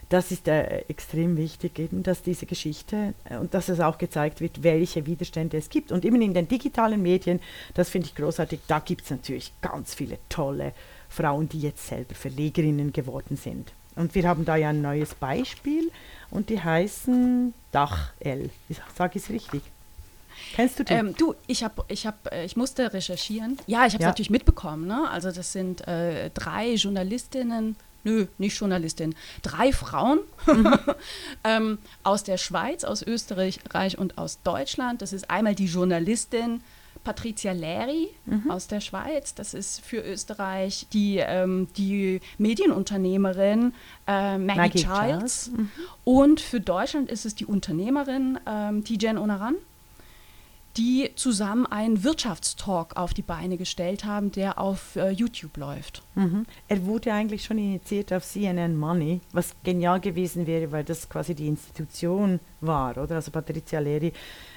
das 0.10 0.32
ist 0.32 0.48
äh, 0.48 0.80
extrem 0.90 1.38
wichtig, 1.38 1.78
eben, 1.78 2.02
dass 2.04 2.24
diese 2.24 2.48
Geschichte 2.48 3.14
äh, 3.30 3.38
und 3.38 3.54
dass 3.54 3.70
es 3.70 3.80
auch 3.80 4.00
gezeigt 4.00 4.42
wird, 4.42 4.64
welche 4.64 5.06
Widerstände 5.06 5.56
es 5.56 5.70
gibt. 5.70 5.92
Und 5.92 6.04
eben 6.04 6.22
in 6.22 6.34
den 6.34 6.48
digitalen 6.48 7.02
Medien, 7.02 7.40
das 7.76 7.90
finde 7.90 8.08
ich 8.08 8.16
großartig, 8.16 8.60
da 8.68 8.80
gibt 8.80 9.04
es 9.04 9.12
natürlich 9.12 9.54
ganz 9.62 9.94
viele 9.94 10.18
tolle 10.28 10.74
Frauen, 11.10 11.48
die 11.48 11.62
jetzt 11.62 11.88
selber 11.88 12.16
Verlegerinnen 12.16 12.92
geworden 12.92 13.38
sind. 13.38 13.72
Und 13.96 14.16
wir 14.16 14.28
haben 14.28 14.44
da 14.44 14.56
ja 14.56 14.70
ein 14.70 14.82
neues 14.82 15.14
Beispiel 15.14 15.92
und 16.32 16.50
die 16.50 16.60
heißen 16.60 17.54
Dach 17.72 18.12
L. 18.20 18.50
Sage 18.98 19.18
ich 19.18 19.24
es 19.24 19.30
richtig? 19.30 19.62
Kennst 20.54 20.80
du 20.80 20.84
die? 20.84 20.94
Ähm, 20.94 21.16
du, 21.18 21.36
ich, 21.48 21.64
hab, 21.64 21.90
ich, 21.92 22.06
hab, 22.06 22.32
äh, 22.32 22.46
ich 22.46 22.56
musste 22.56 22.94
recherchieren. 22.94 23.58
Ja, 23.68 23.86
ich 23.86 23.94
habe 23.94 23.98
es 23.98 24.02
ja. 24.02 24.08
natürlich 24.08 24.30
mitbekommen. 24.30 24.88
Ne? 24.88 25.10
Also 25.10 25.32
das 25.32 25.52
sind 25.52 25.88
äh, 25.88 26.30
drei 26.32 26.74
Journalistinnen, 26.74 27.76
nö, 28.04 28.28
nicht 28.38 28.60
Journalistinnen, 28.60 29.16
drei 29.42 29.72
Frauen 29.72 30.20
mhm. 30.48 30.78
ähm, 31.44 31.78
aus 32.04 32.24
der 32.24 32.38
Schweiz, 32.38 32.84
aus 32.84 33.02
Österreich 33.02 33.60
und 33.98 34.18
aus 34.18 34.40
Deutschland. 34.44 35.02
Das 35.02 35.14
ist 35.14 35.30
einmal 35.30 35.56
die 35.56 35.66
Journalistin 35.66 36.62
Patricia 37.04 37.52
Leri 37.52 38.10
mhm. 38.26 38.52
aus 38.52 38.68
der 38.68 38.80
Schweiz. 38.80 39.34
Das 39.34 39.54
ist 39.54 39.82
für 39.82 40.02
Österreich 40.02 40.88
die, 40.94 41.18
ähm, 41.18 41.68
die 41.78 42.22
Medienunternehmerin 42.38 43.74
äh, 44.08 44.38
Maggie, 44.38 44.58
Maggie 44.58 44.84
Childs. 44.84 45.52
Mhm. 45.52 45.72
Und 46.04 46.42
für 46.42 46.60
Deutschland 46.60 47.10
ist 47.10 47.26
es 47.26 47.36
die 47.36 47.46
Unternehmerin 47.46 48.40
ähm, 48.46 48.84
Tijen 48.84 49.18
Onaran 49.18 49.56
die 50.78 51.12
zusammen 51.16 51.66
einen 51.66 52.04
Wirtschaftstalk 52.04 52.96
auf 52.96 53.14
die 53.14 53.22
Beine 53.22 53.58
gestellt 53.58 54.06
haben, 54.06 54.32
der 54.32 54.58
auf 54.58 54.96
äh, 54.96 55.10
YouTube 55.10 55.58
läuft. 55.58 56.02
Mhm. 56.16 56.46
Er 56.68 56.86
wurde 56.86 57.14
eigentlich 57.14 57.44
schon 57.44 57.58
initiiert 57.58 58.14
auf 58.14 58.24
CNN 58.24 58.78
Money, 58.78 59.22
was 59.34 59.54
genial 59.64 60.00
gewesen 60.00 60.48
wäre, 60.48 60.72
weil 60.72 60.84
das 60.84 61.10
quasi 61.10 61.36
die 61.36 61.48
Institution 61.48 62.40
war, 62.62 62.98
oder? 62.98 63.16
Also 63.16 63.32
Patricia 63.32 63.80
Leri 63.80 64.14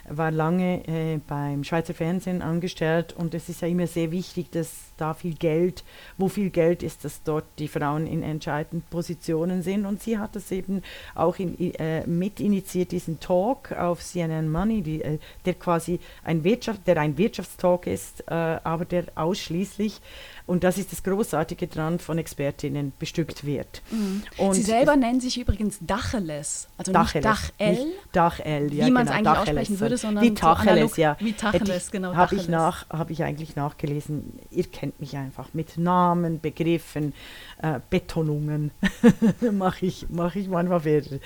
war 0.08 0.30
lange 0.30 0.86
äh, 0.86 1.18
beim 1.26 1.64
Schweizer 1.64 1.94
Fernsehen 1.94 2.42
angestellt 2.42 3.14
und 3.16 3.34
es 3.34 3.48
ist 3.48 3.62
ja 3.62 3.68
immer 3.68 3.86
sehr 3.86 4.10
wichtig, 4.10 4.50
dass 4.50 4.92
da 4.96 5.14
viel 5.14 5.34
Geld, 5.34 5.82
wo 6.18 6.28
viel 6.28 6.50
Geld 6.50 6.82
ist, 6.82 7.04
dass 7.04 7.22
dort 7.22 7.44
die 7.58 7.68
Frauen 7.68 8.06
in 8.06 8.22
entscheidenden 8.22 8.84
Positionen 8.90 9.62
sind. 9.62 9.86
Und 9.86 10.02
sie 10.02 10.18
hat 10.18 10.36
das 10.36 10.52
eben 10.52 10.82
auch 11.14 11.38
in, 11.38 11.58
äh, 11.74 12.06
mit 12.06 12.40
initiiert, 12.40 12.92
diesen 12.92 13.20
Talk 13.20 13.72
auf 13.72 14.02
CNN 14.02 14.50
Money, 14.50 14.82
die, 14.82 15.02
äh, 15.02 15.18
der 15.44 15.54
quasi 15.54 16.00
ein 16.22 16.44
Wirtschaft, 16.44 16.86
der 16.86 16.98
ein 16.98 17.16
Wirtschaftstalk 17.18 17.86
ist, 17.86 18.22
äh, 18.28 18.34
aber 18.34 18.84
der 18.84 19.04
ausschließlich 19.14 20.00
und 20.46 20.62
das 20.62 20.76
ist 20.76 20.92
das 20.92 21.02
Großartige 21.02 21.66
dran, 21.66 21.98
von 21.98 22.18
Expertinnen 22.18 22.92
bestückt 22.98 23.46
wird. 23.46 23.82
Mhm. 23.90 24.22
Sie 24.52 24.62
selber 24.62 24.96
nennen 24.96 25.20
sich 25.20 25.40
übrigens 25.40 25.78
Dacheles, 25.80 26.68
also 26.76 26.92
Dacheles, 26.92 27.14
nicht 27.14 27.24
Dach-L. 27.24 27.86
Dach-L, 28.12 28.74
ja, 28.74 28.86
Wie 28.86 28.90
man 28.90 29.06
es 29.06 29.08
genau, 29.08 29.18
eigentlich 29.18 29.24
Dacheles, 29.24 29.48
aussprechen 29.48 29.80
würde, 29.80 29.96
sondern 29.96 30.24
wie 30.24 30.34
Tacheles, 30.34 30.94
so 30.94 31.00
ja. 31.00 31.16
Wie 31.18 31.32
Tacheles, 31.32 31.90
genau. 31.90 32.14
Habe 32.14 32.36
ich, 32.36 32.48
nach, 32.48 32.88
hab 32.90 33.10
ich 33.10 33.22
eigentlich 33.22 33.56
nachgelesen. 33.56 34.38
Ihr 34.50 34.64
kennt 34.64 35.00
mich 35.00 35.16
einfach 35.16 35.48
mit 35.54 35.78
Namen, 35.78 36.40
Begriffen, 36.40 37.14
äh, 37.62 37.80
Betonungen. 37.88 38.70
mache 39.52 39.86
ich, 39.86 40.06
mach 40.10 40.34
ich 40.34 40.48
manchmal 40.48 40.80
Fehler. 40.80 41.20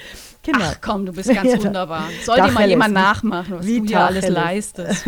Genau. 0.45 0.59
Ach 0.63 0.77
komm, 0.81 1.07
du 1.07 1.13
bist 1.13 1.33
ganz 1.35 1.65
wunderbar. 1.65 2.09
Soll 2.25 2.37
dir 2.37 2.53
mal 2.53 2.69
jemand 2.69 2.95
nachmachen, 2.95 3.59
was 3.59 3.67
wie 3.67 3.81
du 3.81 3.89
hier 3.89 4.01
alles 4.01 4.29
leistest. 4.29 5.07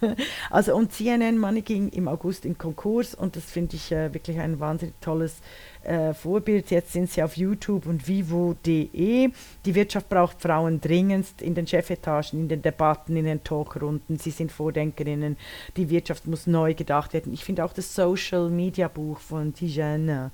also 0.50 0.74
und 0.74 0.92
CNN 0.92 1.38
Money 1.38 1.62
ging 1.62 1.88
im 1.90 2.08
August 2.08 2.44
in 2.44 2.58
Konkurs 2.58 3.14
und 3.14 3.36
das 3.36 3.51
finde 3.52 3.76
ich 3.76 3.92
äh, 3.92 4.12
wirklich 4.12 4.38
ein 4.38 4.58
wahnsinnig 4.58 4.94
tolles 5.00 5.36
äh, 5.84 6.14
Vorbild. 6.14 6.70
Jetzt 6.70 6.92
sind 6.92 7.10
sie 7.10 7.22
auf 7.22 7.36
YouTube 7.36 7.86
und 7.86 8.06
vivo.de. 8.06 9.30
Die 9.64 9.74
Wirtschaft 9.74 10.08
braucht 10.08 10.40
Frauen 10.40 10.80
dringendst 10.80 11.42
in 11.42 11.54
den 11.54 11.66
Chefetagen, 11.66 12.40
in 12.40 12.48
den 12.48 12.62
Debatten, 12.62 13.16
in 13.16 13.24
den 13.24 13.44
Talkrunden. 13.44 14.18
Sie 14.18 14.30
sind 14.30 14.52
Vordenkerinnen. 14.52 15.36
Die 15.76 15.90
Wirtschaft 15.90 16.26
muss 16.26 16.46
neu 16.46 16.74
gedacht 16.74 17.12
werden. 17.12 17.32
Ich 17.32 17.44
finde 17.44 17.64
auch 17.64 17.72
das 17.72 17.94
Social 17.94 18.48
Media 18.48 18.88
Buch 18.88 19.20
von 19.20 19.54
Tijane 19.54 20.30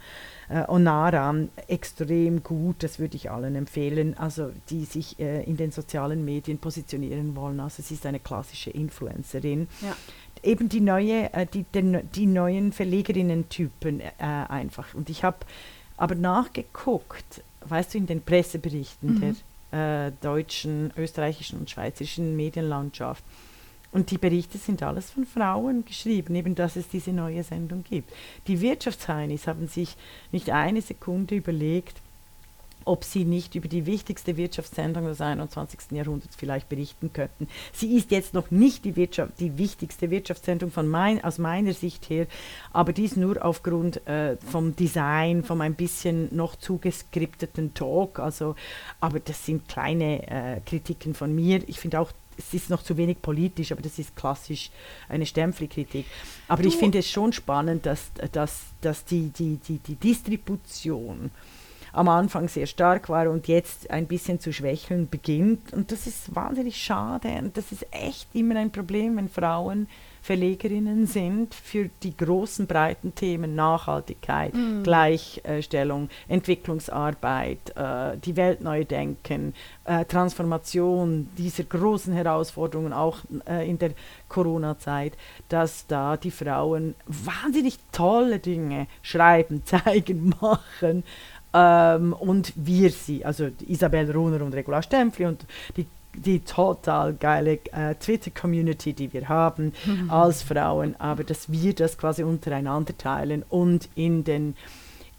äh, 0.48 0.64
Onara 0.68 1.34
extrem 1.66 2.42
gut. 2.42 2.82
Das 2.82 2.98
würde 2.98 3.16
ich 3.16 3.30
allen 3.30 3.54
empfehlen, 3.54 4.16
also 4.16 4.50
die 4.70 4.84
sich 4.84 5.18
äh, 5.18 5.42
in 5.44 5.56
den 5.56 5.70
sozialen 5.70 6.24
Medien 6.24 6.58
positionieren 6.58 7.36
wollen. 7.36 7.60
Also 7.60 7.82
sie 7.82 7.94
ist 7.94 8.06
eine 8.06 8.20
klassische 8.20 8.70
Influencerin. 8.70 9.68
Ja 9.80 9.96
eben 10.42 10.68
die, 10.68 10.80
neue, 10.80 11.32
äh, 11.32 11.46
die, 11.46 11.64
den, 11.64 12.08
die 12.14 12.26
neuen 12.26 12.72
Verlegerinnen-Typen 12.72 14.00
äh, 14.00 14.10
einfach. 14.18 14.94
Und 14.94 15.10
ich 15.10 15.24
habe 15.24 15.38
aber 15.96 16.14
nachgeguckt, 16.14 17.42
weißt 17.66 17.94
du, 17.94 17.98
in 17.98 18.06
den 18.06 18.22
Presseberichten 18.22 19.14
mhm. 19.14 19.36
der 19.70 20.06
äh, 20.06 20.12
deutschen, 20.20 20.92
österreichischen 20.96 21.58
und 21.58 21.70
schweizerischen 21.70 22.36
Medienlandschaft. 22.36 23.24
Und 23.90 24.10
die 24.10 24.18
Berichte 24.18 24.58
sind 24.58 24.82
alles 24.82 25.10
von 25.10 25.24
Frauen 25.24 25.84
geschrieben, 25.84 26.34
eben 26.34 26.54
dass 26.54 26.76
es 26.76 26.88
diese 26.88 27.12
neue 27.12 27.42
Sendung 27.42 27.84
gibt. 27.84 28.12
Die 28.46 28.60
Wirtschaftsheinis 28.60 29.46
haben 29.46 29.66
sich 29.66 29.96
nicht 30.30 30.50
eine 30.50 30.82
Sekunde 30.82 31.36
überlegt, 31.36 32.02
ob 32.88 33.04
sie 33.04 33.24
nicht 33.24 33.54
über 33.54 33.68
die 33.68 33.86
wichtigste 33.86 34.36
Wirtschaftssendung 34.36 35.04
des 35.04 35.20
21. 35.20 35.92
Jahrhunderts 35.92 36.36
vielleicht 36.36 36.68
berichten 36.68 37.12
könnten. 37.12 37.46
Sie 37.72 37.96
ist 37.96 38.10
jetzt 38.10 38.34
noch 38.34 38.50
nicht 38.50 38.84
die, 38.84 38.96
Wirtschaft, 38.96 39.32
die 39.40 39.58
wichtigste 39.58 40.10
Wirtschaftssendung 40.10 40.70
von 40.70 40.88
mein, 40.88 41.22
aus 41.22 41.38
meiner 41.38 41.74
Sicht 41.74 42.08
her, 42.08 42.26
aber 42.72 42.92
dies 42.92 43.16
nur 43.16 43.44
aufgrund 43.44 44.06
äh, 44.06 44.36
vom 44.38 44.74
Design, 44.74 45.44
vom 45.44 45.60
ein 45.60 45.74
bisschen 45.74 46.34
noch 46.34 46.56
zugeskripteten 46.56 47.74
Talk. 47.74 48.18
Also, 48.18 48.56
aber 49.00 49.20
das 49.20 49.44
sind 49.44 49.68
kleine 49.68 50.26
äh, 50.26 50.60
Kritiken 50.64 51.14
von 51.14 51.34
mir. 51.34 51.60
Ich 51.68 51.78
finde 51.78 52.00
auch, 52.00 52.10
es 52.38 52.54
ist 52.54 52.70
noch 52.70 52.82
zu 52.82 52.96
wenig 52.96 53.20
politisch, 53.20 53.72
aber 53.72 53.82
das 53.82 53.98
ist 53.98 54.16
klassisch 54.16 54.70
eine 55.08 55.26
Stempelkritik. 55.26 56.06
Aber 56.46 56.62
du 56.62 56.68
ich 56.68 56.76
finde 56.76 56.98
es 56.98 57.10
schon 57.10 57.32
spannend, 57.32 57.84
dass, 57.84 58.10
dass, 58.32 58.66
dass 58.80 59.04
die, 59.04 59.28
die, 59.28 59.56
die, 59.56 59.78
die 59.78 59.96
Distribution 59.96 61.30
am 61.92 62.08
Anfang 62.08 62.48
sehr 62.48 62.66
stark 62.66 63.08
war 63.08 63.30
und 63.30 63.48
jetzt 63.48 63.90
ein 63.90 64.06
bisschen 64.06 64.40
zu 64.40 64.52
schwächeln 64.52 65.08
beginnt. 65.08 65.72
Und 65.72 65.92
das 65.92 66.06
ist 66.06 66.34
wahnsinnig 66.34 66.76
schade. 66.82 67.28
Und 67.38 67.56
das 67.56 67.72
ist 67.72 67.86
echt 67.90 68.34
immer 68.34 68.56
ein 68.56 68.70
Problem, 68.70 69.16
wenn 69.16 69.28
Frauen 69.28 69.88
Verlegerinnen 70.28 71.06
sind 71.06 71.54
für 71.54 71.88
die 72.02 72.14
großen, 72.14 72.66
breiten 72.66 73.14
Themen 73.14 73.54
Nachhaltigkeit, 73.54 74.52
mm. 74.52 74.82
Gleichstellung, 74.82 76.10
Entwicklungsarbeit, 76.28 77.74
äh, 77.76 78.18
die 78.18 78.36
Welt 78.36 78.60
neu 78.60 78.84
denken, 78.84 79.54
äh, 79.84 80.04
Transformation 80.04 81.28
dieser 81.38 81.64
großen 81.64 82.12
Herausforderungen, 82.12 82.92
auch 82.92 83.20
äh, 83.48 83.68
in 83.68 83.78
der 83.78 83.92
Corona-Zeit, 84.28 85.14
dass 85.48 85.86
da 85.86 86.18
die 86.18 86.30
Frauen 86.30 86.94
wahnsinnig 87.06 87.78
tolle 87.92 88.38
Dinge 88.38 88.86
schreiben, 89.00 89.62
zeigen, 89.64 90.34
machen 90.40 91.04
ähm, 91.54 92.12
und 92.12 92.52
wir 92.56 92.90
sie, 92.90 93.24
also 93.24 93.48
Isabel 93.66 94.10
Runer 94.10 94.42
und 94.44 94.54
Regula 94.54 94.82
Stempfli 94.82 95.26
und 95.26 95.46
die, 95.76 95.86
die 96.14 96.40
total 96.40 97.14
geile 97.14 97.58
äh, 97.72 97.94
Twitter-Community, 97.94 98.92
die 98.92 99.12
wir 99.12 99.28
haben 99.28 99.72
mhm. 99.84 100.10
als 100.10 100.42
Frauen, 100.42 100.96
aber 100.98 101.24
dass 101.24 101.50
wir 101.50 101.74
das 101.74 101.96
quasi 101.96 102.22
untereinander 102.22 102.96
teilen 102.96 103.44
und 103.48 103.88
in 103.94 104.24
den 104.24 104.54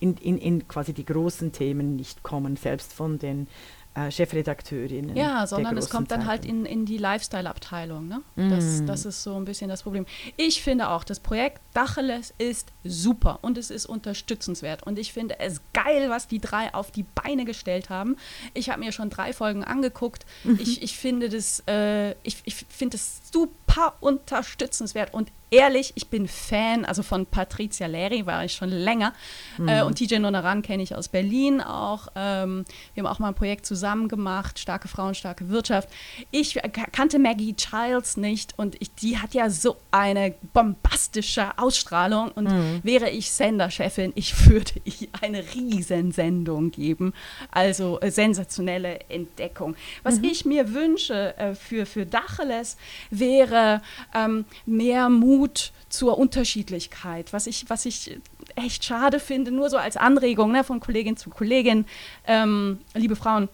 in, 0.02 0.16
in, 0.16 0.38
in 0.38 0.68
quasi 0.68 0.94
die 0.94 1.06
großen 1.06 1.52
Themen 1.52 1.98
nicht 1.98 2.24
kommen, 2.24 2.56
selbst 2.56 2.94
von 2.94 3.20
den 3.20 3.48
äh, 3.96 4.12
Chefredakteurinnen. 4.12 5.16
Ja, 5.16 5.48
sondern 5.48 5.78
es 5.78 5.90
kommt 5.90 6.12
dann 6.12 6.26
halt 6.26 6.46
in, 6.46 6.66
in 6.66 6.86
die 6.86 6.98
Lifestyle-Abteilung. 6.98 8.08
Ne? 8.08 8.22
Mm. 8.36 8.50
Das, 8.50 8.86
das 8.86 9.06
ist 9.06 9.24
so 9.24 9.36
ein 9.36 9.46
bisschen 9.46 9.70
das 9.70 9.84
Problem. 9.84 10.06
Ich 10.38 10.62
finde 10.62 10.90
auch, 10.90 11.04
das 11.04 11.20
Projekt 11.20 11.60
Dacheles 11.74 12.34
ist 12.38 12.72
super 12.84 13.40
und 13.42 13.58
es 13.58 13.72
ist 13.72 13.88
unterstützenswert. 13.88 14.84
Und 14.84 15.00
ich 15.00 15.12
finde 15.12 15.40
es 15.40 15.62
geil, 15.74 16.10
was 16.10 16.28
die 16.28 16.40
drei 16.40 16.74
auf 16.74 16.92
die 16.92 17.04
Beine 17.04 17.46
gestellt 17.46 17.90
haben. 17.90 18.16
Ich 18.54 18.70
habe 18.70 18.80
mir 18.80 18.92
schon 18.92 19.10
drei 19.10 19.34
Folgen 19.34 19.64
angeguckt. 19.64 20.26
Mhm. 20.44 20.60
Ich, 20.70 20.84
ich 20.84 20.98
finde 20.98 21.30
das, 21.30 21.64
äh, 21.68 22.12
ich, 22.22 22.42
ich 22.44 22.54
finde 22.54 22.98
das 22.98 23.29
super 23.32 23.96
unterstützenswert 24.00 25.14
und 25.14 25.32
ehrlich, 25.52 25.94
ich 25.96 26.08
bin 26.08 26.28
Fan, 26.28 26.86
also 26.86 27.04
von 27.04 27.26
Patricia 27.26 27.88
Leri 27.88 28.26
war 28.26 28.46
ich 28.46 28.54
schon 28.54 28.70
länger 28.70 29.14
mhm. 29.58 29.68
äh, 29.68 29.82
und 29.82 29.96
TJ 29.96 30.20
Nonaran 30.20 30.62
kenne 30.62 30.84
ich 30.84 30.96
aus 30.96 31.08
Berlin 31.08 31.62
auch. 31.62 32.08
Ähm, 32.16 32.66
wir 32.94 33.04
haben 33.04 33.12
auch 33.12 33.20
mal 33.20 33.30
ein 33.30 33.36
Projekt 33.36 33.66
zusammen 33.66 34.08
gemacht, 34.08 34.60
Starke 34.60 34.88
Frauen, 34.88 35.16
starke 35.16 35.50
Wirtschaft. 35.50 35.90
Ich 36.32 36.60
kannte 36.92 37.20
Maggie 37.20 37.56
Childs 37.56 38.18
nicht 38.18 38.58
und 38.58 38.76
ich, 38.80 38.94
die 38.96 39.18
hat 39.18 39.34
ja 39.34 39.50
so 39.50 39.78
eine 39.92 40.34
bombastische 40.54 41.58
Ausstrahlung 41.58 42.32
und 42.32 42.46
mhm. 42.46 42.80
wäre 42.84 43.10
ich 43.10 43.32
Senderchefin, 43.32 44.12
ich 44.16 44.48
würde 44.48 44.74
ihr 44.84 45.08
eine 45.22 45.44
Riesensendung 45.54 46.72
geben. 46.72 47.14
Also 47.52 48.00
äh, 48.02 48.12
sensationelle 48.12 49.00
Entdeckung. 49.10 49.76
Was 50.04 50.20
mhm. 50.20 50.26
ich 50.26 50.46
mir 50.46 50.74
wünsche 50.74 51.38
äh, 51.38 51.56
für, 51.56 51.86
für 51.86 52.06
Dacheles 52.06 52.78
wäre 53.20 53.82
ähm, 54.14 54.46
mehr 54.66 55.10
Mut 55.10 55.72
zur 55.90 56.18
Unterschiedlichkeit. 56.18 57.34
Was 57.34 57.48
ich, 57.48 57.70
was 57.70 57.86
ich 57.86 58.20
echt 58.56 58.84
schade 58.84 59.20
finde, 59.20 59.52
nur 59.52 59.70
so 59.70 59.78
als 59.78 59.98
Anregung 59.98 60.52
ne, 60.52 60.64
von 60.64 60.80
Kollegin 60.80 61.18
zu 61.18 61.30
Kollegin, 61.30 61.86
ähm, 62.28 62.80
liebe 62.94 63.16
Frauen, 63.16 63.50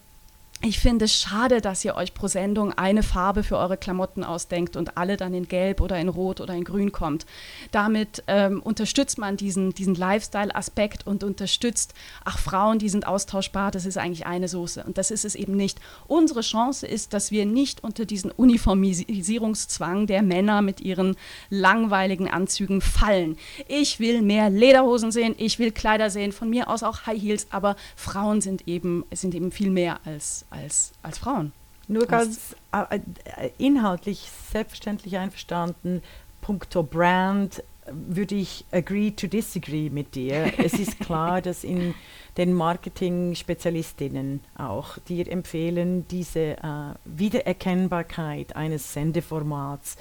ich 0.62 0.80
finde 0.80 1.06
es 1.06 1.14
schade, 1.14 1.62
dass 1.62 1.86
ihr 1.86 1.96
euch 1.96 2.14
pro 2.14 2.28
Sendung 2.28 2.74
eine 2.74 3.04
Farbe 3.04 3.44
für 3.44 3.58
eure 3.58 3.78
Klamotten 3.78 4.24
ausdenkt 4.24 4.76
und 4.76 4.98
alle 4.98 5.16
dann 5.16 5.34
in 5.34 5.48
Gelb 5.48 5.80
oder 5.80 6.00
in 6.00 6.10
Rot 6.10 6.42
oder 6.42 6.56
in 6.56 6.64
Grün 6.64 6.92
kommt. 6.92 7.28
Damit 7.72 8.24
ähm, 8.28 8.62
unterstützt 8.64 9.20
man 9.20 9.38
diesen, 9.38 9.74
diesen 9.76 9.94
Lifestyle-Aspekt 9.94 11.06
und 11.06 11.24
unterstützt, 11.24 11.94
ach, 12.24 12.40
Frauen, 12.40 12.80
die 12.80 12.90
sind 12.90 13.06
austauschbar, 13.06 13.70
das 13.70 13.86
ist 13.86 13.98
eigentlich 13.98 14.26
eine 14.26 14.48
Soße. 14.48 14.84
Und 14.86 14.98
das 14.98 15.12
ist 15.12 15.24
es 15.24 15.36
eben 15.36 15.56
nicht. 15.56 15.80
Unsere 16.08 16.42
Chance 16.42 16.88
ist, 16.88 17.14
dass 17.14 17.30
wir 17.30 17.46
nicht 17.46 17.84
unter 17.84 18.06
diesen 18.06 18.32
Uniformisierungszwang 18.32 20.08
der 20.08 20.24
Männer 20.24 20.64
mit 20.64 20.82
ihren 20.82 21.16
langweiligen 21.52 22.30
Anzügen 22.30 22.82
fallen. 22.82 23.38
Ich 23.68 24.00
will 24.00 24.24
mehr 24.24 24.50
Lederhosen 24.50 25.12
sehen, 25.12 25.36
ich 25.38 25.60
will 25.60 25.72
Kleider 25.72 26.10
sehen, 26.10 26.32
von 26.32 26.50
mir 26.50 26.70
aus 26.70 26.82
auch 26.82 27.06
High 27.06 27.22
Heels, 27.22 27.48
aber 27.52 27.76
Frauen 27.96 28.42
sind 28.42 28.68
eben, 28.68 29.06
sind 29.12 29.36
eben 29.36 29.52
viel 29.52 29.70
mehr 29.70 30.00
als 30.06 30.46
als, 30.64 30.92
als 31.02 31.18
Frauen. 31.18 31.52
Nur 31.88 32.08
ganz 32.08 32.56
äh, 32.72 33.00
äh, 33.26 33.50
inhaltlich 33.58 34.30
selbstverständlich 34.52 35.18
einverstanden. 35.18 36.02
Punkto 36.42 36.84
Brand 36.84 37.64
würde 37.92 38.36
ich 38.36 38.66
agree 38.72 39.12
to 39.12 39.28
disagree 39.28 39.90
mit 39.90 40.16
dir. 40.16 40.52
es 40.58 40.74
ist 40.74 41.00
klar, 41.02 41.42
dass 41.42 41.64
in 41.64 41.94
den 42.38 42.54
Marketing-Spezialistinnen 42.54 44.42
auch 44.58 44.98
dir 45.08 45.32
empfehlen, 45.32 46.08
diese 46.08 46.58
äh, 46.58 46.96
Wiedererkennbarkeit 47.06 48.56
eines 48.56 48.94
Sendeformats 48.94 49.98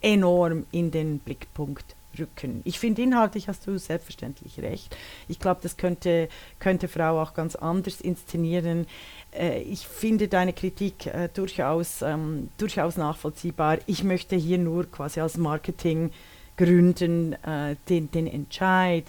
enorm 0.00 0.64
in 0.70 0.90
den 0.92 1.18
Blickpunkt 1.18 1.96
rücken. 2.18 2.62
Ich 2.64 2.78
finde, 2.78 3.02
inhaltlich 3.02 3.48
hast 3.48 3.66
du 3.66 3.78
selbstverständlich 3.78 4.60
recht. 4.60 4.96
Ich 5.28 5.38
glaube, 5.38 5.60
das 5.62 5.76
könnte, 5.76 6.28
könnte 6.58 6.88
Frau 6.88 7.20
auch 7.20 7.34
ganz 7.34 7.54
anders 7.56 8.00
inszenieren. 8.00 8.86
Äh, 9.32 9.62
ich 9.62 9.86
finde 9.86 10.28
deine 10.28 10.52
Kritik 10.52 11.06
äh, 11.06 11.28
durchaus, 11.32 12.02
ähm, 12.02 12.48
durchaus 12.58 12.96
nachvollziehbar. 12.96 13.78
Ich 13.86 14.04
möchte 14.04 14.36
hier 14.36 14.58
nur 14.58 14.90
quasi 14.90 15.20
als 15.20 15.36
Marketing 15.36 16.10
gründen 16.56 17.34
äh, 17.44 17.76
den, 17.88 18.10
den 18.10 18.26
Entscheid 18.26 19.04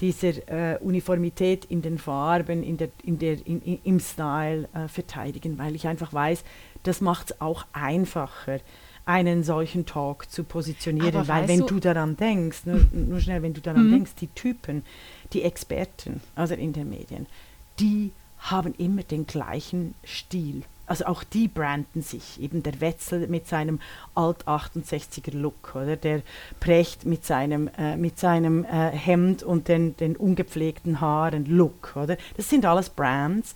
dieser 0.00 0.48
äh, 0.48 0.78
Uniformität 0.78 1.64
in 1.66 1.80
den 1.80 1.98
Farben, 1.98 2.62
in 2.62 2.76
der, 2.76 2.88
in 3.04 3.18
der, 3.18 3.46
in, 3.46 3.78
im 3.84 4.00
Style 4.00 4.68
äh, 4.74 4.88
verteidigen, 4.88 5.58
weil 5.58 5.76
ich 5.76 5.86
einfach 5.86 6.12
weiß, 6.12 6.44
das 6.82 7.00
macht 7.00 7.30
es 7.30 7.40
auch 7.40 7.64
einfacher 7.72 8.58
einen 9.04 9.42
solchen 9.42 9.86
Talk 9.86 10.30
zu 10.30 10.44
positionieren. 10.44 11.14
Aber 11.14 11.28
weil 11.28 11.48
wenn 11.48 11.60
du, 11.60 11.66
du, 11.66 11.80
daran 11.80 12.16
denkst, 12.16 12.66
nur, 12.66 12.84
nur, 12.92 13.20
schnell, 13.20 13.42
wenn 13.42 13.54
du 13.54 13.60
daran 13.60 13.88
mhm. 13.88 13.92
denkst, 13.92 14.14
die 14.20 14.28
Typen, 14.28 14.84
die 15.32 15.42
Experten, 15.42 16.20
also 16.34 16.54
in 16.54 16.72
den 16.72 16.88
Medien, 16.88 17.26
die 17.78 18.12
haben 18.42 18.74
immer 18.74 19.02
den 19.02 19.26
gleichen 19.26 19.94
Stil. 20.04 20.62
Also 20.86 21.06
auch 21.06 21.24
die 21.24 21.48
branden 21.48 22.02
sich. 22.02 22.40
Eben 22.40 22.62
der 22.62 22.80
Wetzel 22.80 23.28
mit 23.28 23.46
seinem 23.46 23.80
Alt-68er 24.14 25.34
Look, 25.36 25.74
oder 25.74 25.96
der 25.96 26.22
Precht 26.60 27.06
mit 27.06 27.24
seinem, 27.24 27.70
äh, 27.78 27.96
mit 27.96 28.18
seinem 28.18 28.64
äh, 28.64 28.90
Hemd 28.90 29.42
und 29.42 29.68
den, 29.68 29.96
den 29.96 30.16
ungepflegten 30.16 31.00
Haaren 31.00 31.46
Look, 31.46 31.94
oder? 31.96 32.16
Das 32.36 32.50
sind 32.50 32.66
alles 32.66 32.90
Brands 32.90 33.54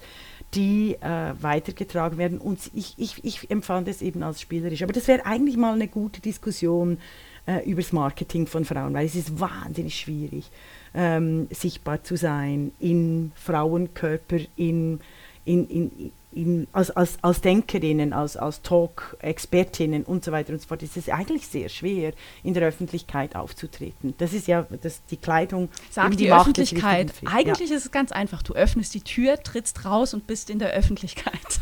die 0.54 0.94
äh, 1.00 1.34
weitergetragen 1.40 2.18
werden. 2.18 2.38
Und 2.38 2.70
ich, 2.72 2.94
ich, 2.96 3.22
ich 3.24 3.50
empfand 3.50 3.88
es 3.88 4.00
eben 4.00 4.22
als 4.22 4.40
spielerisch. 4.40 4.82
Aber 4.82 4.92
das 4.92 5.08
wäre 5.08 5.26
eigentlich 5.26 5.56
mal 5.56 5.74
eine 5.74 5.88
gute 5.88 6.20
Diskussion 6.20 6.98
äh, 7.46 7.68
über 7.68 7.82
das 7.82 7.92
Marketing 7.92 8.46
von 8.46 8.64
Frauen, 8.64 8.94
weil 8.94 9.06
es 9.06 9.14
ist 9.14 9.38
wahnsinnig 9.38 9.98
schwierig, 9.98 10.50
ähm, 10.96 11.46
sichtbar 11.50 12.02
zu 12.02 12.16
sein 12.16 12.72
in 12.80 13.30
Frauenkörper, 13.36 14.38
in, 14.56 14.98
in, 15.44 15.68
in, 15.68 16.12
in, 16.32 16.66
als, 16.72 16.90
als, 16.90 17.18
als 17.22 17.42
Denkerinnen, 17.42 18.12
als, 18.12 18.36
als 18.36 18.62
Talk-Expertinnen 18.62 20.04
und 20.04 20.24
so 20.24 20.32
weiter 20.32 20.54
und 20.54 20.60
so 20.60 20.68
fort, 20.68 20.82
ist 20.82 20.96
es 20.96 21.08
eigentlich 21.10 21.46
sehr 21.46 21.68
schwer, 21.68 22.14
in 22.42 22.54
der 22.54 22.66
Öffentlichkeit 22.66 23.36
aufzutreten. 23.36 24.14
Das 24.18 24.32
ist 24.32 24.48
ja 24.48 24.66
das, 24.82 25.04
die 25.10 25.18
Kleidung. 25.18 25.68
Sagt 25.90 26.14
die, 26.14 26.16
die 26.16 26.32
Öffentlichkeit. 26.32 27.12
Eigentlich 27.26 27.70
ja. 27.70 27.76
ist 27.76 27.86
es 27.86 27.92
ganz 27.92 28.10
einfach. 28.10 28.42
Du 28.42 28.54
öffnest 28.54 28.94
die 28.94 29.02
Tür, 29.02 29.42
trittst 29.42 29.84
raus 29.84 30.14
und 30.14 30.26
bist 30.26 30.48
in 30.48 30.58
der 30.58 30.72
Öffentlichkeit. 30.72 31.60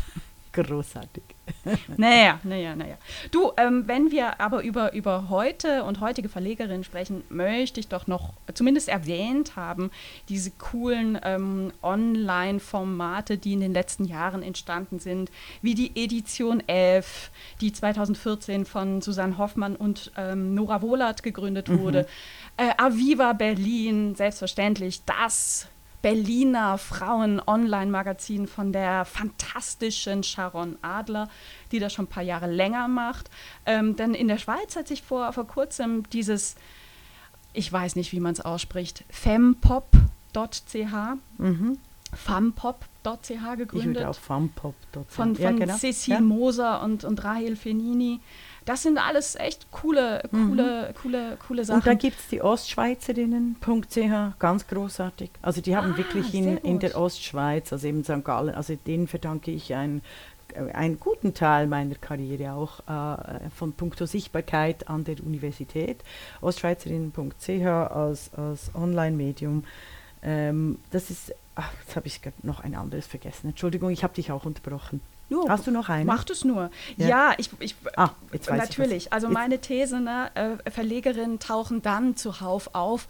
Großartig. 0.53 1.23
naja, 1.97 2.39
naja, 2.43 2.75
naja. 2.75 2.97
Du, 3.31 3.51
ähm, 3.57 3.83
wenn 3.87 4.11
wir 4.11 4.39
aber 4.39 4.63
über, 4.63 4.93
über 4.93 5.29
heute 5.29 5.83
und 5.83 5.99
heutige 5.99 6.29
Verlegerinnen 6.29 6.83
sprechen, 6.83 7.23
möchte 7.29 7.79
ich 7.79 7.87
doch 7.87 8.07
noch 8.07 8.33
zumindest 8.53 8.89
erwähnt 8.89 9.55
haben, 9.55 9.91
diese 10.29 10.51
coolen 10.51 11.19
ähm, 11.23 11.71
Online-Formate, 11.81 13.37
die 13.37 13.53
in 13.53 13.59
den 13.59 13.73
letzten 13.73 14.05
Jahren 14.05 14.43
entstanden 14.43 14.99
sind, 14.99 15.31
wie 15.61 15.75
die 15.75 15.91
Edition 15.95 16.63
11, 16.67 17.31
die 17.61 17.71
2014 17.73 18.65
von 18.65 19.01
Susanne 19.01 19.37
Hoffmann 19.37 19.75
und 19.75 20.11
ähm, 20.17 20.53
Nora 20.53 20.81
Wohlert 20.81 21.23
gegründet 21.23 21.69
mhm. 21.69 21.79
wurde. 21.79 22.07
Äh, 22.57 22.71
Aviva 22.77 23.33
Berlin, 23.33 24.15
selbstverständlich, 24.15 25.03
das 25.05 25.67
Berliner 26.05 26.77
Frauen-Online-Magazin 26.77 28.45
von 28.45 28.71
der 28.71 29.05
fantastischen 29.05 30.21
Sharon 30.21 30.77
Adler, 30.83 31.29
die 31.71 31.79
das 31.79 31.93
schon 31.93 32.05
ein 32.05 32.09
paar 32.09 32.21
Jahre 32.21 32.45
länger 32.45 32.87
macht. 32.87 33.31
Ähm, 33.65 33.95
denn 33.95 34.13
in 34.13 34.27
der 34.27 34.37
Schweiz 34.37 34.75
hat 34.75 34.87
sich 34.87 35.01
vor, 35.01 35.33
vor 35.33 35.47
kurzem 35.47 36.07
dieses, 36.11 36.57
ich 37.53 37.73
weiß 37.73 37.95
nicht, 37.95 38.11
wie 38.11 38.19
man 38.19 38.33
es 38.33 38.41
ausspricht, 38.41 39.03
fempop.ch, 39.09 39.97
mhm. 41.39 41.79
fampop.ch 42.13 43.57
gegründet. 43.57 43.73
Ich 43.73 43.85
würde 43.85 44.07
auch 44.07 44.13
fampop.ch. 44.13 44.99
Von, 45.07 45.35
von 45.35 45.43
ja, 45.43 45.51
genau. 45.53 45.75
Cecile 45.75 46.17
ja. 46.17 46.21
Moser 46.21 46.83
und, 46.83 47.03
und 47.03 47.23
Rahel 47.23 47.55
Fenini. 47.55 48.19
Das 48.65 48.81
sind 48.81 48.97
alles 48.97 49.35
echt 49.35 49.71
coole, 49.71 50.23
coole, 50.31 50.89
mhm. 50.89 51.01
coole, 51.01 51.37
coole 51.47 51.65
Sachen. 51.65 51.79
Und 51.79 51.87
da 51.87 51.93
gibt 51.93 52.19
es 52.19 52.27
die 52.29 52.41
Ostschweizerinnen.ch, 52.41 54.39
ganz 54.39 54.67
großartig. 54.67 55.29
Also 55.43 55.61
die 55.61 55.75
haben 55.75 55.93
ah, 55.93 55.97
wirklich 55.97 56.33
in, 56.33 56.57
in 56.57 56.79
der 56.79 56.97
Ostschweiz, 56.97 57.71
also 57.71 57.87
eben 57.87 58.03
St. 58.03 58.23
Gallen, 58.23 58.55
also 58.55 58.75
denen 58.75 59.07
verdanke 59.07 59.51
ich 59.51 59.75
einen, 59.75 60.01
einen 60.73 60.99
guten 60.99 61.35
Teil 61.35 61.67
meiner 61.67 61.93
Karriere 61.93 62.53
auch 62.53 62.79
äh, 62.87 63.49
von 63.55 63.73
puncto 63.73 64.07
Sichtbarkeit 64.07 64.89
an 64.89 65.03
der 65.03 65.23
Universität. 65.23 65.97
Ostschweizerinnen.ch 66.41 67.65
als, 67.65 68.33
als 68.33 68.71
Online-Medium. 68.73 69.63
Ähm, 70.23 70.79
das 70.89 71.11
ist, 71.11 71.35
ach, 71.53 71.71
jetzt 71.85 71.95
habe 71.95 72.07
ich 72.07 72.19
noch 72.41 72.61
ein 72.61 72.73
anderes 72.73 73.05
vergessen. 73.05 73.49
Entschuldigung, 73.49 73.91
ich 73.91 74.03
habe 74.03 74.15
dich 74.15 74.31
auch 74.31 74.43
unterbrochen. 74.43 75.01
Nur, 75.27 75.49
Hast 75.49 75.65
du 75.65 75.71
noch 75.71 75.89
eine? 75.89 76.05
Mach 76.05 76.23
es 76.29 76.45
nur. 76.45 76.69
Ja, 76.97 77.07
ja 77.07 77.33
ich, 77.37 77.49
ich 77.59 77.75
ah, 77.97 78.11
natürlich. 78.49 79.07
Ich, 79.07 79.13
also 79.13 79.27
meine 79.27 79.59
These, 79.59 79.99
ne, 79.99 80.29
äh, 80.35 80.69
Verlegerinnen 80.69 81.39
tauchen 81.39 81.81
dann 81.81 82.15
zuhauf 82.15 82.69
auf, 82.73 83.07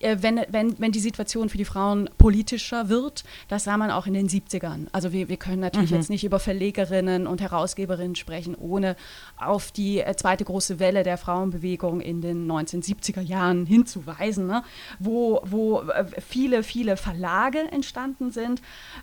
wenn, 0.00 0.40
wenn, 0.48 0.78
wenn 0.78 0.92
die 0.92 1.00
Situation 1.00 1.48
für 1.48 1.58
die 1.58 1.64
Frauen 1.64 2.08
politischer 2.16 2.88
wird, 2.88 3.24
das 3.48 3.64
sah 3.64 3.76
man 3.76 3.90
auch 3.90 4.06
in 4.06 4.14
den 4.14 4.28
70ern. 4.28 4.86
Also 4.92 5.12
wir, 5.12 5.28
wir 5.28 5.36
können 5.36 5.60
natürlich 5.60 5.90
mhm. 5.90 5.96
jetzt 5.96 6.10
nicht 6.10 6.24
über 6.24 6.38
Verlegerinnen 6.40 7.26
und 7.26 7.40
Herausgeberinnen 7.40 8.16
sprechen, 8.16 8.54
ohne 8.54 8.96
auf 9.36 9.72
die 9.72 10.00
äh, 10.00 10.16
zweite 10.16 10.44
große 10.44 10.78
Welle 10.78 11.02
der 11.02 11.18
Frauenbewegung 11.18 12.00
in 12.00 12.22
den 12.22 12.50
1970er 12.50 13.20
Jahren 13.20 13.66
hinzuweisen, 13.66 14.46
ne? 14.46 14.62
wo, 14.98 15.40
wo 15.44 15.80
äh, 15.80 16.04
viele, 16.20 16.62
viele 16.62 16.96
Verlage 16.96 17.60
entstanden 17.70 18.30
sind, 18.30 18.62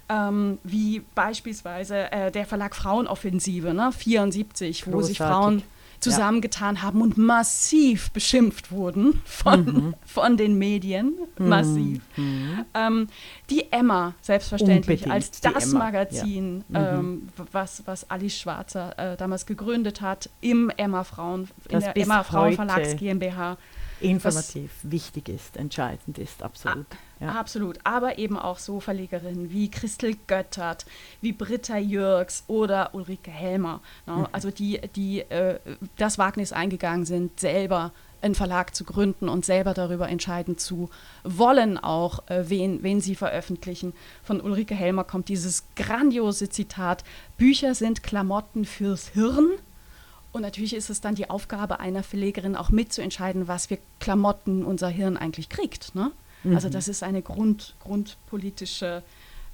ähm, 0.09 0.57
wie 0.63 1.03
beispielsweise 1.13 2.11
äh, 2.11 2.31
der 2.31 2.45
Verlag 2.45 2.75
Frauenoffensive, 2.75 3.73
ne? 3.73 3.91
74, 3.91 4.87
wo 4.87 4.91
Großartig. 4.91 5.07
sich 5.07 5.17
Frauen 5.17 5.63
zusammengetan 5.99 6.81
haben 6.81 7.01
und 7.01 7.17
massiv 7.17 8.11
beschimpft 8.11 8.71
wurden 8.71 9.21
von, 9.25 9.65
mhm. 9.65 9.93
von 10.05 10.37
den 10.37 10.57
Medien. 10.57 11.13
Mhm. 11.37 11.47
Massiv. 11.47 12.01
Mhm. 12.15 12.65
Ähm, 12.73 13.07
die 13.49 13.71
Emma, 13.71 14.13
selbstverständlich, 14.21 15.03
Unbedingt 15.03 15.13
als 15.13 15.41
das 15.41 15.71
Emma. 15.71 15.85
Magazin, 15.85 16.63
ja. 16.69 16.99
ähm, 16.99 17.09
mhm. 17.09 17.29
was, 17.51 17.83
was 17.85 18.09
Alice 18.09 18.37
Schwarzer 18.37 18.97
äh, 18.97 19.17
damals 19.17 19.45
gegründet 19.45 20.01
hat, 20.01 20.29
im 20.41 20.71
Emma 20.77 21.03
Frauen, 21.03 21.49
in 21.69 21.79
das 21.79 21.85
der 21.85 21.97
Emma 21.97 22.23
Frauen 22.23 22.53
Verlags 22.53 22.95
GmbH 22.95 23.57
informativ 23.99 24.71
wichtig 24.83 25.29
ist, 25.29 25.57
entscheidend 25.57 26.17
ist, 26.17 26.43
absolut. 26.43 26.85
Ja. 27.19 27.29
Absolut, 27.29 27.79
aber 27.83 28.19
eben 28.19 28.37
auch 28.37 28.59
so 28.59 28.79
Verlegerinnen 28.79 29.51
wie 29.51 29.71
Christel 29.71 30.15
Göttert, 30.27 30.85
wie 31.21 31.31
Britta 31.33 31.77
Jürgs 31.77 32.43
oder 32.47 32.93
Ulrike 32.93 33.31
Helmer, 33.31 33.81
ne? 34.05 34.17
mhm. 34.17 34.27
also 34.31 34.51
die, 34.51 34.79
die 34.95 35.21
äh, 35.21 35.59
das 35.97 36.17
Wagnis 36.17 36.53
eingegangen 36.53 37.05
sind, 37.05 37.39
selber 37.39 37.91
einen 38.21 38.35
Verlag 38.35 38.75
zu 38.75 38.83
gründen 38.83 39.29
und 39.29 39.45
selber 39.45 39.73
darüber 39.73 40.09
entscheiden 40.09 40.57
zu 40.57 40.89
wollen, 41.23 41.77
auch 41.77 42.27
äh, 42.29 42.49
wen, 42.49 42.83
wen 42.83 43.01
sie 43.01 43.15
veröffentlichen. 43.15 43.93
Von 44.23 44.41
Ulrike 44.41 44.75
Helmer 44.75 45.03
kommt 45.03 45.29
dieses 45.29 45.65
grandiose 45.75 46.49
Zitat, 46.49 47.03
Bücher 47.37 47.75
sind 47.75 48.03
Klamotten 48.03 48.65
fürs 48.65 49.09
Hirn 49.09 49.51
und 50.37 50.43
natürlich 50.43 50.73
ist 50.73 50.89
es 50.89 51.01
dann 51.01 51.15
die 51.15 51.29
Aufgabe 51.29 51.79
einer 51.81 52.03
Verlegerin 52.03 52.55
auch 52.55 52.69
mitzuentscheiden, 52.69 53.47
was 53.47 53.65
für 53.65 53.77
Klamotten 53.99 54.63
unser 54.63 54.87
Hirn 54.87 55.17
eigentlich 55.17 55.49
kriegt. 55.49 55.93
Ne? 55.95 56.11
Also 56.55 56.69
das 56.69 56.87
ist 56.87 57.03
eine 57.03 57.21
Grund, 57.21 57.75
grundpolitische 57.81 59.03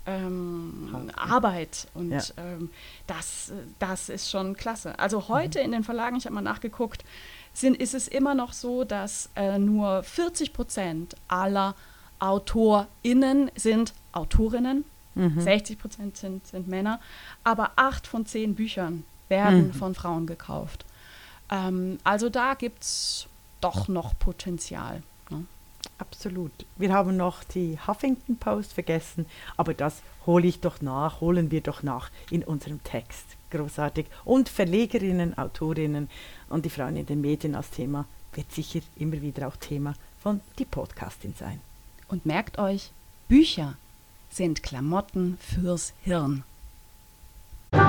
ähm, 0.05 1.09
Arbeit 1.15 1.88
und 1.93 2.11
Ja. 2.11 2.21
ähm, 2.38 2.69
das, 3.07 3.51
das 3.79 4.09
ist 4.09 4.29
schon 4.29 4.55
klasse. 4.55 4.99
Also 4.99 5.29
heute 5.29 5.59
in 5.59 5.71
den 5.71 5.84
Verlagen, 5.84 6.17
ich 6.17 6.25
habe 6.25 6.36
mal 6.36 6.41
nachgeguckt, 6.41 7.03
sind, 7.53 7.77
ist 7.77 7.93
es 7.93 8.07
immer 8.07 8.36
noch 8.36 8.51
so, 8.53 8.84
dass 8.84 9.29
äh, 9.36 9.57
nur 9.57 10.03
40 10.03 10.53
Prozent 10.53 11.15
aller 11.27 11.75
AutorInnen 12.19 13.51
sind 13.55 13.93
Autorinnen, 14.11 14.86
60 15.15 15.77
Prozent 15.77 16.17
sind, 16.17 16.47
sind 16.47 16.67
Männer, 16.67 16.99
aber 17.43 17.71
acht 17.75 18.07
von 18.07 18.25
zehn 18.25 18.55
Büchern 18.55 19.03
werden 19.34 19.73
von 19.73 19.95
Frauen 19.95 20.25
gekauft. 20.27 20.86
Ähm, 21.49 21.97
also 22.03 22.29
da 22.29 22.53
gibt 22.53 22.84
es 22.84 23.27
doch 23.61 23.88
noch 23.88 24.17
Potenzial. 24.17 25.01
Ne? 25.29 25.45
Absolut. 25.97 26.51
Wir 26.77 26.93
haben 26.93 27.17
noch 27.17 27.43
die 27.43 27.77
Huffington 27.88 28.38
Post 28.38 28.73
vergessen, 28.73 29.25
aber 29.57 29.73
das 29.73 30.01
hole 30.25 30.47
ich 30.47 30.59
doch 30.59 30.81
nach, 30.81 31.21
holen 31.21 31.51
wir 31.51 31.61
doch 31.61 31.84
nach 31.84 32.09
in 32.29 32.43
unserem 32.43 32.84
Text. 32.84 33.25
Großartig. 33.51 34.05
Und 34.25 34.49
Verlegerinnen, 34.49 35.38
Autorinnen 35.38 36.09
und 36.49 36.65
die 36.65 36.69
Frauen 36.69 36.95
in 36.95 37.05
den 37.05 37.21
Medien 37.21 37.55
als 37.55 37.69
Thema 37.69 38.05
wird 38.34 38.51
sicher 38.51 38.79
immer 38.95 39.21
wieder 39.21 39.47
auch 39.47 39.55
Thema 39.57 39.93
von 40.21 40.41
die 40.57 40.65
Podcastin 40.65 41.36
sein. 41.38 41.59
Und 42.07 42.25
merkt 42.25 42.57
euch, 42.57 42.91
Bücher 43.27 43.75
sind 44.29 44.63
Klamotten 44.63 45.38
fürs 45.39 45.93
Hirn. 46.03 46.43